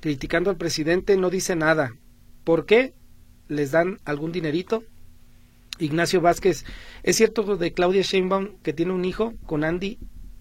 criticando 0.00 0.50
al 0.50 0.56
presidente, 0.56 1.16
no 1.16 1.30
dice 1.30 1.56
nada. 1.56 1.94
¿Por 2.44 2.64
qué? 2.64 2.94
¿Les 3.50 3.72
dan 3.72 3.98
algún 4.04 4.30
dinerito? 4.30 4.84
Ignacio 5.80 6.20
Vázquez, 6.20 6.64
¿es 7.02 7.16
cierto 7.16 7.56
de 7.56 7.72
Claudia 7.72 8.02
Sheinbaum 8.02 8.58
que 8.62 8.72
tiene 8.72 8.92
un 8.92 9.04
hijo 9.04 9.34
con 9.44 9.64
Andy, 9.64 9.98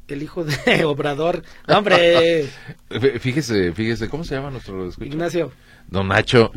el 0.08 0.22
hijo 0.22 0.44
de 0.44 0.86
Obrador? 0.86 1.44
¡Hombre! 1.68 2.48
fíjese, 3.20 3.74
fíjese, 3.74 4.10
¿cómo 4.10 4.24
se 4.24 4.36
llama 4.36 4.52
nuestro 4.52 4.88
escucha? 4.88 5.08
Ignacio. 5.08 5.52
Don 5.88 6.10
Nacho, 6.10 6.52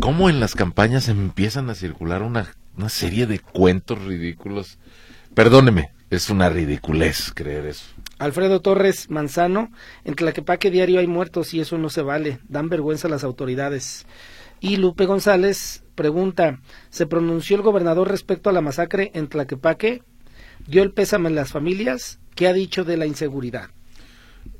¿cómo 0.00 0.30
en 0.30 0.40
las 0.40 0.54
campañas 0.54 1.08
empiezan 1.08 1.68
a 1.68 1.74
circular 1.74 2.22
una, 2.22 2.54
una 2.74 2.88
serie 2.88 3.26
de 3.26 3.40
cuentos 3.40 4.02
ridículos? 4.02 4.78
Perdóneme, 5.34 5.90
es 6.08 6.30
una 6.30 6.48
ridiculez 6.48 7.32
creer 7.34 7.66
eso. 7.66 7.84
Alfredo 8.18 8.60
Torres 8.60 9.10
Manzano, 9.10 9.70
en 10.04 10.14
Tlaquepaque 10.14 10.70
diario 10.70 11.00
hay 11.00 11.06
muertos 11.06 11.52
y 11.52 11.60
eso 11.60 11.76
no 11.76 11.90
se 11.90 12.00
vale, 12.00 12.38
dan 12.48 12.70
vergüenza 12.70 13.08
a 13.08 13.10
las 13.10 13.24
autoridades. 13.24 14.06
Y 14.60 14.76
Lupe 14.76 15.06
González 15.06 15.84
pregunta, 15.94 16.60
¿se 16.90 17.06
pronunció 17.06 17.56
el 17.56 17.62
gobernador 17.62 18.08
respecto 18.08 18.50
a 18.50 18.52
la 18.52 18.60
masacre 18.60 19.10
en 19.14 19.28
Tlaquepaque? 19.28 20.02
¿Dio 20.66 20.82
el 20.82 20.92
pésame 20.92 21.28
a 21.28 21.32
las 21.32 21.50
familias? 21.50 22.20
¿Qué 22.34 22.46
ha 22.46 22.52
dicho 22.52 22.84
de 22.84 22.96
la 22.96 23.06
inseguridad? 23.06 23.70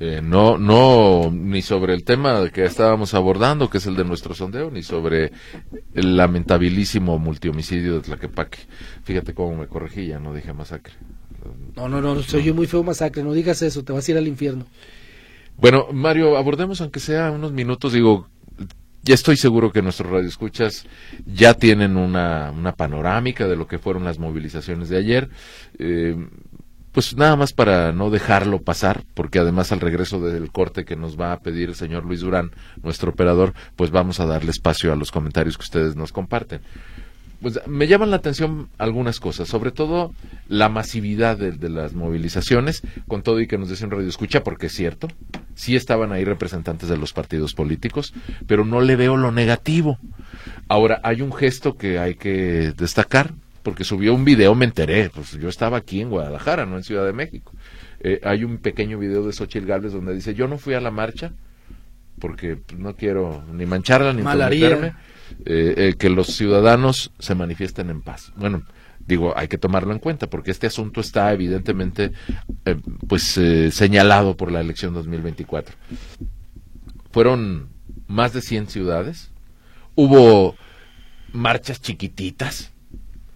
Eh, 0.00 0.20
no, 0.22 0.58
no, 0.58 1.30
ni 1.32 1.62
sobre 1.62 1.94
el 1.94 2.04
tema 2.04 2.48
que 2.50 2.64
estábamos 2.64 3.14
abordando, 3.14 3.68
que 3.68 3.78
es 3.78 3.86
el 3.86 3.96
de 3.96 4.04
nuestro 4.04 4.34
sondeo, 4.34 4.70
ni 4.70 4.82
sobre 4.82 5.32
el 5.94 6.16
lamentabilísimo 6.16 7.18
multihomicidio 7.18 7.94
de 7.94 8.00
Tlaquepaque. 8.00 8.58
Fíjate 9.02 9.34
cómo 9.34 9.56
me 9.56 9.66
corregí, 9.66 10.06
ya 10.06 10.20
no 10.20 10.34
dije 10.34 10.52
masacre. 10.52 10.94
No, 11.74 11.88
no, 11.88 12.00
no, 12.00 12.22
soy 12.22 12.44
yo 12.44 12.54
muy 12.54 12.66
feo 12.66 12.82
masacre, 12.82 13.22
no 13.22 13.32
digas 13.32 13.62
eso, 13.62 13.82
te 13.82 13.92
vas 13.92 14.06
a 14.06 14.10
ir 14.12 14.18
al 14.18 14.28
infierno. 14.28 14.66
Bueno, 15.56 15.88
Mario, 15.92 16.36
abordemos 16.36 16.80
aunque 16.80 17.00
sea 17.00 17.30
unos 17.32 17.52
minutos, 17.52 17.92
digo, 17.92 18.28
ya 19.02 19.14
estoy 19.14 19.36
seguro 19.36 19.72
que 19.72 19.82
nuestros 19.82 20.10
radioescuchas 20.10 20.86
ya 21.26 21.54
tienen 21.54 21.96
una, 21.96 22.50
una 22.50 22.72
panorámica 22.72 23.46
de 23.46 23.56
lo 23.56 23.66
que 23.66 23.78
fueron 23.78 24.04
las 24.04 24.18
movilizaciones 24.18 24.88
de 24.88 24.98
ayer. 24.98 25.30
Eh, 25.78 26.16
pues 26.92 27.16
nada 27.16 27.36
más 27.36 27.52
para 27.52 27.92
no 27.92 28.10
dejarlo 28.10 28.62
pasar, 28.62 29.04
porque 29.14 29.38
además 29.38 29.70
al 29.72 29.80
regreso 29.80 30.20
del 30.20 30.50
corte 30.50 30.84
que 30.84 30.96
nos 30.96 31.18
va 31.18 31.32
a 31.32 31.40
pedir 31.40 31.68
el 31.68 31.74
señor 31.74 32.04
Luis 32.04 32.20
Durán, 32.20 32.50
nuestro 32.82 33.12
operador, 33.12 33.54
pues 33.76 33.90
vamos 33.90 34.20
a 34.20 34.26
darle 34.26 34.50
espacio 34.50 34.92
a 34.92 34.96
los 34.96 35.12
comentarios 35.12 35.56
que 35.56 35.64
ustedes 35.64 35.96
nos 35.96 36.12
comparten. 36.12 36.60
Pues 37.40 37.60
me 37.66 37.86
llaman 37.86 38.10
la 38.10 38.16
atención 38.16 38.68
algunas 38.78 39.20
cosas, 39.20 39.48
sobre 39.48 39.70
todo 39.70 40.12
la 40.48 40.68
masividad 40.68 41.38
de, 41.38 41.68
las 41.68 41.92
movilizaciones, 41.92 42.82
con 43.06 43.22
todo 43.22 43.40
y 43.40 43.46
que 43.46 43.58
nos 43.58 43.68
dicen 43.68 43.90
radio 43.90 44.08
escucha, 44.08 44.42
porque 44.42 44.66
es 44.66 44.72
cierto, 44.72 45.08
sí 45.54 45.76
estaban 45.76 46.10
ahí 46.12 46.24
representantes 46.24 46.88
de 46.88 46.96
los 46.96 47.12
partidos 47.12 47.54
políticos, 47.54 48.12
pero 48.46 48.64
no 48.64 48.80
le 48.80 48.96
veo 48.96 49.16
lo 49.16 49.30
negativo. 49.30 49.98
Ahora, 50.66 51.00
hay 51.04 51.22
un 51.22 51.32
gesto 51.32 51.76
que 51.76 51.98
hay 51.98 52.16
que 52.16 52.72
destacar, 52.76 53.32
porque 53.62 53.84
subió 53.84 54.14
un 54.14 54.24
video, 54.24 54.54
me 54.56 54.64
enteré, 54.64 55.10
pues 55.10 55.32
yo 55.32 55.48
estaba 55.48 55.76
aquí 55.76 56.00
en 56.00 56.10
Guadalajara, 56.10 56.66
no 56.66 56.76
en 56.76 56.82
Ciudad 56.82 57.06
de 57.06 57.12
México. 57.12 57.52
Eh, 58.00 58.20
hay 58.24 58.42
un 58.42 58.58
pequeño 58.58 58.98
video 58.98 59.24
de 59.24 59.32
Xochitl 59.32 59.66
Gálvez 59.66 59.92
donde 59.92 60.14
dice, 60.14 60.34
yo 60.34 60.48
no 60.48 60.58
fui 60.58 60.74
a 60.74 60.80
la 60.80 60.90
marcha 60.90 61.32
porque 62.18 62.56
pues, 62.56 62.78
no 62.78 62.94
quiero 62.94 63.44
ni 63.52 63.66
mancharla 63.66 64.12
ni 64.12 64.22
Malaría. 64.22 64.96
Eh, 65.44 65.74
eh, 65.76 65.94
que 65.98 66.10
los 66.10 66.28
ciudadanos 66.28 67.12
se 67.18 67.34
manifiesten 67.34 67.90
en 67.90 68.02
paz. 68.02 68.32
Bueno, 68.36 68.62
digo, 69.06 69.36
hay 69.36 69.48
que 69.48 69.58
tomarlo 69.58 69.92
en 69.92 69.98
cuenta 69.98 70.28
porque 70.28 70.50
este 70.50 70.66
asunto 70.66 71.00
está 71.00 71.32
evidentemente 71.32 72.12
pues 73.06 73.40
señalado 73.70 74.36
por 74.36 74.52
la 74.52 74.60
elección 74.60 74.94
2024. 74.94 75.74
Fueron 77.10 77.68
más 78.06 78.32
de 78.32 78.42
100 78.42 78.68
ciudades, 78.68 79.30
hubo 79.94 80.54
marchas 81.32 81.80
chiquititas, 81.80 82.72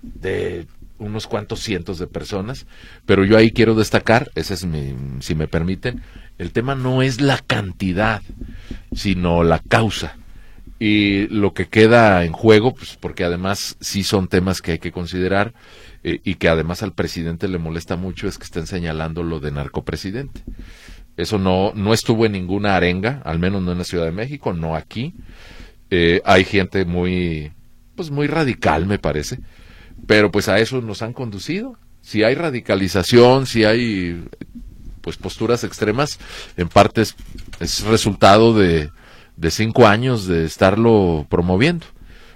de 0.02 0.66
unos 0.98 1.26
cuantos 1.26 1.60
cientos 1.60 1.98
de 1.98 2.06
personas, 2.06 2.66
pero 3.06 3.24
yo 3.24 3.36
ahí 3.36 3.50
quiero 3.50 3.74
destacar, 3.74 4.30
ese 4.34 4.54
es 4.54 4.64
mi, 4.64 4.94
si 5.20 5.34
me 5.34 5.48
permiten, 5.48 6.02
el 6.38 6.52
tema 6.52 6.74
no 6.74 7.02
es 7.02 7.20
la 7.20 7.38
cantidad, 7.38 8.22
sino 8.94 9.42
la 9.42 9.58
causa. 9.58 10.16
Y 10.84 11.28
lo 11.28 11.54
que 11.54 11.68
queda 11.68 12.24
en 12.24 12.32
juego, 12.32 12.74
pues 12.74 12.96
porque 12.98 13.22
además 13.22 13.76
sí 13.78 14.02
son 14.02 14.26
temas 14.26 14.60
que 14.60 14.72
hay 14.72 14.78
que 14.80 14.90
considerar 14.90 15.54
eh, 16.02 16.18
y 16.24 16.34
que 16.34 16.48
además 16.48 16.82
al 16.82 16.92
presidente 16.92 17.46
le 17.46 17.58
molesta 17.58 17.94
mucho 17.94 18.26
es 18.26 18.36
que 18.36 18.42
estén 18.42 18.66
señalando 18.66 19.22
lo 19.22 19.38
de 19.38 19.52
narcopresidente. 19.52 20.42
Eso 21.16 21.38
no, 21.38 21.70
no 21.76 21.94
estuvo 21.94 22.26
en 22.26 22.32
ninguna 22.32 22.74
arenga, 22.74 23.22
al 23.24 23.38
menos 23.38 23.62
no 23.62 23.70
en 23.70 23.78
la 23.78 23.84
Ciudad 23.84 24.06
de 24.06 24.10
México, 24.10 24.54
no 24.54 24.74
aquí. 24.74 25.14
Eh, 25.88 26.20
hay 26.24 26.44
gente 26.44 26.84
muy, 26.84 27.52
pues 27.94 28.10
muy 28.10 28.26
radical, 28.26 28.84
me 28.84 28.98
parece, 28.98 29.38
pero 30.08 30.32
pues 30.32 30.48
a 30.48 30.58
eso 30.58 30.80
nos 30.80 31.00
han 31.02 31.12
conducido. 31.12 31.78
Si 32.00 32.24
hay 32.24 32.34
radicalización, 32.34 33.46
si 33.46 33.62
hay 33.62 34.24
pues 35.00 35.16
posturas 35.16 35.62
extremas, 35.62 36.18
en 36.56 36.68
parte 36.68 37.02
es, 37.60 37.84
resultado 37.84 38.52
de, 38.52 38.90
de 39.42 39.50
cinco 39.50 39.88
años 39.88 40.28
de 40.28 40.44
estarlo 40.44 41.26
promoviendo. 41.28 41.84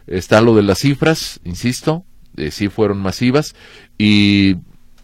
Está 0.08 0.40
lo 0.40 0.56
de 0.56 0.64
las 0.64 0.80
cifras, 0.80 1.40
insisto, 1.44 2.04
eh, 2.36 2.50
sí 2.50 2.68
fueron 2.68 2.98
masivas 2.98 3.54
y 3.96 4.56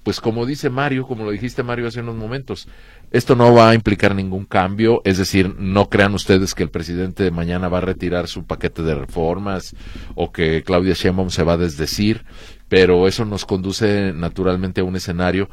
pues 0.02 0.20
como 0.20 0.44
dice 0.44 0.68
Mario, 0.68 1.06
como 1.06 1.24
lo 1.24 1.30
dijiste 1.30 1.62
Mario 1.62 1.86
hace 1.86 2.00
unos 2.00 2.16
momentos, 2.16 2.66
esto 3.12 3.36
no 3.36 3.54
va 3.54 3.70
a 3.70 3.74
implicar 3.74 4.16
ningún 4.16 4.46
cambio, 4.46 5.00
es 5.04 5.16
decir, 5.16 5.54
no 5.58 5.88
crean 5.88 6.12
ustedes 6.14 6.56
que 6.56 6.64
el 6.64 6.70
presidente 6.70 7.22
de 7.22 7.30
mañana 7.30 7.68
va 7.68 7.78
a 7.78 7.82
retirar 7.82 8.26
su 8.26 8.44
paquete 8.44 8.82
de 8.82 8.96
reformas 8.96 9.76
o 10.16 10.32
que 10.32 10.64
Claudia 10.64 10.94
Sheinbaum 10.94 11.30
se 11.30 11.44
va 11.44 11.52
a 11.52 11.58
desdecir, 11.58 12.24
pero 12.68 13.06
eso 13.06 13.24
nos 13.24 13.44
conduce 13.44 14.12
naturalmente 14.12 14.80
a 14.80 14.84
un 14.84 14.96
escenario 14.96 15.48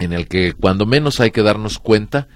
en 0.00 0.12
el 0.12 0.26
que 0.26 0.52
cuando 0.52 0.84
menos 0.84 1.20
hay 1.20 1.30
que 1.30 1.42
darnos 1.44 1.78
cuenta 1.78 2.26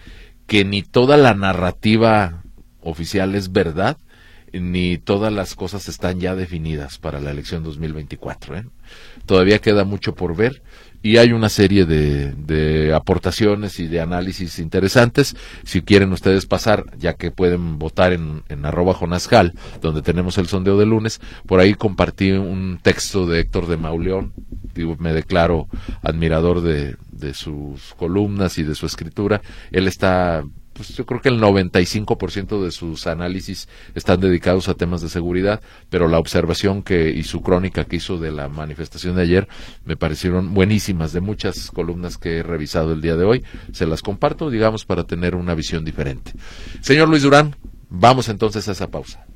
que 0.47 0.64
ni 0.64 0.83
toda 0.83 1.16
la 1.16 1.35
narrativa 1.35 2.45
oficial 2.89 3.34
es 3.34 3.53
verdad, 3.53 3.99
ni 4.53 4.99
todas 4.99 5.32
las 5.32 5.55
cosas 5.55 5.89
están 5.89 6.20
ya 6.20 6.34
definidas 6.34 6.99
para 6.99 7.20
la 7.20 7.30
elección 7.30 7.62
2024. 7.62 8.57
¿eh? 8.57 8.64
Todavía 9.26 9.59
queda 9.59 9.84
mucho 9.84 10.14
por 10.14 10.34
ver 10.36 10.62
y 11.03 11.18
hay 11.18 11.32
una 11.32 11.49
serie 11.49 11.84
de, 11.84 12.93
aportaciones 12.95 13.78
y 13.78 13.86
de 13.86 14.01
análisis 14.01 14.59
interesantes. 14.59 15.36
Si 15.64 15.82
quieren 15.82 16.12
ustedes 16.12 16.47
pasar, 16.47 16.86
ya 16.99 17.14
que 17.14 17.30
pueden 17.30 17.78
votar 17.78 18.12
en, 18.12 18.43
arroba 18.64 18.95
jonascal, 18.95 19.53
donde 19.80 20.03
tenemos 20.03 20.39
el 20.39 20.49
sondeo 20.49 20.78
de 20.78 20.86
lunes, 20.86 21.20
por 21.47 21.61
ahí 21.61 21.74
compartí 21.74 22.32
un 22.32 22.80
texto 22.82 23.26
de 23.26 23.41
Héctor 23.41 23.68
de 23.68 23.76
Mauleón. 23.76 24.32
Digo, 24.74 24.97
me 24.99 25.12
declaro 25.12 25.68
admirador 26.03 26.62
de 26.62 26.97
sus 27.34 27.95
columnas 27.95 28.59
y 28.59 28.64
de 28.64 28.74
su 28.74 28.86
escritura. 28.86 29.41
Él 29.70 29.89
está 29.89 30.45
pues 30.79 30.97
yo 30.97 31.05
creo 31.05 31.20
que 31.20 31.29
el 31.29 31.41
95% 31.41 32.62
de 32.62 32.70
sus 32.70 33.09
análisis 33.09 33.68
están 33.97 34.20
dedicados 34.20 34.68
a 34.68 34.74
temas 34.74 35.03
de 35.03 35.09
seguridad, 35.09 35.61
pero 35.91 36.07
la 36.07 36.20
observación 36.20 36.83
que 36.83 37.11
y 37.11 37.24
su 37.24 37.43
crónica 37.43 37.85
que 37.85 37.97
hizo 37.97 38.16
de 38.16 38.31
la 38.31 38.49
manifestación 38.49 39.16
de 39.16 39.22
ayer 39.22 39.49
me 39.85 39.97
parecieron 39.97 40.55
buenísimas 40.55 41.12
de 41.12 41.20
muchas 41.20 41.72
columnas 41.72 42.16
que 42.16 42.39
he 42.39 42.43
revisado 42.45 42.93
el 42.93 43.01
día 43.01 43.16
de 43.16 43.24
hoy. 43.24 43.45
Se 43.72 43.87
las 43.87 44.03
comparto, 44.03 44.51
digamos, 44.51 44.85
para 44.85 45.03
tener 45.03 45.35
una 45.35 45.55
visión 45.55 45.85
diferente. 45.85 46.33
Señor 46.81 47.09
Luis 47.09 47.24
Durán, 47.24 47.57
vamos 47.91 48.29
entonces 48.29 48.68
a 48.68 48.72
esa 48.72 48.89
pausa. 48.89 49.26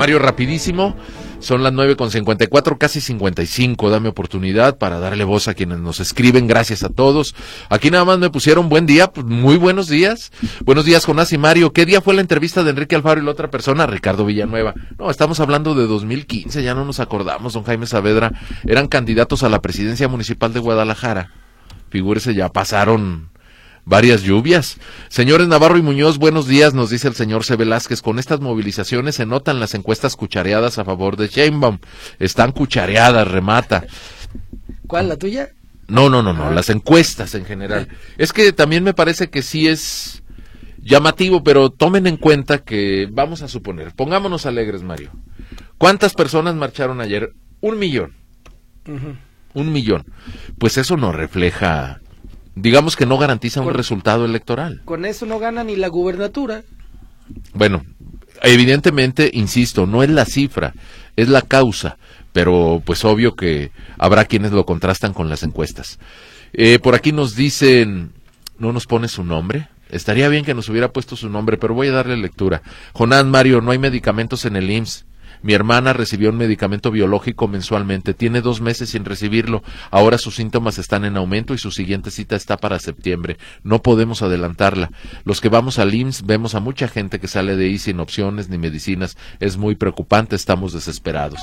Mario, 0.00 0.18
rapidísimo. 0.18 0.96
Son 1.40 1.62
las 1.62 1.74
nueve 1.74 1.94
con 1.94 2.10
cincuenta 2.10 2.44
y 2.44 2.46
cuatro, 2.46 2.78
casi 2.78 3.02
cincuenta 3.02 3.42
y 3.42 3.46
cinco. 3.46 3.90
Dame 3.90 4.08
oportunidad 4.08 4.78
para 4.78 4.98
darle 4.98 5.24
voz 5.24 5.46
a 5.46 5.52
quienes 5.52 5.78
nos 5.78 6.00
escriben. 6.00 6.46
Gracias 6.46 6.82
a 6.84 6.88
todos. 6.88 7.34
Aquí 7.68 7.90
nada 7.90 8.06
más 8.06 8.18
me 8.18 8.30
pusieron 8.30 8.70
buen 8.70 8.86
día. 8.86 9.08
Pues, 9.08 9.26
muy 9.26 9.58
buenos 9.58 9.88
días. 9.88 10.32
Buenos 10.64 10.86
días, 10.86 11.04
Jonás 11.04 11.34
y 11.34 11.38
Mario. 11.38 11.74
¿Qué 11.74 11.84
día 11.84 12.00
fue 12.00 12.14
la 12.14 12.22
entrevista 12.22 12.62
de 12.64 12.70
Enrique 12.70 12.96
Alfaro 12.96 13.20
y 13.20 13.24
la 13.26 13.30
otra 13.32 13.50
persona? 13.50 13.86
Ricardo 13.86 14.24
Villanueva. 14.24 14.72
No, 14.98 15.10
estamos 15.10 15.38
hablando 15.38 15.74
de 15.74 15.86
2015. 15.86 16.62
Ya 16.62 16.72
no 16.74 16.86
nos 16.86 16.98
acordamos, 16.98 17.52
don 17.52 17.64
Jaime 17.64 17.86
Saavedra. 17.86 18.32
Eran 18.66 18.88
candidatos 18.88 19.42
a 19.42 19.50
la 19.50 19.60
presidencia 19.60 20.08
municipal 20.08 20.54
de 20.54 20.60
Guadalajara. 20.60 21.30
Figúrese, 21.90 22.34
ya 22.34 22.48
pasaron 22.48 23.28
varias 23.84 24.22
lluvias. 24.22 24.78
Señores 25.08 25.48
Navarro 25.48 25.78
y 25.78 25.82
Muñoz, 25.82 26.18
buenos 26.18 26.46
días, 26.46 26.74
nos 26.74 26.90
dice 26.90 27.08
el 27.08 27.14
señor 27.14 27.44
C. 27.44 27.56
Velázquez. 27.56 28.02
Con 28.02 28.18
estas 28.18 28.40
movilizaciones 28.40 29.16
se 29.16 29.26
notan 29.26 29.60
las 29.60 29.74
encuestas 29.74 30.16
cuchareadas 30.16 30.78
a 30.78 30.84
favor 30.84 31.16
de 31.16 31.28
Sheinbaum. 31.28 31.78
Están 32.18 32.52
cuchareadas, 32.52 33.28
remata. 33.28 33.84
¿Cuál, 34.86 35.08
la 35.08 35.16
tuya? 35.16 35.50
No, 35.88 36.08
no, 36.08 36.22
no, 36.22 36.32
no, 36.32 36.46
ah. 36.46 36.50
las 36.52 36.70
encuestas 36.70 37.34
en 37.34 37.44
general. 37.44 37.88
Es 38.16 38.32
que 38.32 38.52
también 38.52 38.84
me 38.84 38.94
parece 38.94 39.28
que 39.28 39.42
sí 39.42 39.66
es 39.66 40.22
llamativo, 40.82 41.42
pero 41.42 41.70
tomen 41.70 42.06
en 42.06 42.16
cuenta 42.16 42.58
que, 42.58 43.08
vamos 43.10 43.42
a 43.42 43.48
suponer, 43.48 43.92
pongámonos 43.94 44.46
alegres, 44.46 44.82
Mario. 44.82 45.10
¿Cuántas 45.78 46.14
personas 46.14 46.54
marcharon 46.54 47.00
ayer? 47.00 47.32
Un 47.60 47.78
millón. 47.78 48.14
Un 49.54 49.72
millón. 49.72 50.04
Pues 50.58 50.78
eso 50.78 50.96
no 50.96 51.12
refleja 51.12 52.00
digamos 52.54 52.96
que 52.96 53.06
no 53.06 53.18
garantiza 53.18 53.60
un 53.60 53.74
resultado 53.74 54.24
electoral. 54.24 54.82
Con 54.84 55.04
eso 55.04 55.26
no 55.26 55.38
gana 55.38 55.64
ni 55.64 55.76
la 55.76 55.88
gubernatura. 55.88 56.62
Bueno, 57.54 57.84
evidentemente, 58.42 59.30
insisto, 59.32 59.86
no 59.86 60.02
es 60.02 60.10
la 60.10 60.24
cifra, 60.24 60.74
es 61.16 61.28
la 61.28 61.42
causa, 61.42 61.98
pero 62.32 62.82
pues 62.84 63.04
obvio 63.04 63.34
que 63.34 63.70
habrá 63.98 64.24
quienes 64.24 64.52
lo 64.52 64.66
contrastan 64.66 65.12
con 65.12 65.28
las 65.28 65.42
encuestas. 65.42 65.98
Eh, 66.52 66.78
por 66.78 66.94
aquí 66.94 67.12
nos 67.12 67.36
dicen, 67.36 68.12
no 68.58 68.72
nos 68.72 68.86
pone 68.86 69.08
su 69.08 69.24
nombre, 69.24 69.68
Estaría 69.90 70.28
bien 70.28 70.44
que 70.44 70.54
nos 70.54 70.68
hubiera 70.68 70.92
puesto 70.92 71.16
su 71.16 71.28
nombre, 71.28 71.56
pero 71.56 71.74
voy 71.74 71.88
a 71.88 71.92
darle 71.92 72.16
lectura. 72.16 72.62
Jonás 72.92 73.24
Mario, 73.24 73.60
no 73.60 73.72
hay 73.72 73.78
medicamentos 73.78 74.44
en 74.44 74.56
el 74.56 74.70
IMSS. 74.70 75.04
Mi 75.42 75.54
hermana 75.54 75.92
recibió 75.92 76.30
un 76.30 76.36
medicamento 76.36 76.90
biológico 76.90 77.48
mensualmente. 77.48 78.14
Tiene 78.14 78.42
dos 78.42 78.60
meses 78.60 78.90
sin 78.90 79.04
recibirlo. 79.04 79.62
Ahora 79.90 80.18
sus 80.18 80.36
síntomas 80.36 80.78
están 80.78 81.04
en 81.04 81.16
aumento 81.16 81.54
y 81.54 81.58
su 81.58 81.70
siguiente 81.70 82.10
cita 82.10 82.36
está 82.36 82.56
para 82.56 82.78
septiembre. 82.78 83.38
No 83.62 83.82
podemos 83.82 84.22
adelantarla. 84.22 84.90
Los 85.24 85.40
que 85.40 85.48
vamos 85.48 85.78
al 85.78 85.94
IMSS 85.94 86.26
vemos 86.26 86.54
a 86.54 86.60
mucha 86.60 86.88
gente 86.88 87.20
que 87.20 87.28
sale 87.28 87.56
de 87.56 87.66
ahí 87.66 87.78
sin 87.78 88.00
opciones 88.00 88.48
ni 88.48 88.58
medicinas. 88.58 89.16
Es 89.38 89.56
muy 89.56 89.76
preocupante. 89.76 90.36
Estamos 90.36 90.72
desesperados. 90.72 91.40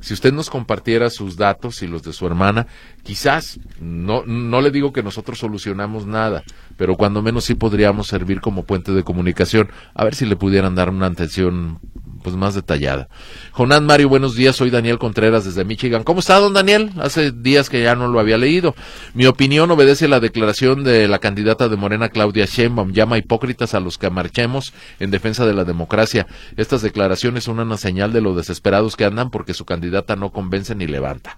Si 0.00 0.14
usted 0.14 0.32
nos 0.32 0.50
compartiera 0.50 1.10
sus 1.10 1.36
datos 1.36 1.80
y 1.82 1.86
los 1.86 2.02
de 2.02 2.12
su 2.12 2.26
hermana, 2.26 2.66
quizás, 3.04 3.60
no, 3.80 4.24
no 4.26 4.60
le 4.60 4.72
digo 4.72 4.92
que 4.92 5.04
nosotros 5.04 5.38
solucionamos 5.38 6.06
nada, 6.06 6.42
pero 6.76 6.96
cuando 6.96 7.22
menos 7.22 7.44
sí 7.44 7.54
podríamos 7.54 8.08
servir 8.08 8.40
como 8.40 8.64
puente 8.64 8.90
de 8.92 9.04
comunicación, 9.04 9.70
a 9.94 10.02
ver 10.02 10.16
si 10.16 10.26
le 10.26 10.34
pudieran 10.34 10.74
dar 10.74 10.90
una 10.90 11.06
atención 11.06 11.78
pues 12.22 12.36
más 12.36 12.54
detallada. 12.54 13.08
Jonás 13.52 13.82
Mario, 13.82 14.08
buenos 14.08 14.34
días, 14.34 14.56
soy 14.56 14.70
Daniel 14.70 14.98
Contreras 14.98 15.44
desde 15.44 15.64
Michigan. 15.64 16.04
¿Cómo 16.04 16.20
está, 16.20 16.38
don 16.38 16.52
Daniel? 16.52 16.90
Hace 17.00 17.32
días 17.32 17.68
que 17.68 17.82
ya 17.82 17.94
no 17.94 18.08
lo 18.08 18.20
había 18.20 18.38
leído. 18.38 18.74
Mi 19.14 19.26
opinión 19.26 19.70
obedece 19.70 20.08
la 20.08 20.20
declaración 20.20 20.84
de 20.84 21.08
la 21.08 21.18
candidata 21.18 21.68
de 21.68 21.76
Morena, 21.76 22.08
Claudia 22.08 22.46
Sheinbaum, 22.46 22.92
llama 22.92 23.18
hipócritas 23.18 23.74
a 23.74 23.80
los 23.80 23.98
que 23.98 24.10
marchemos 24.10 24.72
en 25.00 25.10
defensa 25.10 25.44
de 25.44 25.54
la 25.54 25.64
democracia. 25.64 26.26
Estas 26.56 26.82
declaraciones 26.82 27.44
son 27.44 27.58
una 27.58 27.76
señal 27.76 28.12
de 28.12 28.20
lo 28.20 28.34
desesperados 28.34 28.96
que 28.96 29.04
andan 29.04 29.30
porque 29.30 29.54
su 29.54 29.64
candidata 29.64 30.16
no 30.16 30.30
convence 30.30 30.74
ni 30.74 30.86
levanta. 30.86 31.36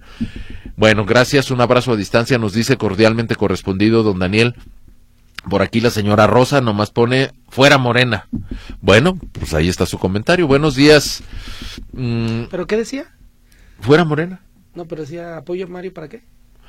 Bueno, 0.77 1.05
gracias, 1.05 1.51
un 1.51 1.61
abrazo 1.61 1.93
a 1.93 1.97
distancia, 1.97 2.39
nos 2.39 2.53
dice 2.53 2.77
cordialmente 2.77 3.37
correspondido 3.37 4.03
don 4.03 4.19
Daniel. 4.19 4.55
Por 5.49 5.63
aquí 5.63 5.81
la 5.81 5.91
señora 5.91 6.27
Rosa 6.27 6.61
nomás 6.61 6.91
pone 6.91 7.33
fuera 7.49 7.79
morena. 7.79 8.29
Bueno, 8.81 9.19
pues 9.33 9.55
ahí 9.55 9.69
está 9.69 9.87
su 9.87 9.99
comentario. 9.99 10.47
Buenos 10.47 10.75
días. 10.75 11.23
Mm, 11.93 12.45
¿Pero 12.51 12.67
qué 12.67 12.77
decía? 12.77 13.15
Fuera 13.81 14.05
morena. 14.05 14.41
No, 14.75 14.87
pero 14.87 15.03
decía 15.03 15.37
apoyo 15.37 15.67
a 15.67 15.69
Mario 15.69 15.93
para 15.93 16.09
qué? 16.09 16.23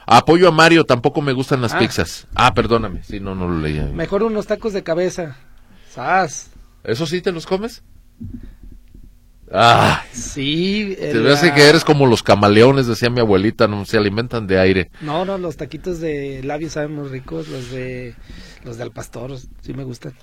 Apoyo 0.06 0.48
a 0.48 0.52
Mario, 0.52 0.86
tampoco 0.86 1.22
me 1.22 1.34
gustan 1.34 1.62
las 1.62 1.74
ah. 1.74 1.80
pizzas. 1.80 2.28
Ah, 2.36 2.54
perdóname, 2.54 3.04
si 3.04 3.20
no, 3.20 3.34
no 3.34 3.48
lo 3.48 3.60
leía. 3.60 3.86
Mejor 3.86 4.24
unos 4.24 4.46
tacos 4.46 4.74
de 4.74 4.84
cabeza. 4.84 5.38
¡Sas! 5.90 6.52
¿Eso 6.84 7.08
sí 7.08 7.22
te 7.22 7.32
los 7.32 7.48
comes? 7.48 7.82
Ah, 9.52 10.04
sí. 10.12 10.96
Te 11.00 11.32
hace 11.32 11.54
que 11.54 11.70
eres 11.70 11.84
como 11.84 12.08
los 12.08 12.24
camaleones, 12.24 12.88
decía 12.88 13.10
mi 13.10 13.20
abuelita, 13.20 13.68
no 13.68 13.86
se 13.86 13.98
alimentan 13.98 14.48
de 14.48 14.60
aire. 14.60 14.90
No, 15.02 15.24
no, 15.24 15.38
los 15.38 15.58
taquitos 15.58 16.00
de 16.00 16.42
labios 16.44 16.74
saben 16.74 16.96
muy 16.96 17.08
ricos, 17.10 17.48
los 17.48 17.72
de 17.72 18.16
los 18.64 18.78
de 18.78 18.84
al 18.84 18.92
pastor, 18.92 19.38
sí 19.62 19.74
me 19.74 19.84
gustan. 19.84 20.14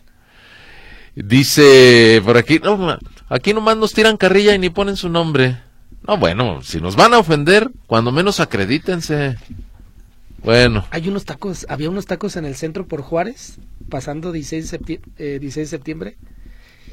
Dice 1.14 2.20
por 2.24 2.36
aquí, 2.36 2.58
no, 2.58 2.98
aquí 3.28 3.52
nomás 3.54 3.76
nos 3.76 3.92
tiran 3.92 4.16
carrilla 4.16 4.54
y 4.54 4.58
ni 4.58 4.70
ponen 4.70 4.96
su 4.96 5.08
nombre. 5.08 5.58
No, 6.06 6.16
bueno, 6.16 6.62
si 6.62 6.80
nos 6.80 6.96
van 6.96 7.14
a 7.14 7.18
ofender, 7.18 7.70
cuando 7.86 8.10
menos 8.10 8.40
acredítense. 8.40 9.36
Bueno. 10.42 10.84
Hay 10.90 11.08
unos 11.08 11.24
tacos, 11.24 11.66
había 11.68 11.88
unos 11.88 12.06
tacos 12.06 12.34
en 12.34 12.44
el 12.44 12.56
centro 12.56 12.88
por 12.88 13.02
Juárez, 13.02 13.58
pasando 13.88 14.32
16 14.32 14.64
de 14.64 14.68
septiembre, 14.68 15.10
eh, 15.18 15.38
16 15.38 15.70
de 15.70 15.76
septiembre 15.76 16.16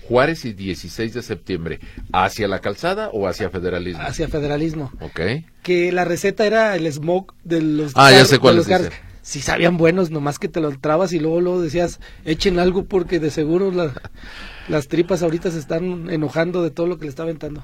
Juárez 0.10 0.43
y 0.43 0.53
16 0.53 1.14
de 1.14 1.22
septiembre. 1.22 1.80
¿Hacia 2.12 2.47
la 2.47 2.62
calzada 2.62 3.10
o 3.14 3.28
hacia 3.28 3.51
federalismo? 3.51 4.01
Hacia 4.01 4.28
federalismo. 4.28 4.91
Ok. 5.01 5.20
Que 5.62 5.91
la 5.91 6.03
receta 6.03 6.47
era 6.47 6.76
el 6.76 6.91
smoke 6.91 7.36
de 7.43 7.62
los 7.62 7.91
Ah, 7.93 8.12
ya 8.12 8.26
sé 8.26 8.39
cuál 8.39 8.57
es 8.57 8.68
Si 9.22 9.39
sabían 9.39 9.78
buenos, 9.78 10.10
nomás 10.10 10.39
que 10.39 10.47
te 10.47 10.62
los 10.62 10.82
trabas 10.82 11.14
y 11.14 11.20
luego 11.20 11.41
luego 11.41 11.62
decías, 11.62 11.99
echen 12.26 12.57
algo 12.57 12.86
porque 12.86 13.20
de 13.20 13.30
seguro 13.30 13.72
las 14.68 14.88
tripas 14.88 15.22
ahorita 15.22 15.51
se 15.51 15.60
están 15.60 16.10
enojando 16.10 16.64
de 16.64 16.72
todo 16.72 16.88
lo 16.88 16.97
que 16.97 17.03
le 17.03 17.10
está 17.10 17.22
aventando. 17.22 17.64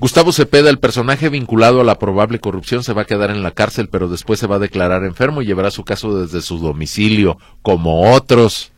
Gustavo 0.00 0.32
Cepeda, 0.32 0.70
el 0.70 0.80
personaje 0.80 1.28
vinculado 1.28 1.80
a 1.80 1.84
la 1.84 2.00
probable 2.00 2.40
corrupción, 2.40 2.82
se 2.82 2.92
va 2.92 3.02
a 3.02 3.06
quedar 3.06 3.30
en 3.30 3.44
la 3.44 3.52
cárcel, 3.52 3.88
pero 3.88 4.08
después 4.08 4.40
se 4.40 4.48
va 4.48 4.56
a 4.56 4.60
declarar 4.60 5.04
enfermo 5.04 5.42
y 5.42 5.46
llevará 5.46 5.70
su 5.70 5.84
caso 5.84 6.20
desde 6.20 6.42
su 6.42 6.58
domicilio, 6.58 7.38
como 7.62 8.12
otros. 8.12 8.72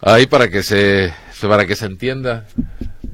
Ahí 0.00 0.26
para 0.26 0.48
que 0.48 0.64
se 0.64 1.12
para 1.48 1.66
que 1.66 1.76
se 1.76 1.86
entienda. 1.86 2.46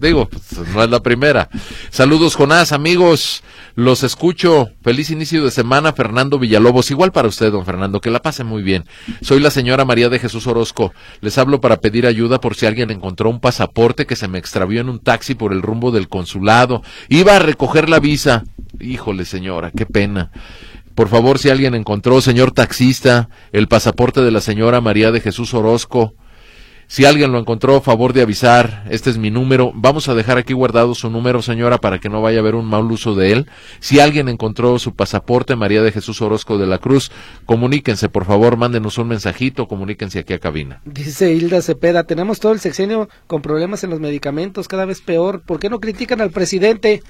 Digo, 0.00 0.28
pues, 0.28 0.68
no 0.72 0.82
es 0.82 0.90
la 0.90 1.00
primera. 1.00 1.48
Saludos, 1.90 2.36
Jonás, 2.36 2.72
amigos. 2.72 3.42
Los 3.74 4.02
escucho. 4.04 4.70
Feliz 4.82 5.10
inicio 5.10 5.44
de 5.44 5.50
semana, 5.50 5.92
Fernando 5.92 6.38
Villalobos. 6.38 6.90
Igual 6.90 7.10
para 7.10 7.28
usted, 7.28 7.50
don 7.50 7.64
Fernando, 7.64 8.00
que 8.00 8.10
la 8.10 8.22
pase 8.22 8.44
muy 8.44 8.62
bien. 8.62 8.84
Soy 9.22 9.40
la 9.40 9.50
señora 9.50 9.84
María 9.84 10.08
de 10.08 10.18
Jesús 10.18 10.46
Orozco. 10.46 10.92
Les 11.20 11.36
hablo 11.38 11.60
para 11.60 11.80
pedir 11.80 12.06
ayuda 12.06 12.40
por 12.40 12.54
si 12.54 12.66
alguien 12.66 12.90
encontró 12.90 13.28
un 13.28 13.40
pasaporte 13.40 14.06
que 14.06 14.16
se 14.16 14.28
me 14.28 14.38
extravió 14.38 14.80
en 14.80 14.88
un 14.88 15.00
taxi 15.00 15.34
por 15.34 15.52
el 15.52 15.62
rumbo 15.62 15.90
del 15.90 16.08
consulado. 16.08 16.82
Iba 17.08 17.36
a 17.36 17.40
recoger 17.40 17.88
la 17.88 17.98
visa. 17.98 18.44
Híjole, 18.80 19.24
señora, 19.24 19.72
qué 19.72 19.84
pena. 19.84 20.30
Por 20.94 21.08
favor, 21.08 21.38
si 21.38 21.50
alguien 21.50 21.74
encontró, 21.74 22.20
señor 22.20 22.52
taxista, 22.52 23.28
el 23.52 23.68
pasaporte 23.68 24.20
de 24.20 24.30
la 24.30 24.40
señora 24.40 24.80
María 24.80 25.10
de 25.12 25.20
Jesús 25.20 25.54
Orozco 25.54 26.14
si 26.90 27.04
alguien 27.04 27.32
lo 27.32 27.38
encontró, 27.38 27.82
favor 27.82 28.14
de 28.14 28.22
avisar. 28.22 28.84
Este 28.88 29.10
es 29.10 29.18
mi 29.18 29.30
número. 29.30 29.72
Vamos 29.74 30.08
a 30.08 30.14
dejar 30.14 30.38
aquí 30.38 30.54
guardado 30.54 30.94
su 30.94 31.10
número, 31.10 31.42
señora, 31.42 31.76
para 31.76 31.98
que 31.98 32.08
no 32.08 32.22
vaya 32.22 32.38
a 32.38 32.40
haber 32.40 32.54
un 32.54 32.64
mal 32.64 32.90
uso 32.90 33.14
de 33.14 33.32
él. 33.32 33.46
Si 33.78 34.00
alguien 34.00 34.30
encontró 34.30 34.78
su 34.78 34.94
pasaporte, 34.94 35.54
María 35.54 35.82
de 35.82 35.92
Jesús 35.92 36.22
Orozco 36.22 36.56
de 36.56 36.66
la 36.66 36.78
Cruz, 36.78 37.12
comuníquense, 37.44 38.08
por 38.08 38.24
favor, 38.24 38.56
mándenos 38.56 38.96
un 38.96 39.08
mensajito, 39.08 39.68
comuníquense 39.68 40.20
aquí 40.20 40.32
a 40.32 40.38
cabina. 40.38 40.80
Dice 40.86 41.30
Hilda 41.30 41.60
Cepeda, 41.60 42.04
tenemos 42.04 42.40
todo 42.40 42.52
el 42.52 42.60
sexenio 42.60 43.10
con 43.26 43.42
problemas 43.42 43.84
en 43.84 43.90
los 43.90 44.00
medicamentos, 44.00 44.66
cada 44.66 44.86
vez 44.86 45.02
peor. 45.02 45.42
¿Por 45.42 45.58
qué 45.60 45.68
no 45.68 45.80
critican 45.80 46.22
al 46.22 46.30
presidente? 46.30 47.02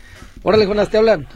Órale, 0.42 0.66
Jonas, 0.66 0.90
te 0.90 0.98
hablan. 0.98 1.28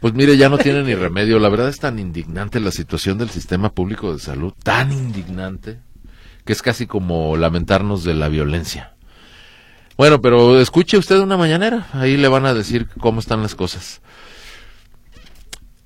Pues 0.00 0.12
mire, 0.12 0.36
ya 0.36 0.50
no 0.50 0.58
tiene 0.58 0.82
ni 0.82 0.94
remedio. 0.94 1.38
La 1.38 1.48
verdad 1.48 1.70
es 1.70 1.78
tan 1.78 1.98
indignante 1.98 2.60
la 2.60 2.70
situación 2.70 3.16
del 3.16 3.30
sistema 3.30 3.72
público 3.72 4.12
de 4.12 4.18
salud, 4.18 4.52
tan 4.62 4.92
indignante 4.92 5.78
que 6.50 6.54
es 6.54 6.62
casi 6.62 6.88
como 6.88 7.36
lamentarnos 7.36 8.02
de 8.02 8.12
la 8.12 8.26
violencia. 8.26 8.96
Bueno, 9.96 10.20
pero 10.20 10.60
escuche 10.60 10.98
usted 10.98 11.20
una 11.20 11.36
mañanera, 11.36 11.86
ahí 11.92 12.16
le 12.16 12.26
van 12.26 12.44
a 12.44 12.54
decir 12.54 12.88
cómo 12.98 13.20
están 13.20 13.40
las 13.40 13.54
cosas. 13.54 14.02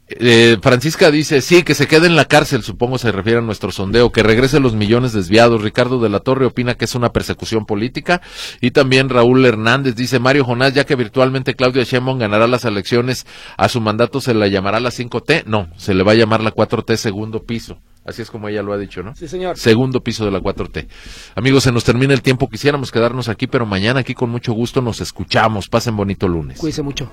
Eh, 0.09 0.57
Francisca 0.63 1.11
dice, 1.11 1.43
sí, 1.43 1.65
que 1.65 1.75
se 1.75 1.87
quede 1.87 2.07
en 2.07 2.17
la 2.17 2.25
cárcel, 2.25 2.63
supongo 2.63 2.97
se 2.97 3.13
refiere 3.13 3.41
a 3.41 3.43
nuestro 3.43 3.73
sondeo, 3.73 4.11
que 4.11 4.23
regrese 4.23 4.59
los 4.59 4.75
millones 4.75 5.13
desviados. 5.13 5.61
Ricardo 5.61 6.01
de 6.01 6.09
la 6.09 6.21
Torre 6.21 6.47
opina 6.47 6.77
que 6.77 6.87
es 6.87 6.95
una 6.95 7.13
persecución 7.13 7.67
política. 7.67 8.23
Y 8.63 8.71
también 8.71 9.11
Raúl 9.11 9.45
Hernández 9.45 9.97
dice, 9.97 10.19
Mario 10.19 10.47
Jonás, 10.47 10.73
ya 10.73 10.87
que 10.87 10.97
virtualmente 10.97 11.57
Claudia 11.57 11.85
Sheinbaum 11.85 12.19
ganará 12.19 12.47
las 12.47 12.65
elecciones, 12.65 13.27
a 13.59 13.69
su 13.69 13.83
mandato 13.83 14.23
se 14.23 14.33
la 14.33 14.49
llamará 14.49 14.81
la 14.81 14.89
5T. 14.89 15.45
No, 15.45 15.69
se 15.77 15.93
le 15.93 16.05
va 16.05 16.13
a 16.13 16.15
llamar 16.15 16.43
la 16.43 16.55
4T 16.55 16.97
segundo 16.97 17.43
piso. 17.43 17.83
Así 18.05 18.23
es 18.23 18.31
como 18.31 18.49
ella 18.49 18.63
lo 18.63 18.73
ha 18.73 18.79
dicho, 18.79 19.03
¿no? 19.03 19.15
Sí, 19.15 19.29
señor. 19.29 19.59
Segundo 19.59 20.03
piso 20.03 20.25
de 20.25 20.31
la 20.31 20.41
4T. 20.41 20.87
Amigos, 21.35 21.63
se 21.65 21.73
nos 21.73 21.85
termina 21.85 22.13
el 22.13 22.23
tiempo. 22.23 22.49
Quisiéramos 22.49 22.93
quedarnos 22.93 23.29
aquí, 23.29 23.47
pero 23.47 23.65
mañana 23.65 24.01
aquí 24.01 24.15
con 24.15 24.31
mucho 24.31 24.53
gusto 24.53 24.83
nos 24.83 25.01
escuchamos. 25.01 25.69
Pasen 25.69 25.97
bonito 25.97 26.29
lunes. 26.29 26.59
Cuídense 26.59 26.83
mucho. 26.83 27.11